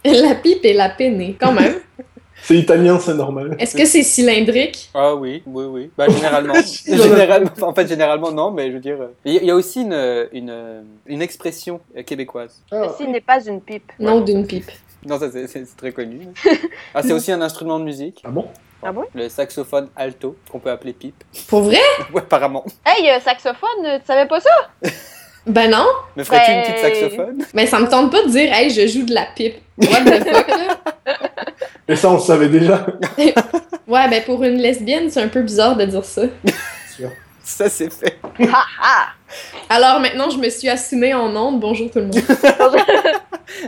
[0.06, 1.76] La pipe et la peinée, quand même.
[2.44, 3.56] c'est italien, c'est normal.
[3.58, 4.90] Est-ce que c'est cylindrique?
[4.94, 5.92] Ah oui, oui, oui.
[5.98, 6.54] Bah, généralement.
[6.86, 8.98] généralement en fait, généralement, non, mais je veux dire.
[9.02, 12.62] euh, Il y, a aussi une, une, une expression québécoise.
[12.72, 13.92] Ah, Ceci n'est pas une pipe.
[14.00, 14.70] Non, d'une pipe.
[15.06, 16.28] Non, ça, c'est très connu.
[16.94, 18.22] Ah, c'est aussi un instrument de musique.
[18.26, 18.46] ah bon?
[18.86, 19.06] Ah bon?
[19.14, 21.24] Le saxophone alto, qu'on peut appeler pipe.
[21.48, 21.78] Pour vrai?
[22.14, 22.64] Ouais, apparemment.
[22.86, 23.70] Hey, euh, saxophone,
[24.00, 24.50] tu savais pas ça?
[25.46, 25.86] Ben non.
[26.16, 27.46] Mais ferais-tu une Ben- petite saxophone?
[27.54, 29.56] Mais ça me tente pas de dire, hey, je joue de la pipe.
[29.78, 30.78] What the fuck, là?
[31.86, 32.86] Mais ça, on le savait déjà.
[33.86, 36.22] Ouais, ben pour une lesbienne, c'est un peu bizarre de dire ça.
[37.44, 38.18] Ça, c'est fait.
[38.40, 39.08] Ha ha!
[39.70, 41.60] Alors maintenant, je me suis assinée en ondes.
[41.60, 42.22] Bonjour tout le monde.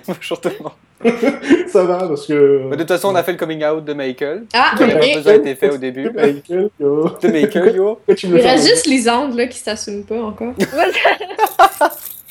[0.07, 0.71] Bonjour tout le monde.
[1.67, 2.69] ça va, parce que.
[2.71, 4.45] De toute façon, on a fait le coming out de Michael.
[4.53, 6.09] Ah, Qui n'avait pas besoin été fait au début.
[6.15, 7.09] Michael, yo.
[7.21, 7.95] De Michael, yo.
[8.05, 10.53] Pourquoi tu me Il reste juste Lisande, là, qui s'assume pas encore.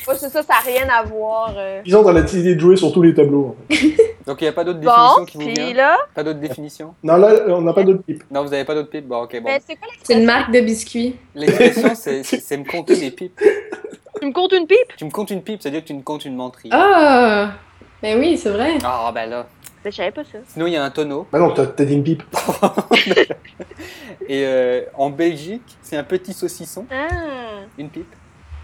[0.06, 1.54] Moi, c'est ça, ça n'a rien à voir.
[1.56, 1.80] euh.
[1.86, 3.56] Ils ont dans la petite idée de jouer sur tous les tableaux.
[3.70, 3.96] en fait.
[4.26, 5.76] Donc, il n'y a pas d'autres définitions Bon, qui vous viennent?
[5.76, 6.94] là, Pas d'autres définitions?
[7.02, 8.22] Non, là, on n'a pas d'autre pipe.
[8.30, 9.06] Non, vous n'avez pas d'autres pipes?
[9.06, 9.48] Bon, ok, bon.
[9.66, 11.16] c'est quoi C'est une marque de biscuits.
[11.34, 13.40] L'expression, c'est me compter mes pipes.
[14.20, 14.96] Tu me comptes une pipe?
[14.96, 16.68] Tu me comptes une pipe, c'est-à-dire que tu me comptes une menterie.
[16.72, 17.52] Ah!
[18.04, 18.74] Ben oui, c'est vrai.
[18.84, 19.46] Ah, ben là.
[19.82, 20.36] Mais je savais pas ça.
[20.46, 21.26] Sinon, il y a un tonneau.
[21.32, 22.22] Bah non, t'as t'as dit une pipe.
[24.28, 28.12] Et euh, en Belgique, c'est un petit saucisson, Ah, une pipe.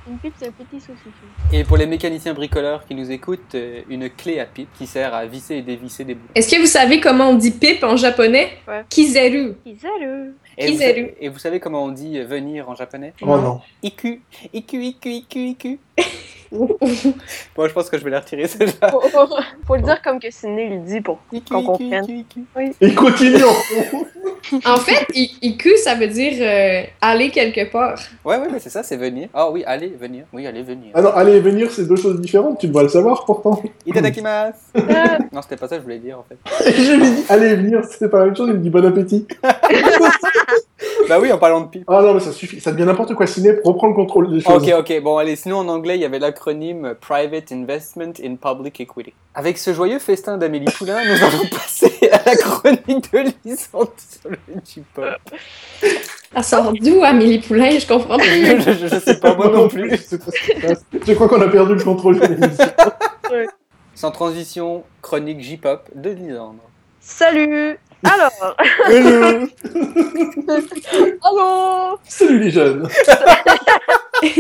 [0.09, 1.11] une pipe, c'est un petit saucisson.
[1.53, 5.15] Et pour les mécaniciens bricoleurs qui nous écoutent, euh, une clé à pipe qui sert
[5.15, 6.29] à visser et dévisser des bouts.
[6.35, 8.51] Est-ce que vous savez comment on dit pipe en japonais?
[8.69, 8.85] Ouais.
[8.89, 9.55] Kizaru.
[9.65, 10.35] Kizaru.
[10.59, 10.73] Et
[11.29, 13.61] vous, et savez comment on dit euh, venir en japonais Oh non.
[13.83, 14.19] Iku,
[14.53, 15.79] iku, iku, iku, iku.
[16.53, 18.91] Bon, je pense que je vais la retirer celle-là.
[18.91, 19.01] Faut,
[19.65, 22.05] faut le dire comme que Sidney le dit pour qu'on iku, comprenne.
[22.05, 22.75] iku, iku.
[22.81, 23.55] Et continuons
[24.67, 27.97] En fait, i- iku, ça veut dire euh, aller quelque part.
[28.25, 29.29] Ouais, ouais, mais c'est ça, c'est venir.
[29.33, 29.87] Ah oui, allez.
[29.87, 30.25] aller venir.
[30.33, 30.91] Oui, aller venir.
[30.95, 33.63] Ah non, aller et venir, c'est deux choses différentes, tu devrais le savoir pourtant.
[33.87, 34.55] Itadakimasu
[35.33, 36.37] Non, c'était pas ça que je voulais dire en fait.
[36.73, 38.71] Je lui ai dit, aller et venir, c'était pas la même chose, il me dit
[38.71, 39.25] bon appétit.
[41.09, 41.85] Bah oui, en parlant de pipe.
[41.89, 44.63] Ah non, mais ça suffit, ça devient n'importe quoi, Ciné, reprends le contrôle des choses.
[44.63, 48.81] Ok, ok, bon allez, sinon en anglais il y avait l'acronyme Private Investment in Public
[48.81, 49.13] Equity.
[49.35, 54.31] Avec ce joyeux festin d'Amélie Poulain, nous allons passer à la chronique de Lisande sur
[54.31, 55.05] le J-pop.
[56.35, 57.79] Elle sort d'où, Amélie Poulain?
[57.79, 58.23] Je comprends pas.
[58.25, 59.91] je, je- je sais pas moi non plus.
[61.07, 62.65] Je crois qu'on a perdu le contrôle de l'émission.
[63.95, 66.61] Sans transition, chronique J-pop de Lisandre.
[67.01, 67.79] Salut!
[68.03, 68.57] Alors,
[68.89, 69.47] Hello
[71.23, 71.99] allô!
[72.05, 72.89] Salut les jeunes
[74.23, 74.33] Hey,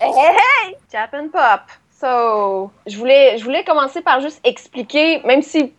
[0.00, 0.76] hey, hey!
[0.92, 1.62] Japan Pop!
[2.00, 5.72] So, je voulais, je voulais commencer par juste expliquer, même si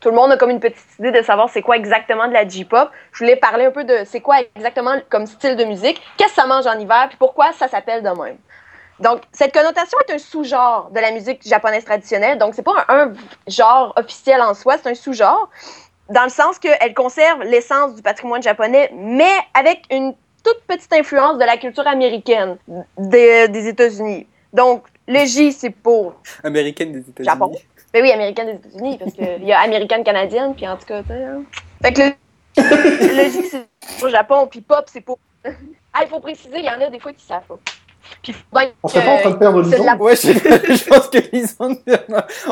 [0.00, 2.46] tout le monde a comme une petite idée de savoir c'est quoi exactement de la
[2.46, 6.30] J-pop, je voulais parler un peu de c'est quoi exactement comme style de musique, qu'est-ce
[6.30, 8.38] que ça mange en hiver, puis pourquoi ça s'appelle de même.
[9.00, 13.08] Donc, cette connotation est un sous-genre de la musique japonaise traditionnelle, donc c'est pas un,
[13.08, 13.12] un
[13.46, 15.50] genre officiel en soi, c'est un sous-genre,
[16.08, 20.14] dans le sens qu'elle conserve l'essence du patrimoine japonais, mais avec une
[20.44, 22.56] toute petite influence de la culture américaine
[22.96, 24.26] des, des États-Unis.
[24.52, 26.14] Donc, le J, c'est pour.
[26.44, 27.24] Américaine des États-Unis.
[27.24, 27.52] Japon.
[27.92, 31.02] Ben oui, américaine des États-Unis, parce qu'il y a américaine canadienne, puis en tout cas,
[31.02, 31.24] tu sais.
[31.24, 31.42] hein.
[31.82, 32.00] Fait que
[32.60, 33.66] le, le J, c'est
[33.98, 35.18] pour Japon, puis pop, c'est pour.
[35.98, 37.58] Ah, il faut préciser, il y en a des fois qui savent pas.
[38.22, 38.34] Puis,
[38.82, 40.32] On serait pas en train de perdre c'est de Lison la- Ouais, je,
[40.74, 41.76] je pense que Lisandre,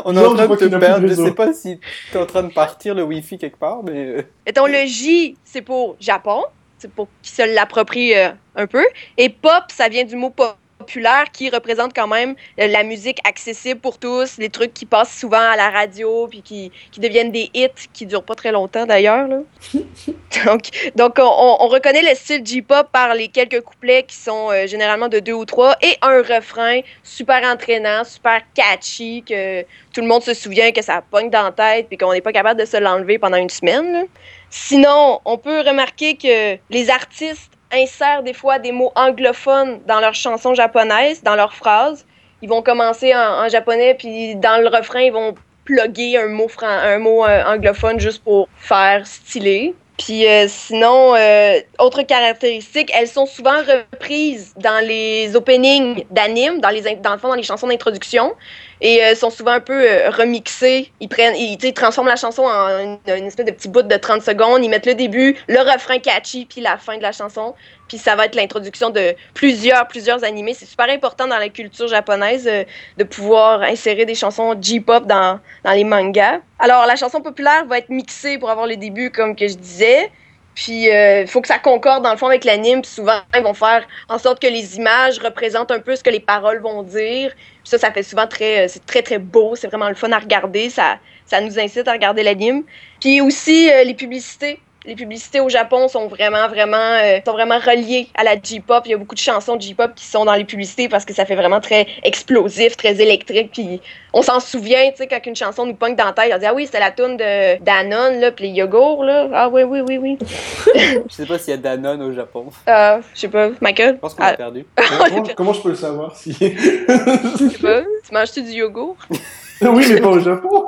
[0.05, 1.07] on est en je train de te perdre.
[1.07, 1.79] Je sais pas si
[2.11, 4.05] t'es en train de partir le Wi-Fi quelque part, mais.
[4.05, 6.43] euh, Mettons, le J, c'est pour Japon,
[6.77, 8.85] c'est pour qu'ils se l'approprient euh, un peu.
[9.17, 10.43] Et pop, ça vient du mot po-
[10.85, 15.15] populaire qui représente quand même euh, la musique accessible pour tous, les trucs qui passent
[15.17, 18.85] souvent à la radio, puis qui, qui deviennent des hits qui durent pas très longtemps
[18.85, 19.27] d'ailleurs.
[20.45, 20.61] donc,
[20.95, 24.67] donc on, on- on reconnaît le style J-pop par les quelques couplets qui sont euh,
[24.67, 29.61] généralement de deux ou trois et un refrain super entraînant, super catchy, que
[29.93, 32.31] tout le monde se souvient que ça pogne dans la tête puis qu'on n'est pas
[32.33, 33.91] capable de se l'enlever pendant une semaine.
[33.93, 34.03] là.
[34.51, 40.13] Sinon, on peut remarquer que les artistes insèrent des fois des mots anglophones dans leurs
[40.15, 42.05] chansons japonaises, dans leurs phrases.
[42.41, 46.67] Ils vont commencer en, japonais, puis dans le refrain, ils vont plugger un mot, fran-
[46.67, 49.73] un mot euh, anglophone juste pour faire stylé.
[49.97, 56.69] Puis euh, sinon, euh, autre caractéristique, elles sont souvent reprises dans les openings d'animes, dans
[57.01, 58.33] dans le fond dans les chansons d'introduction,
[58.81, 60.91] et euh, sont souvent un peu euh, remixées.
[60.99, 64.21] Ils prennent, ils, transforment la chanson en une, une espèce de petit bout de 30
[64.21, 64.63] secondes.
[64.63, 67.55] Ils mettent le début, le refrain catchy, puis la fin de la chanson.
[67.87, 70.53] Puis ça va être l'introduction de plusieurs, plusieurs animés.
[70.53, 72.63] C'est super important dans la culture japonaise euh,
[72.97, 76.39] de pouvoir insérer des chansons J-pop dans, dans les mangas.
[76.59, 80.11] Alors, la chanson populaire va être mixée pour avoir le début, comme que je disais.
[80.55, 82.81] Puis, il faut que ça concorde dans le fond avec l'anime.
[82.81, 86.09] Puis souvent, ils vont faire en sorte que les images représentent un peu ce que
[86.09, 87.33] les paroles vont dire.
[87.65, 89.55] Puis ça, ça fait souvent très, euh, c'est très, très beau.
[89.55, 90.69] C'est vraiment le fun à regarder.
[90.69, 92.63] Ça, ça nous incite à regarder l'anime.
[93.01, 94.59] Puis aussi, euh, les publicités.
[94.87, 98.83] Les publicités au Japon sont vraiment, vraiment, euh, sont vraiment reliées à la J-pop.
[98.85, 101.13] Il y a beaucoup de chansons de J-pop qui sont dans les publicités parce que
[101.13, 103.49] ça fait vraiment très explosif, très électrique.
[103.53, 103.81] Puis
[104.13, 106.45] on s'en souvient, tu sais, quand une chanson nous pogne dans la tête, on dit
[106.45, 109.27] Ah oui, c'est la tune de Danone, là, puis les yogourts, là.
[109.33, 110.17] Ah oui, oui, oui, oui.
[110.75, 112.45] Je sais pas s'il y a Danone au Japon.
[112.67, 113.95] Euh, je sais pas, Michael?
[113.95, 114.65] Je pense qu'on a Ah, perdu.
[114.75, 116.31] comment, comment je peux le savoir si...
[116.33, 117.81] je sais pas.
[118.07, 118.97] Tu manges-tu du yogourt?
[119.61, 120.65] oui, mais pas au Japon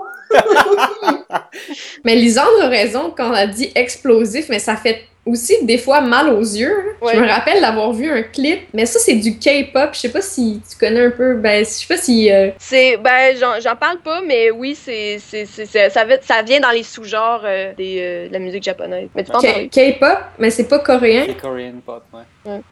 [2.03, 6.29] Mais Lisandre a raison quand elle dit explosif, mais ça fait aussi des fois mal
[6.29, 6.73] aux yeux.
[7.01, 7.05] hein.
[7.05, 7.15] Ouais.
[7.15, 9.89] Je me rappelle d'avoir vu un clip, mais ça c'est du K-pop.
[9.93, 11.35] Je sais pas si tu connais un peu.
[11.35, 12.31] Ben, je sais pas si.
[12.31, 16.21] euh, C'est, ben, j'en, j'en parle pas, mais oui, c'est, c'est, c'est, c'est- ça, va-
[16.21, 19.09] ça vient dans les sous-genres euh, des, euh, de la musique japonaise.
[19.15, 19.31] Mais tu.
[19.69, 21.23] K-pop, mais c'est pas coréen.
[21.27, 22.21] C'est Korean pop, ouais.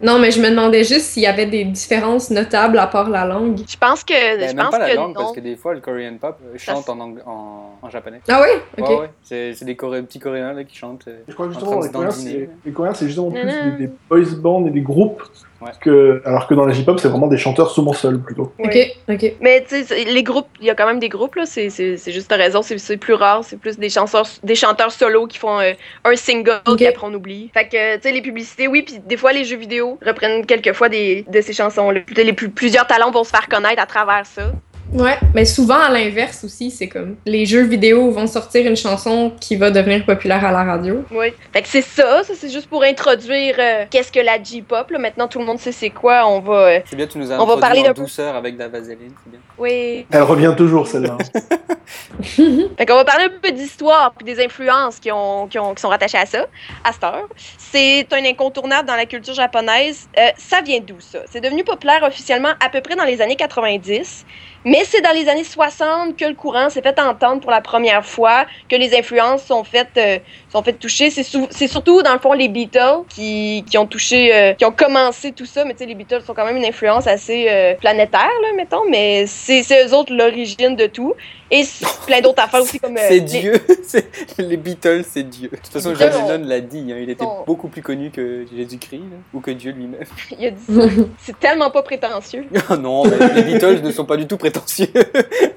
[0.01, 3.25] Non, mais je me demandais juste s'il y avait des différences notables à part la
[3.25, 3.57] langue.
[3.67, 5.21] Je pense que, Ben, je même pense pas la que langue, non.
[5.21, 8.21] parce que des fois, le Korean pop euh, Ça chante en, ang- en, en japonais.
[8.29, 8.57] Ah oui?
[8.81, 8.89] Ok.
[8.89, 9.09] Ouais, ouais.
[9.23, 11.07] C'est des Coré- petits Coréens là, qui chantent.
[11.09, 11.89] euh, Je crois que en justement, train
[12.47, 13.41] les les Coréens, c'est justement plus
[13.77, 15.21] des, des boys bands et des groupes,
[15.61, 15.71] Ouais.
[15.81, 18.53] que, alors que dans la J-pop, c'est vraiment des chanteurs souvent seuls, plutôt.
[18.59, 18.77] Ok,
[19.09, 19.33] ok.
[19.39, 21.97] Mais tu sais, les groupes, il y a quand même des groupes, là, c'est, c'est,
[21.97, 25.37] c'est juste raison, c'est, c'est plus rare, c'est plus des chanteurs, des chanteurs solos qui
[25.37, 25.71] font euh,
[26.03, 26.79] un single Ok.
[26.79, 27.49] qu'après on oublie.
[27.53, 30.89] Fait que, tu sais, les publicités, oui, puis des fois les jeux vidéo reprennent quelquefois
[30.89, 32.01] des, de ces chansons-là.
[32.15, 34.51] Les plus, plusieurs talents vont se faire connaître à travers ça.
[34.95, 39.33] Ouais, mais souvent à l'inverse aussi, c'est comme les jeux vidéo vont sortir une chanson
[39.41, 41.03] qui va devenir populaire à la radio.
[41.11, 41.27] Oui.
[41.53, 44.89] Fait que c'est ça, ça c'est juste pour introduire euh, qu'est-ce que la J-pop.
[44.91, 44.97] là.
[44.99, 46.25] Maintenant tout le monde sait c'est quoi.
[46.27, 46.53] On va.
[46.53, 48.69] euh, C'est bien, tu nous as On va parler en peu- douceur avec de la
[48.69, 49.39] vaseline, c'est bien.
[49.57, 50.05] Oui.
[50.11, 51.17] Elle revient toujours, celle-là.
[52.77, 55.81] Fait qu'on va parler un peu d'histoire puis des influences qui, ont, qui, ont, qui
[55.81, 56.45] sont rattachées à ça,
[56.83, 57.27] à cette heure.
[57.57, 60.07] C'est un incontournable dans la culture japonaise.
[60.17, 61.19] Euh, ça vient d'où, ça?
[61.29, 64.25] C'est devenu populaire officiellement à peu près dans les années 90,
[64.65, 68.03] mais c'est dans les années 60 que le courant s'est fait entendre pour la première
[68.03, 70.17] fois, que les influences sont faites, euh,
[70.51, 71.11] sont faites toucher.
[71.11, 75.31] C'est surtout, dans le fond, les Beatles qui, qui ont touché, euh, qui ont commencé
[75.31, 78.31] tout ça, mais tu sais, les Beatles sont quand même une influence assez euh, planétaire,
[78.41, 81.13] là, mettons, mais c'est c'est eux autres l'origine de tout.
[81.51, 81.63] Et
[82.07, 82.97] plein d'autres affaires aussi comme...
[82.97, 83.53] euh, C'est les- Dieu,
[84.39, 85.49] les Beatles, c'est Dieu.
[85.49, 89.01] De toute façon, John Lennon l'a dit, hein, il était beaucoup plus connu que Jésus-Christ,
[89.33, 89.99] ou que Dieu lui-même.
[90.39, 90.81] Il a dit ça.
[91.19, 92.45] C'est tellement pas prétentieux.
[92.69, 94.87] Ah non, mais les Beatles ne sont pas du tout prétentieux.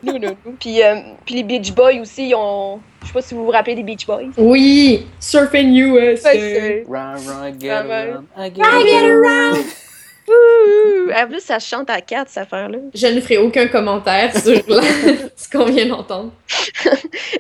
[0.03, 0.37] Nous, nous.
[0.61, 2.81] Puis, euh, puis les Beach Boys aussi, ils ont.
[3.03, 4.29] Je sais pas si vous vous rappelez des Beach Boys.
[4.37, 6.33] Oui, Surfing USA.
[6.35, 9.65] Ouais, Run, run, get around, I get around.
[10.29, 11.11] Ouh!
[11.13, 12.79] En plus, ça chante à quatre, cette affaire-là.
[12.95, 14.83] Je ne ferai aucun commentaire sur la-
[15.37, 16.33] ce qu'on vient d'entendre.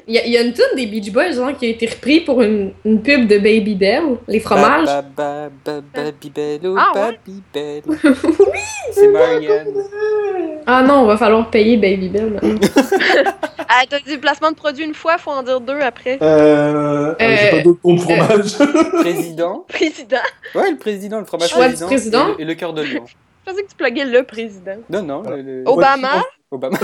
[0.06, 1.86] Il y, a- il y a une tune des Beach Boys genre, qui a été
[1.86, 4.86] reprise pour une, une pub de Baby Bell, les fromages.
[4.86, 7.18] Ba, ba, ba, ba, Babybel, oh, Ah ouais?
[7.26, 7.82] Babybel.
[8.92, 9.74] C'est Marianne.
[10.66, 12.40] Ah non, on va falloir payer Baby Bell.
[13.70, 16.16] Ah, t'as dit placement de produit une fois, faut en dire deux après.
[16.22, 18.56] Euh, euh, J'ai pas d'autres pompes fromage.
[19.02, 19.66] Président.
[19.68, 20.16] Président.
[20.54, 21.86] Ouais, le président, le fromage Choix du président.
[21.86, 22.24] président.
[22.28, 22.98] Et le, et le cœur de Je
[23.44, 24.76] pensais que tu pluguais le président.
[24.90, 26.22] Non, non, le, le- Obama?
[26.50, 26.78] Obama.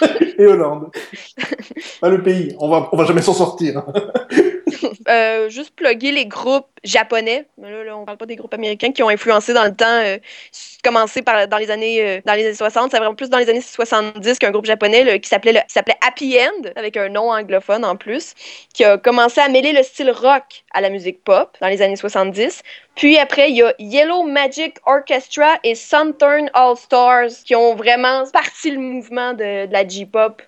[0.38, 0.90] Et Hollande.
[2.00, 2.54] Pas le pays.
[2.60, 3.82] On va, on va jamais s'en sortir.
[5.08, 7.48] Euh, juste plugger les groupes japonais.
[7.56, 9.86] Mais là, là, on parle pas des groupes américains qui ont influencé dans le temps.
[9.86, 10.18] Euh,
[10.82, 12.90] commencé par, dans, les années, euh, dans les années 60.
[12.90, 15.72] C'est vraiment plus dans les années 70 qu'un groupe japonais là, qui s'appelait le- qui
[15.72, 18.34] s'appelait Happy End, avec un nom anglophone en plus,
[18.74, 21.96] qui a commencé à mêler le style rock à la musique pop dans les années
[21.96, 22.62] 70.
[22.94, 28.24] Puis après, il y a Yellow Magic Orchestra et Sunturn All Stars qui ont vraiment
[28.32, 30.42] parti le mouvement de, de la J-pop.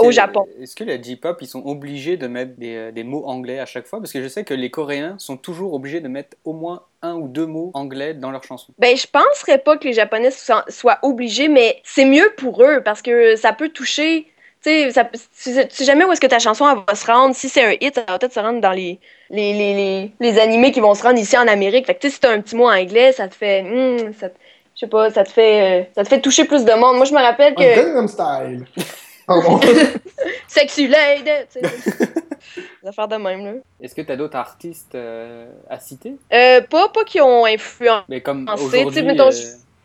[0.00, 0.46] Au Japon.
[0.60, 3.66] Est-ce que la J-pop, ils sont obligés de mettre des, euh, des mots anglais à
[3.66, 4.00] chaque fois?
[4.00, 7.14] Parce que je sais que les Coréens sont toujours obligés de mettre au moins un
[7.14, 8.72] ou deux mots anglais dans leurs chansons.
[8.78, 12.80] Ben, je penserais pas que les Japonais soient, soient obligés, mais c'est mieux pour eux
[12.84, 14.26] parce que ça peut toucher.
[14.62, 15.18] Tu sais, ça- tu
[15.52, 17.34] sais tu jamais où est-ce que ta chanson elle va se rendre.
[17.34, 19.00] Si c'est un hit, ça va peut-être se rendre dans les,
[19.30, 21.86] les, les, les, les animés qui vont se rendre ici en Amérique.
[21.86, 23.62] Fait que tu sais, si t'as un petit mot anglais, ça te fait.
[23.62, 24.28] hmm, ça
[24.74, 26.96] je sais pas, ça te fait, euh, ça te fait toucher plus de monde.
[26.96, 27.76] Moi, je me rappelle que.
[27.76, 28.64] Gangnam Style.
[29.26, 29.60] Pardon.
[30.48, 31.30] Sexy lady!
[31.52, 32.12] tu sais.
[32.82, 33.52] Des affaires de même, là.
[33.80, 36.16] Est-ce que tu as d'autres artistes euh, à citer?
[36.32, 38.04] Euh, pas, pas qui ont influencé.
[38.08, 39.30] Mais comme aujourd'hui, euh,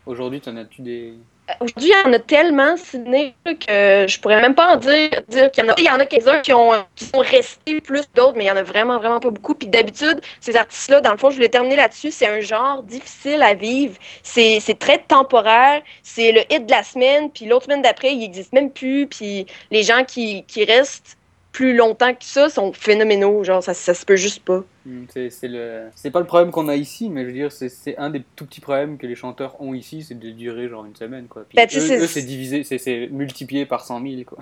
[0.06, 1.14] aujourd'hui, t'en as-tu des...
[1.60, 5.64] Aujourd'hui, il y en a tellement là, que je pourrais même pas en dire, qu'il
[5.64, 5.74] y en a.
[5.78, 6.52] Il y en a quelques-uns qui,
[6.94, 9.54] qui sont restés plus d'autres, mais il y en a vraiment, vraiment pas beaucoup.
[9.54, 13.42] Puis d'habitude, ces artistes-là, dans le fond, je voulais terminer là-dessus, c'est un genre difficile
[13.42, 13.96] à vivre.
[14.22, 15.82] C'est c'est très temporaire.
[16.02, 19.06] C'est le hit de la semaine, puis l'autre semaine d'après, il existe même plus.
[19.06, 21.16] Puis les gens qui, qui restent
[21.52, 23.42] plus longtemps que ça sont phénoménaux.
[23.44, 24.62] Genre, ça, ça se peut juste pas.
[24.86, 25.88] Hmm, C'est le...
[26.12, 28.60] pas le problème qu'on a ici, mais je veux dire, c'est- un des tout petits
[28.60, 31.44] problèmes que les chanteurs ont ici, c'est de durer genre une semaine, quoi.
[31.48, 34.38] Puis Ben, eux, c'est- divisé, c'est multiplié par 100 000, quoi.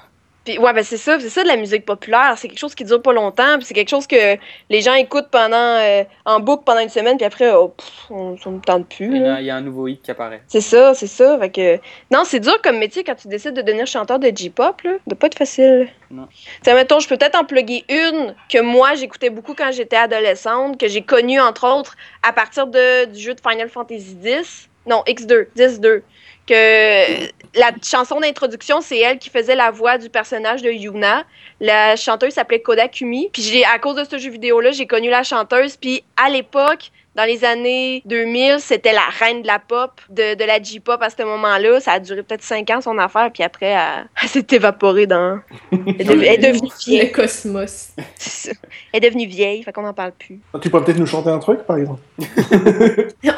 [0.46, 2.34] Puis ouais, ben c'est ça, c'est ça de la musique populaire.
[2.36, 4.36] C'est quelque chose qui dure pas longtemps, puis c'est quelque chose que
[4.70, 8.36] les gens écoutent pendant euh, en boucle pendant une semaine, puis après, oh, pff, on,
[8.46, 9.16] ne tente plus.
[9.16, 10.42] Il y, a, il y a un nouveau hit qui apparaît.
[10.46, 11.36] C'est ça, c'est ça.
[11.40, 11.80] Fait que...
[12.12, 14.92] Non, c'est dur comme métier quand tu décides de devenir chanteur de J-pop, là.
[15.08, 15.88] De pas être facile.
[16.12, 16.28] Non.
[16.30, 19.96] Tu sais, mettons, je peux peut-être en plugger une que moi, j'écoutais beaucoup quand j'étais
[19.96, 24.68] adolescente, que j'ai connue, entre autres, à partir de, du jeu de Final Fantasy X.
[24.86, 26.02] Non, X2, 10-2.
[26.46, 31.24] Que la chanson d'introduction, c'est elle qui faisait la voix du personnage de Yuna.
[31.60, 33.30] La chanteuse s'appelait Koda Kumi.
[33.32, 35.76] Puis à cause de ce jeu vidéo-là, j'ai connu la chanteuse.
[35.76, 40.44] Puis à l'époque, dans les années 2000, c'était la reine de la pop, de, de
[40.44, 41.80] la J-pop à ce moment-là.
[41.80, 45.40] Ça a duré peut-être 5 ans son affaire, puis après, elle, elle s'est évaporée dans.
[45.72, 47.12] Elle est, devenue- elle est devenue Le vieille.
[47.12, 47.88] cosmos.
[48.16, 48.58] C'est ça.
[48.92, 50.40] Elle est devenue vieille, fait qu'on n'en parle plus.
[50.60, 52.00] Tu pourrais peut-être nous chanter un truc, par exemple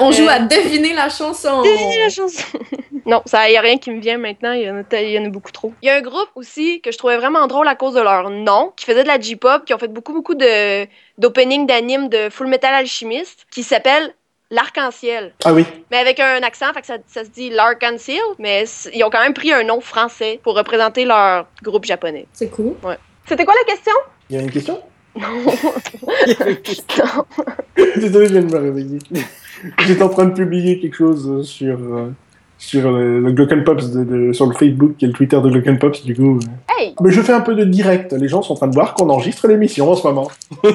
[0.00, 1.62] On joue Euh, à deviner la chanson.
[1.62, 2.58] Devinez la chanson.
[3.06, 5.18] non, ça y a rien qui me vient maintenant, il y, en a, il y
[5.18, 5.72] en a beaucoup trop.
[5.82, 8.28] Il y a un groupe aussi que je trouvais vraiment drôle à cause de leur
[8.30, 10.86] nom, qui faisait de la J-pop, qui ont fait beaucoup beaucoup de
[11.18, 14.14] d'openings d'animes de Full Metal Alchemist, qui s'appelle
[14.50, 15.34] L'Arc-en-Ciel.
[15.44, 15.66] Ah oui.
[15.90, 18.64] Mais avec un accent, fait que ça, ça se dit l'Arc-en-Ciel, mais
[18.94, 22.26] ils ont quand même pris un nom français pour représenter leur groupe japonais.
[22.32, 22.74] C'est cool.
[23.26, 23.92] C'était quoi la question?
[24.30, 24.80] Il y a une question?
[25.14, 25.26] Non.
[27.96, 28.98] Désolé, je viens de me réveiller.
[29.86, 32.10] J'étais en train de publier quelque chose euh, sur, euh,
[32.58, 36.14] sur le, le Glockenpops de, de- sur le Facebook et le Twitter de Glockenpops, du
[36.16, 36.38] coup.
[36.38, 36.74] euh.
[36.76, 36.94] Hey!
[37.00, 38.12] Mais je fais un peu de direct.
[38.12, 40.28] Les gens sont en train de voir qu'on enregistre l'émission en ce moment.
[40.62, 40.68] Tant,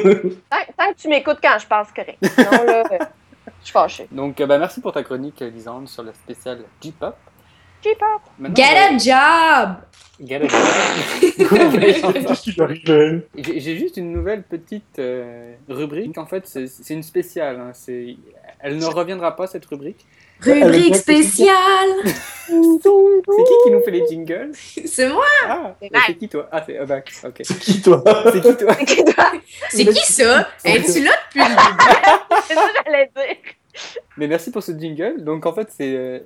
[0.78, 2.18] tant que tu m'écoutes quand je passe, correct.
[2.22, 2.98] Sinon, là, euh,
[3.60, 4.08] je suis fâchée.
[4.12, 7.16] Donc, euh, bah, merci pour ta chronique, euh, Lisande, sur le spécial J-pop.
[7.84, 8.54] J-pop.
[8.56, 9.76] Get a job!
[10.26, 11.74] Get a job.
[12.34, 16.18] Qui J'ai juste une nouvelle petite euh, rubrique.
[16.18, 17.60] En fait, c'est une spéciale.
[17.60, 17.72] hein.
[17.74, 18.16] C'est-
[18.60, 20.06] Elle ne reviendra pas, cette rubrique.
[20.44, 21.90] Rubrique spéciale!
[22.46, 24.52] C'est qui qui nous fait les jingles
[24.86, 25.24] C'est moi!
[25.48, 26.48] Ah, C'est bah, qui toi?
[26.52, 27.42] Ah, c'est euh, Max, ok.
[27.44, 28.04] C'est qui, toi?
[28.32, 28.76] C'est qui toi?
[28.78, 29.32] C'est qui toi?
[29.70, 30.48] C'est qui ça?
[30.66, 32.44] Es-tu là depuis le début?
[32.48, 33.38] C'est ça que j'allais dire.
[34.18, 35.24] Mais merci pour ce jingle.
[35.24, 36.20] Donc, en fait, c'est euh,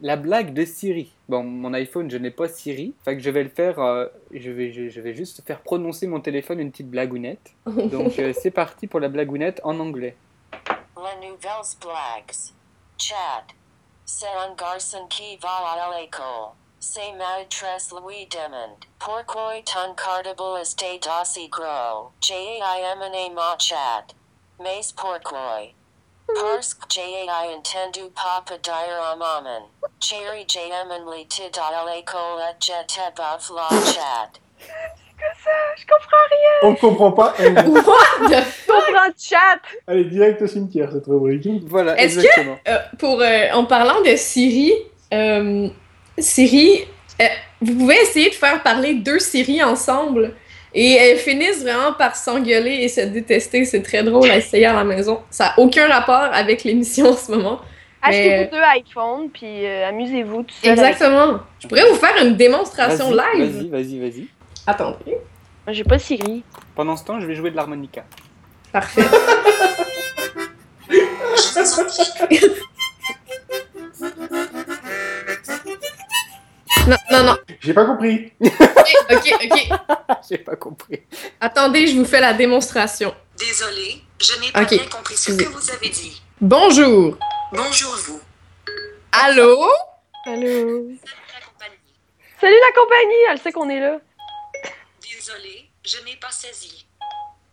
[0.00, 1.12] la blague de Siri.
[1.28, 2.94] Bon, mon iPhone, je n'ai pas Siri.
[3.04, 3.78] Fait que je vais le faire.
[3.80, 7.50] euh, je, vais, je, je vais juste faire prononcer mon téléphone une petite blagounette.
[7.66, 10.16] Donc, euh, c'est parti pour la blagounette en anglais.
[10.96, 12.36] La Nouvelles Blagues.
[12.96, 13.44] Chad.
[14.06, 16.52] C'est un garçon qui va à l'école.
[16.78, 18.84] C'est maîtresse Louis demande.
[18.98, 22.10] Pourquoi ton cartable est aussi gros?
[22.20, 24.12] J-A-I-M-N-A ma Chad.
[24.60, 25.62] Mais pourquoi?
[26.26, 29.68] Parce que j'ai entendu papa dire à maman.
[30.00, 31.58] Chérie j'aime l'étude
[35.24, 35.76] la Chad.
[35.76, 36.50] Je comprends rien.
[36.62, 37.34] On ne comprend pas.
[37.38, 38.44] Elle, What the
[39.08, 39.60] le chat.
[39.88, 41.46] elle est direct au cimetière, cette rubrique.
[41.66, 42.58] Voilà, Est-ce que- exactement.
[42.68, 44.72] Euh, pour, euh, en parlant de Siri,
[45.12, 45.68] euh,
[46.18, 46.84] Siri,
[47.20, 47.24] euh,
[47.60, 50.32] vous pouvez essayer de faire parler deux Siri ensemble
[50.72, 53.64] et elles finissent vraiment par s'engueuler et se détester.
[53.64, 55.20] C'est très drôle à essayer à la maison.
[55.30, 57.60] Ça n'a aucun rapport avec l'émission en ce moment.
[58.06, 60.78] Achetez-vous deux iPhones, puis euh, amusez-vous tout seul.
[60.78, 61.38] avec- Exactement.
[61.58, 63.54] Je pourrais vous faire une démonstration Vas-y, live.
[63.56, 64.28] Vas-y, vas-y, vas-y.
[64.66, 65.18] Attendez.
[65.66, 66.42] Moi, J'ai pas Siri.
[66.74, 68.04] Pendant ce temps, je vais jouer de l'harmonica.
[68.72, 69.02] Parfait.
[76.86, 77.36] non, non, non.
[77.60, 78.32] J'ai pas compris.
[78.40, 79.78] Ok, ok.
[80.28, 81.00] J'ai pas compris.
[81.40, 83.14] Attendez, je vous fais la démonstration.
[83.38, 84.70] Désolé, je n'ai pas Ok.
[84.70, 86.22] bien compris ce que vous avez dit.
[86.40, 87.16] Bonjour.
[87.52, 88.20] Bonjour vous.
[89.12, 89.66] Allô?
[90.26, 90.88] Allô?
[90.88, 91.78] La compagnie.
[92.40, 93.98] Salut la compagnie, elle sait qu'on est là.
[95.26, 96.86] Désolé, je n'ai pas saisi.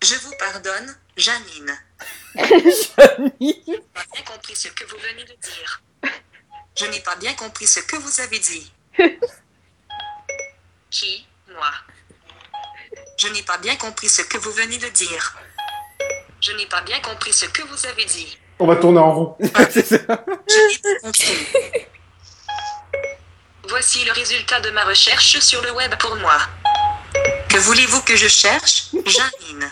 [0.01, 1.79] Je vous pardonne, Janine.
[2.35, 5.81] Fanny Je n'ai pas bien compris ce que vous venez de dire.
[6.77, 8.73] Je n'ai pas bien compris ce que vous avez dit.
[10.89, 11.25] Qui?
[11.47, 11.71] Moi.
[13.17, 15.37] Je n'ai pas bien compris ce que vous venez de dire.
[16.41, 18.37] Je n'ai pas bien compris ce que vous avez dit.
[18.59, 19.37] On va tourner en rond.
[19.71, 19.97] C'est ça.
[19.97, 21.47] Je n'ai pas compris.
[23.69, 26.37] Voici le résultat de ma recherche sur le web pour moi.
[27.51, 28.87] Que voulez-vous que je cherche?
[29.05, 29.71] Janine.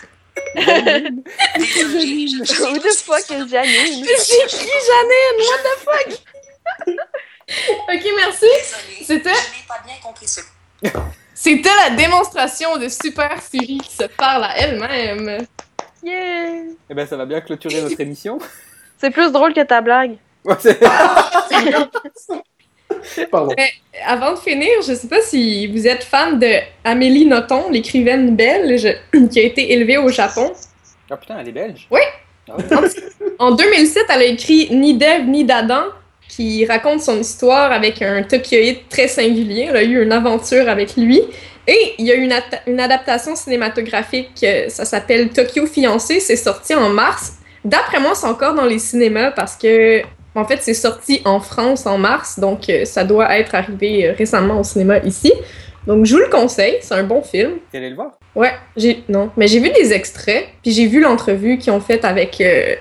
[1.56, 4.04] Désolé, je ne suis Who the fuck is Janine?
[4.18, 5.40] C'est qui, Janine?
[5.48, 6.08] What the fuck?
[7.88, 8.46] ok, merci.
[9.04, 10.40] C'était- Je n'ai pas bien compris ce
[11.34, 15.46] C'était la démonstration de Super Siri qui se parle à elle-même.
[16.02, 16.64] Yeah!
[16.90, 18.38] Eh ben, ça va bien clôturer notre émission.
[18.98, 20.16] C'est plus drôle que ta blague.
[20.44, 20.54] Ouais,
[24.06, 26.52] Avant de finir, je sais pas si vous êtes fan de
[26.84, 28.88] Amélie Nothomb, l'écrivaine belge
[29.30, 30.52] qui a été élevée au Japon.
[31.10, 31.86] Ah putain, elle est belge.
[31.90, 32.00] Oui.
[32.48, 32.56] Ah.
[33.38, 35.84] En 2007, elle a écrit Ni d'Ève ni d'Adam,
[36.28, 39.66] qui raconte son histoire avec un Tokyoïde très singulier.
[39.70, 41.22] Elle a eu une aventure avec lui.
[41.66, 42.28] Et il y a eu
[42.66, 47.34] une adaptation cinématographique, euh, ça s'appelle Tokyo Fiancé, c'est sorti en mars.
[47.64, 50.02] D'après moi, c'est encore dans les cinémas parce que,
[50.34, 54.14] en fait, c'est sorti en France en mars, donc euh, ça doit être arrivé euh,
[54.16, 55.32] récemment au cinéma ici.
[55.86, 57.52] Donc je vous le conseille, c'est un bon film.
[57.72, 58.12] T'es allé le voir?
[58.36, 62.04] Ouais, j'ai non, mais j'ai vu des extraits, puis j'ai vu l'entrevue qu'ils ont faite
[62.04, 62.76] avec euh,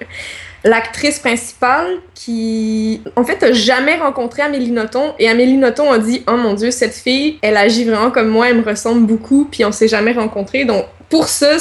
[0.64, 6.24] l'actrice principale qui, en fait, a jamais rencontré Amélie Nothomb et Amélie Nothomb a dit
[6.28, 9.66] "Oh mon Dieu, cette fille, elle agit vraiment comme moi, elle me ressemble beaucoup, puis
[9.66, 11.58] on s'est jamais rencontrés." Donc pour ça,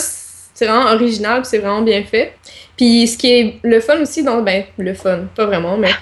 [0.58, 2.32] c'est vraiment original, c'est vraiment bien fait.
[2.76, 5.92] Puis ce qui est le fun aussi dans ben le fun, pas vraiment, mais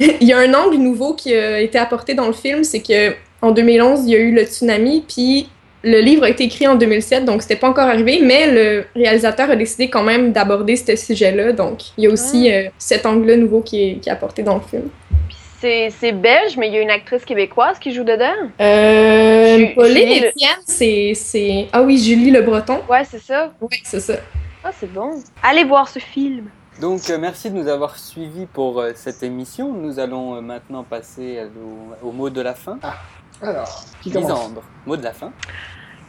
[0.00, 3.14] il y a un angle nouveau qui a été apporté dans le film, c'est que
[3.42, 5.50] en 2011, il y a eu le tsunami, puis
[5.84, 9.50] le livre a été écrit en 2007, donc c'était pas encore arrivé, mais le réalisateur
[9.50, 13.36] a décidé quand même d'aborder ce sujet-là, donc il y a aussi euh, cet angle-là
[13.36, 14.88] nouveau qui est, qui est apporté dans le film.
[15.60, 18.32] C'est c'est belge, mais il y a une actrice québécoise qui joue dedans.
[18.60, 21.68] Euh, Ju- Pauline Julie Le- Etienne, c'est, c'est...
[21.72, 22.80] Ah oui, Julie Le Breton.
[22.88, 23.52] Ouais, c'est ça.
[23.60, 24.14] Oui, c'est ça.
[24.62, 25.10] Ah, c'est bon.
[25.42, 26.46] Allez voir ce film.
[26.80, 29.72] Donc, euh, merci de nous avoir suivis pour euh, cette émission.
[29.72, 31.40] Nous allons euh, maintenant passer
[32.02, 32.78] au, au mot de la fin.
[33.42, 35.32] Alors, qui commence Lisandre, mot de la fin.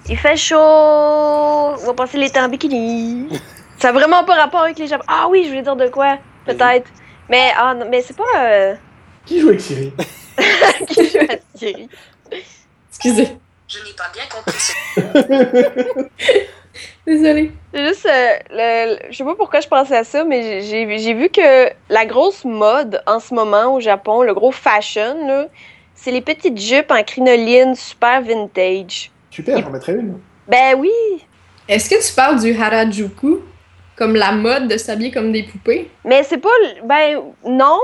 [0.07, 0.57] Il fait chaud.
[0.59, 3.29] On va passer l'été en bikini.
[3.79, 5.05] ça a vraiment pas rapport avec les Japon.
[5.07, 6.87] Ah oui, je voulais dire de quoi Peut-être.
[7.29, 8.75] Mais, ah, non, mais c'est pas.
[9.29, 9.93] Qui joue avec Siri
[10.87, 11.87] qui joue à Siri.
[12.89, 13.27] Excusez.
[13.67, 14.73] Je n'ai pas bien compris ce
[17.05, 17.51] Désolée.
[17.71, 21.13] C'est juste, euh, le- le- je sais pas pourquoi je pensais à ça, mais j'ai-
[21.13, 25.45] vu que la grosse mode en ce moment au Japon, le gros fashion, là,
[25.93, 29.11] c'est les petites jupes en crinoline super vintage.
[29.29, 30.17] Super, j'en mettrais une.
[30.47, 30.89] Ben oui,
[31.67, 33.41] Est-ce que tu parles du Harajuku?
[33.95, 35.91] Comme la mode de s'habiller comme des poupées?
[36.03, 37.77] mais c'est pas, le- ben non,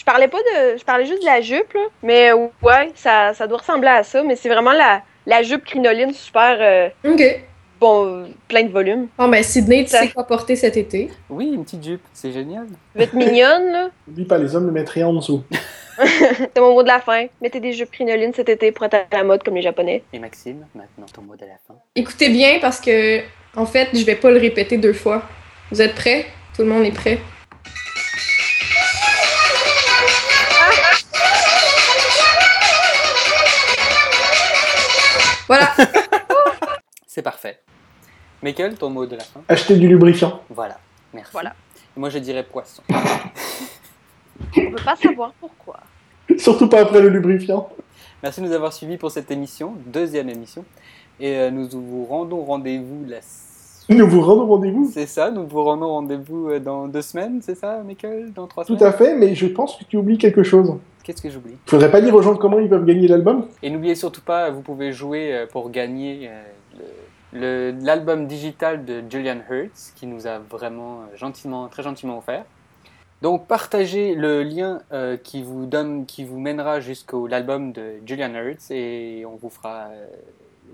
[0.00, 3.46] je parlais pas de, je parlais juste de la jupe là, mais ouais, ça, ça
[3.46, 7.22] doit ressembler à ça, mais c'est vraiment la, la jupe crinoline super, euh, Ok.
[7.78, 9.08] bon, plein de volume.
[9.18, 11.10] Bon, ben, Sydney, tu Ça- sais quoi porter cet été?
[11.28, 12.66] Oui, une petite jupe, c'est génial.
[12.94, 13.88] Va être mignonne là?
[14.08, 15.42] N'oublie pas, les hommes le mettraient en dessous.
[16.02, 17.26] C'est mon mot de la fin.
[17.42, 20.02] Mettez des jupes crinolines cet été pour être à la mode comme les Japonais.
[20.14, 21.74] Et Maxime, maintenant ton mot de la fin.
[21.94, 23.20] Écoutez bien parce que,
[23.54, 25.24] en fait, je vais pas le répéter deux fois.
[25.70, 26.24] Vous êtes prêts?
[26.56, 27.18] Tout le monde est prêt?
[35.50, 35.66] Voilà.
[37.08, 37.58] C'est parfait.
[38.40, 39.40] Michael, ton mot de la fin.
[39.48, 40.40] Acheter du lubrifiant.
[40.48, 40.78] Voilà,
[41.12, 41.32] merci.
[41.32, 41.54] Voilà.
[41.96, 42.84] Et moi je dirais poisson.
[42.88, 45.80] On peut pas savoir pourquoi.
[46.38, 47.68] Surtout pas après le lubrifiant.
[48.22, 50.64] Merci de nous avoir suivis pour cette émission, deuxième émission.
[51.18, 53.18] Et euh, nous vous rendons rendez-vous la...
[53.88, 54.88] Nous vous rendons rendez-vous.
[54.94, 58.32] C'est ça, nous vous rendons rendez-vous euh, dans deux semaines, c'est ça, Michael?
[58.32, 58.88] Dans trois Tout semaines?
[58.88, 60.76] à fait, mais je pense que tu oublies quelque chose.
[61.02, 61.56] Qu'est-ce que j'oublie?
[61.66, 63.46] Faudrait pas dire aux gens comment ils peuvent gagner l'album?
[63.62, 66.30] Et n'oubliez surtout pas, vous pouvez jouer euh, pour gagner
[67.34, 72.44] euh, l'album digital de Julian Hertz, qui nous a vraiment euh, gentiment, très gentiment offert.
[73.22, 78.34] Donc partagez le lien euh, qui vous donne, qui vous mènera jusqu'au l'album de Julian
[78.34, 80.06] Hertz et on vous fera euh,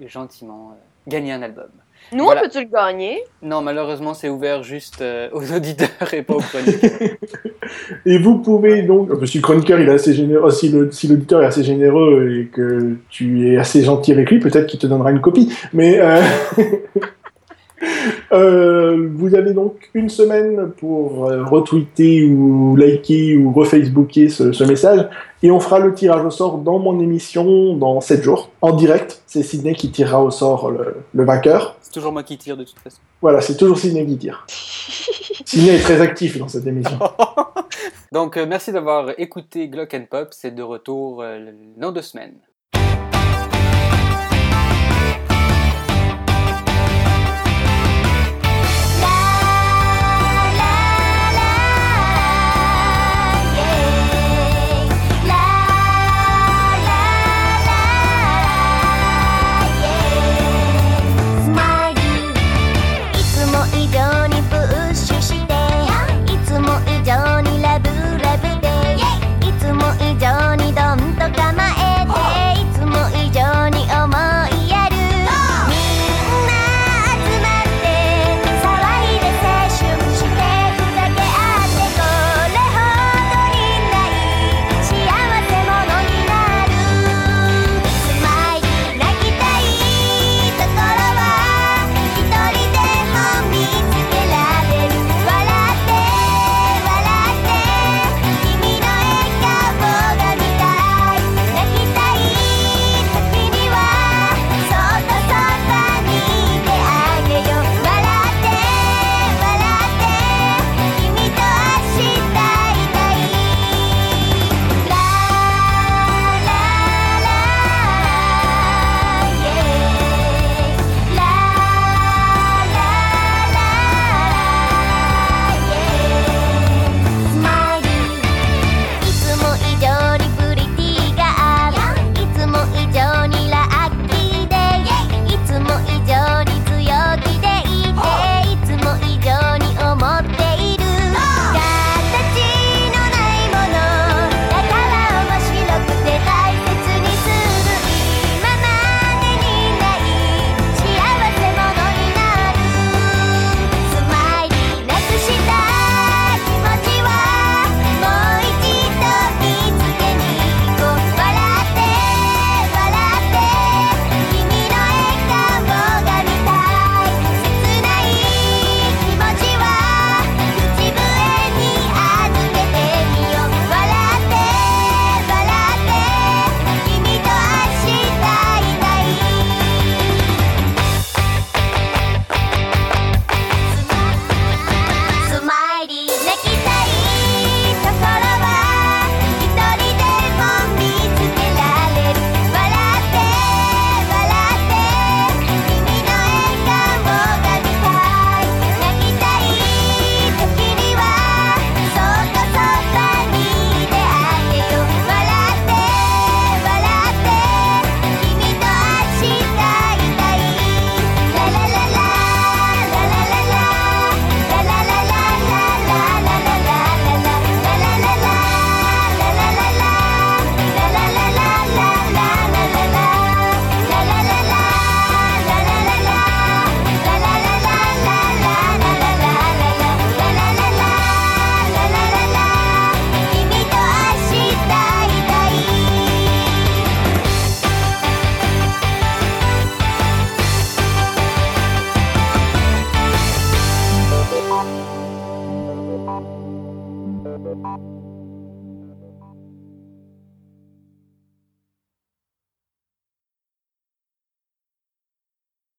[0.06, 1.70] gentiment euh, gagner un album.
[2.12, 2.40] Nous, Voilà.
[2.40, 3.18] on peut-tu le gagner?
[3.42, 6.90] Non, malheureusement, c'est ouvert juste euh, aux auditeurs et pas aux chroniqueurs.
[8.06, 11.64] Et vous pouvez donc, si le chroniqueur il est assez généreux, si l'auditeur est assez
[11.64, 15.52] généreux et que tu es assez gentil avec lui, peut-être qu'il te donnera une copie.
[15.72, 16.20] Mais euh,
[18.32, 25.06] euh, vous avez donc une semaine pour retweeter ou liker ou refacebooker ce, ce message,
[25.42, 29.22] et on fera le tirage au sort dans mon émission dans 7 jours, en direct.
[29.26, 31.76] C'est Sydney qui tirera au sort le, le vainqueur.
[31.96, 32.98] C'est toujours moi qui tire de toute façon.
[33.22, 34.46] Voilà, c'est toujours Sydney qui tire.
[35.46, 36.98] Sydney est très actif dans cette émission.
[38.12, 40.28] Donc, euh, merci d'avoir écouté Glock and Pop.
[40.32, 42.34] C'est de retour euh, dans deux semaines.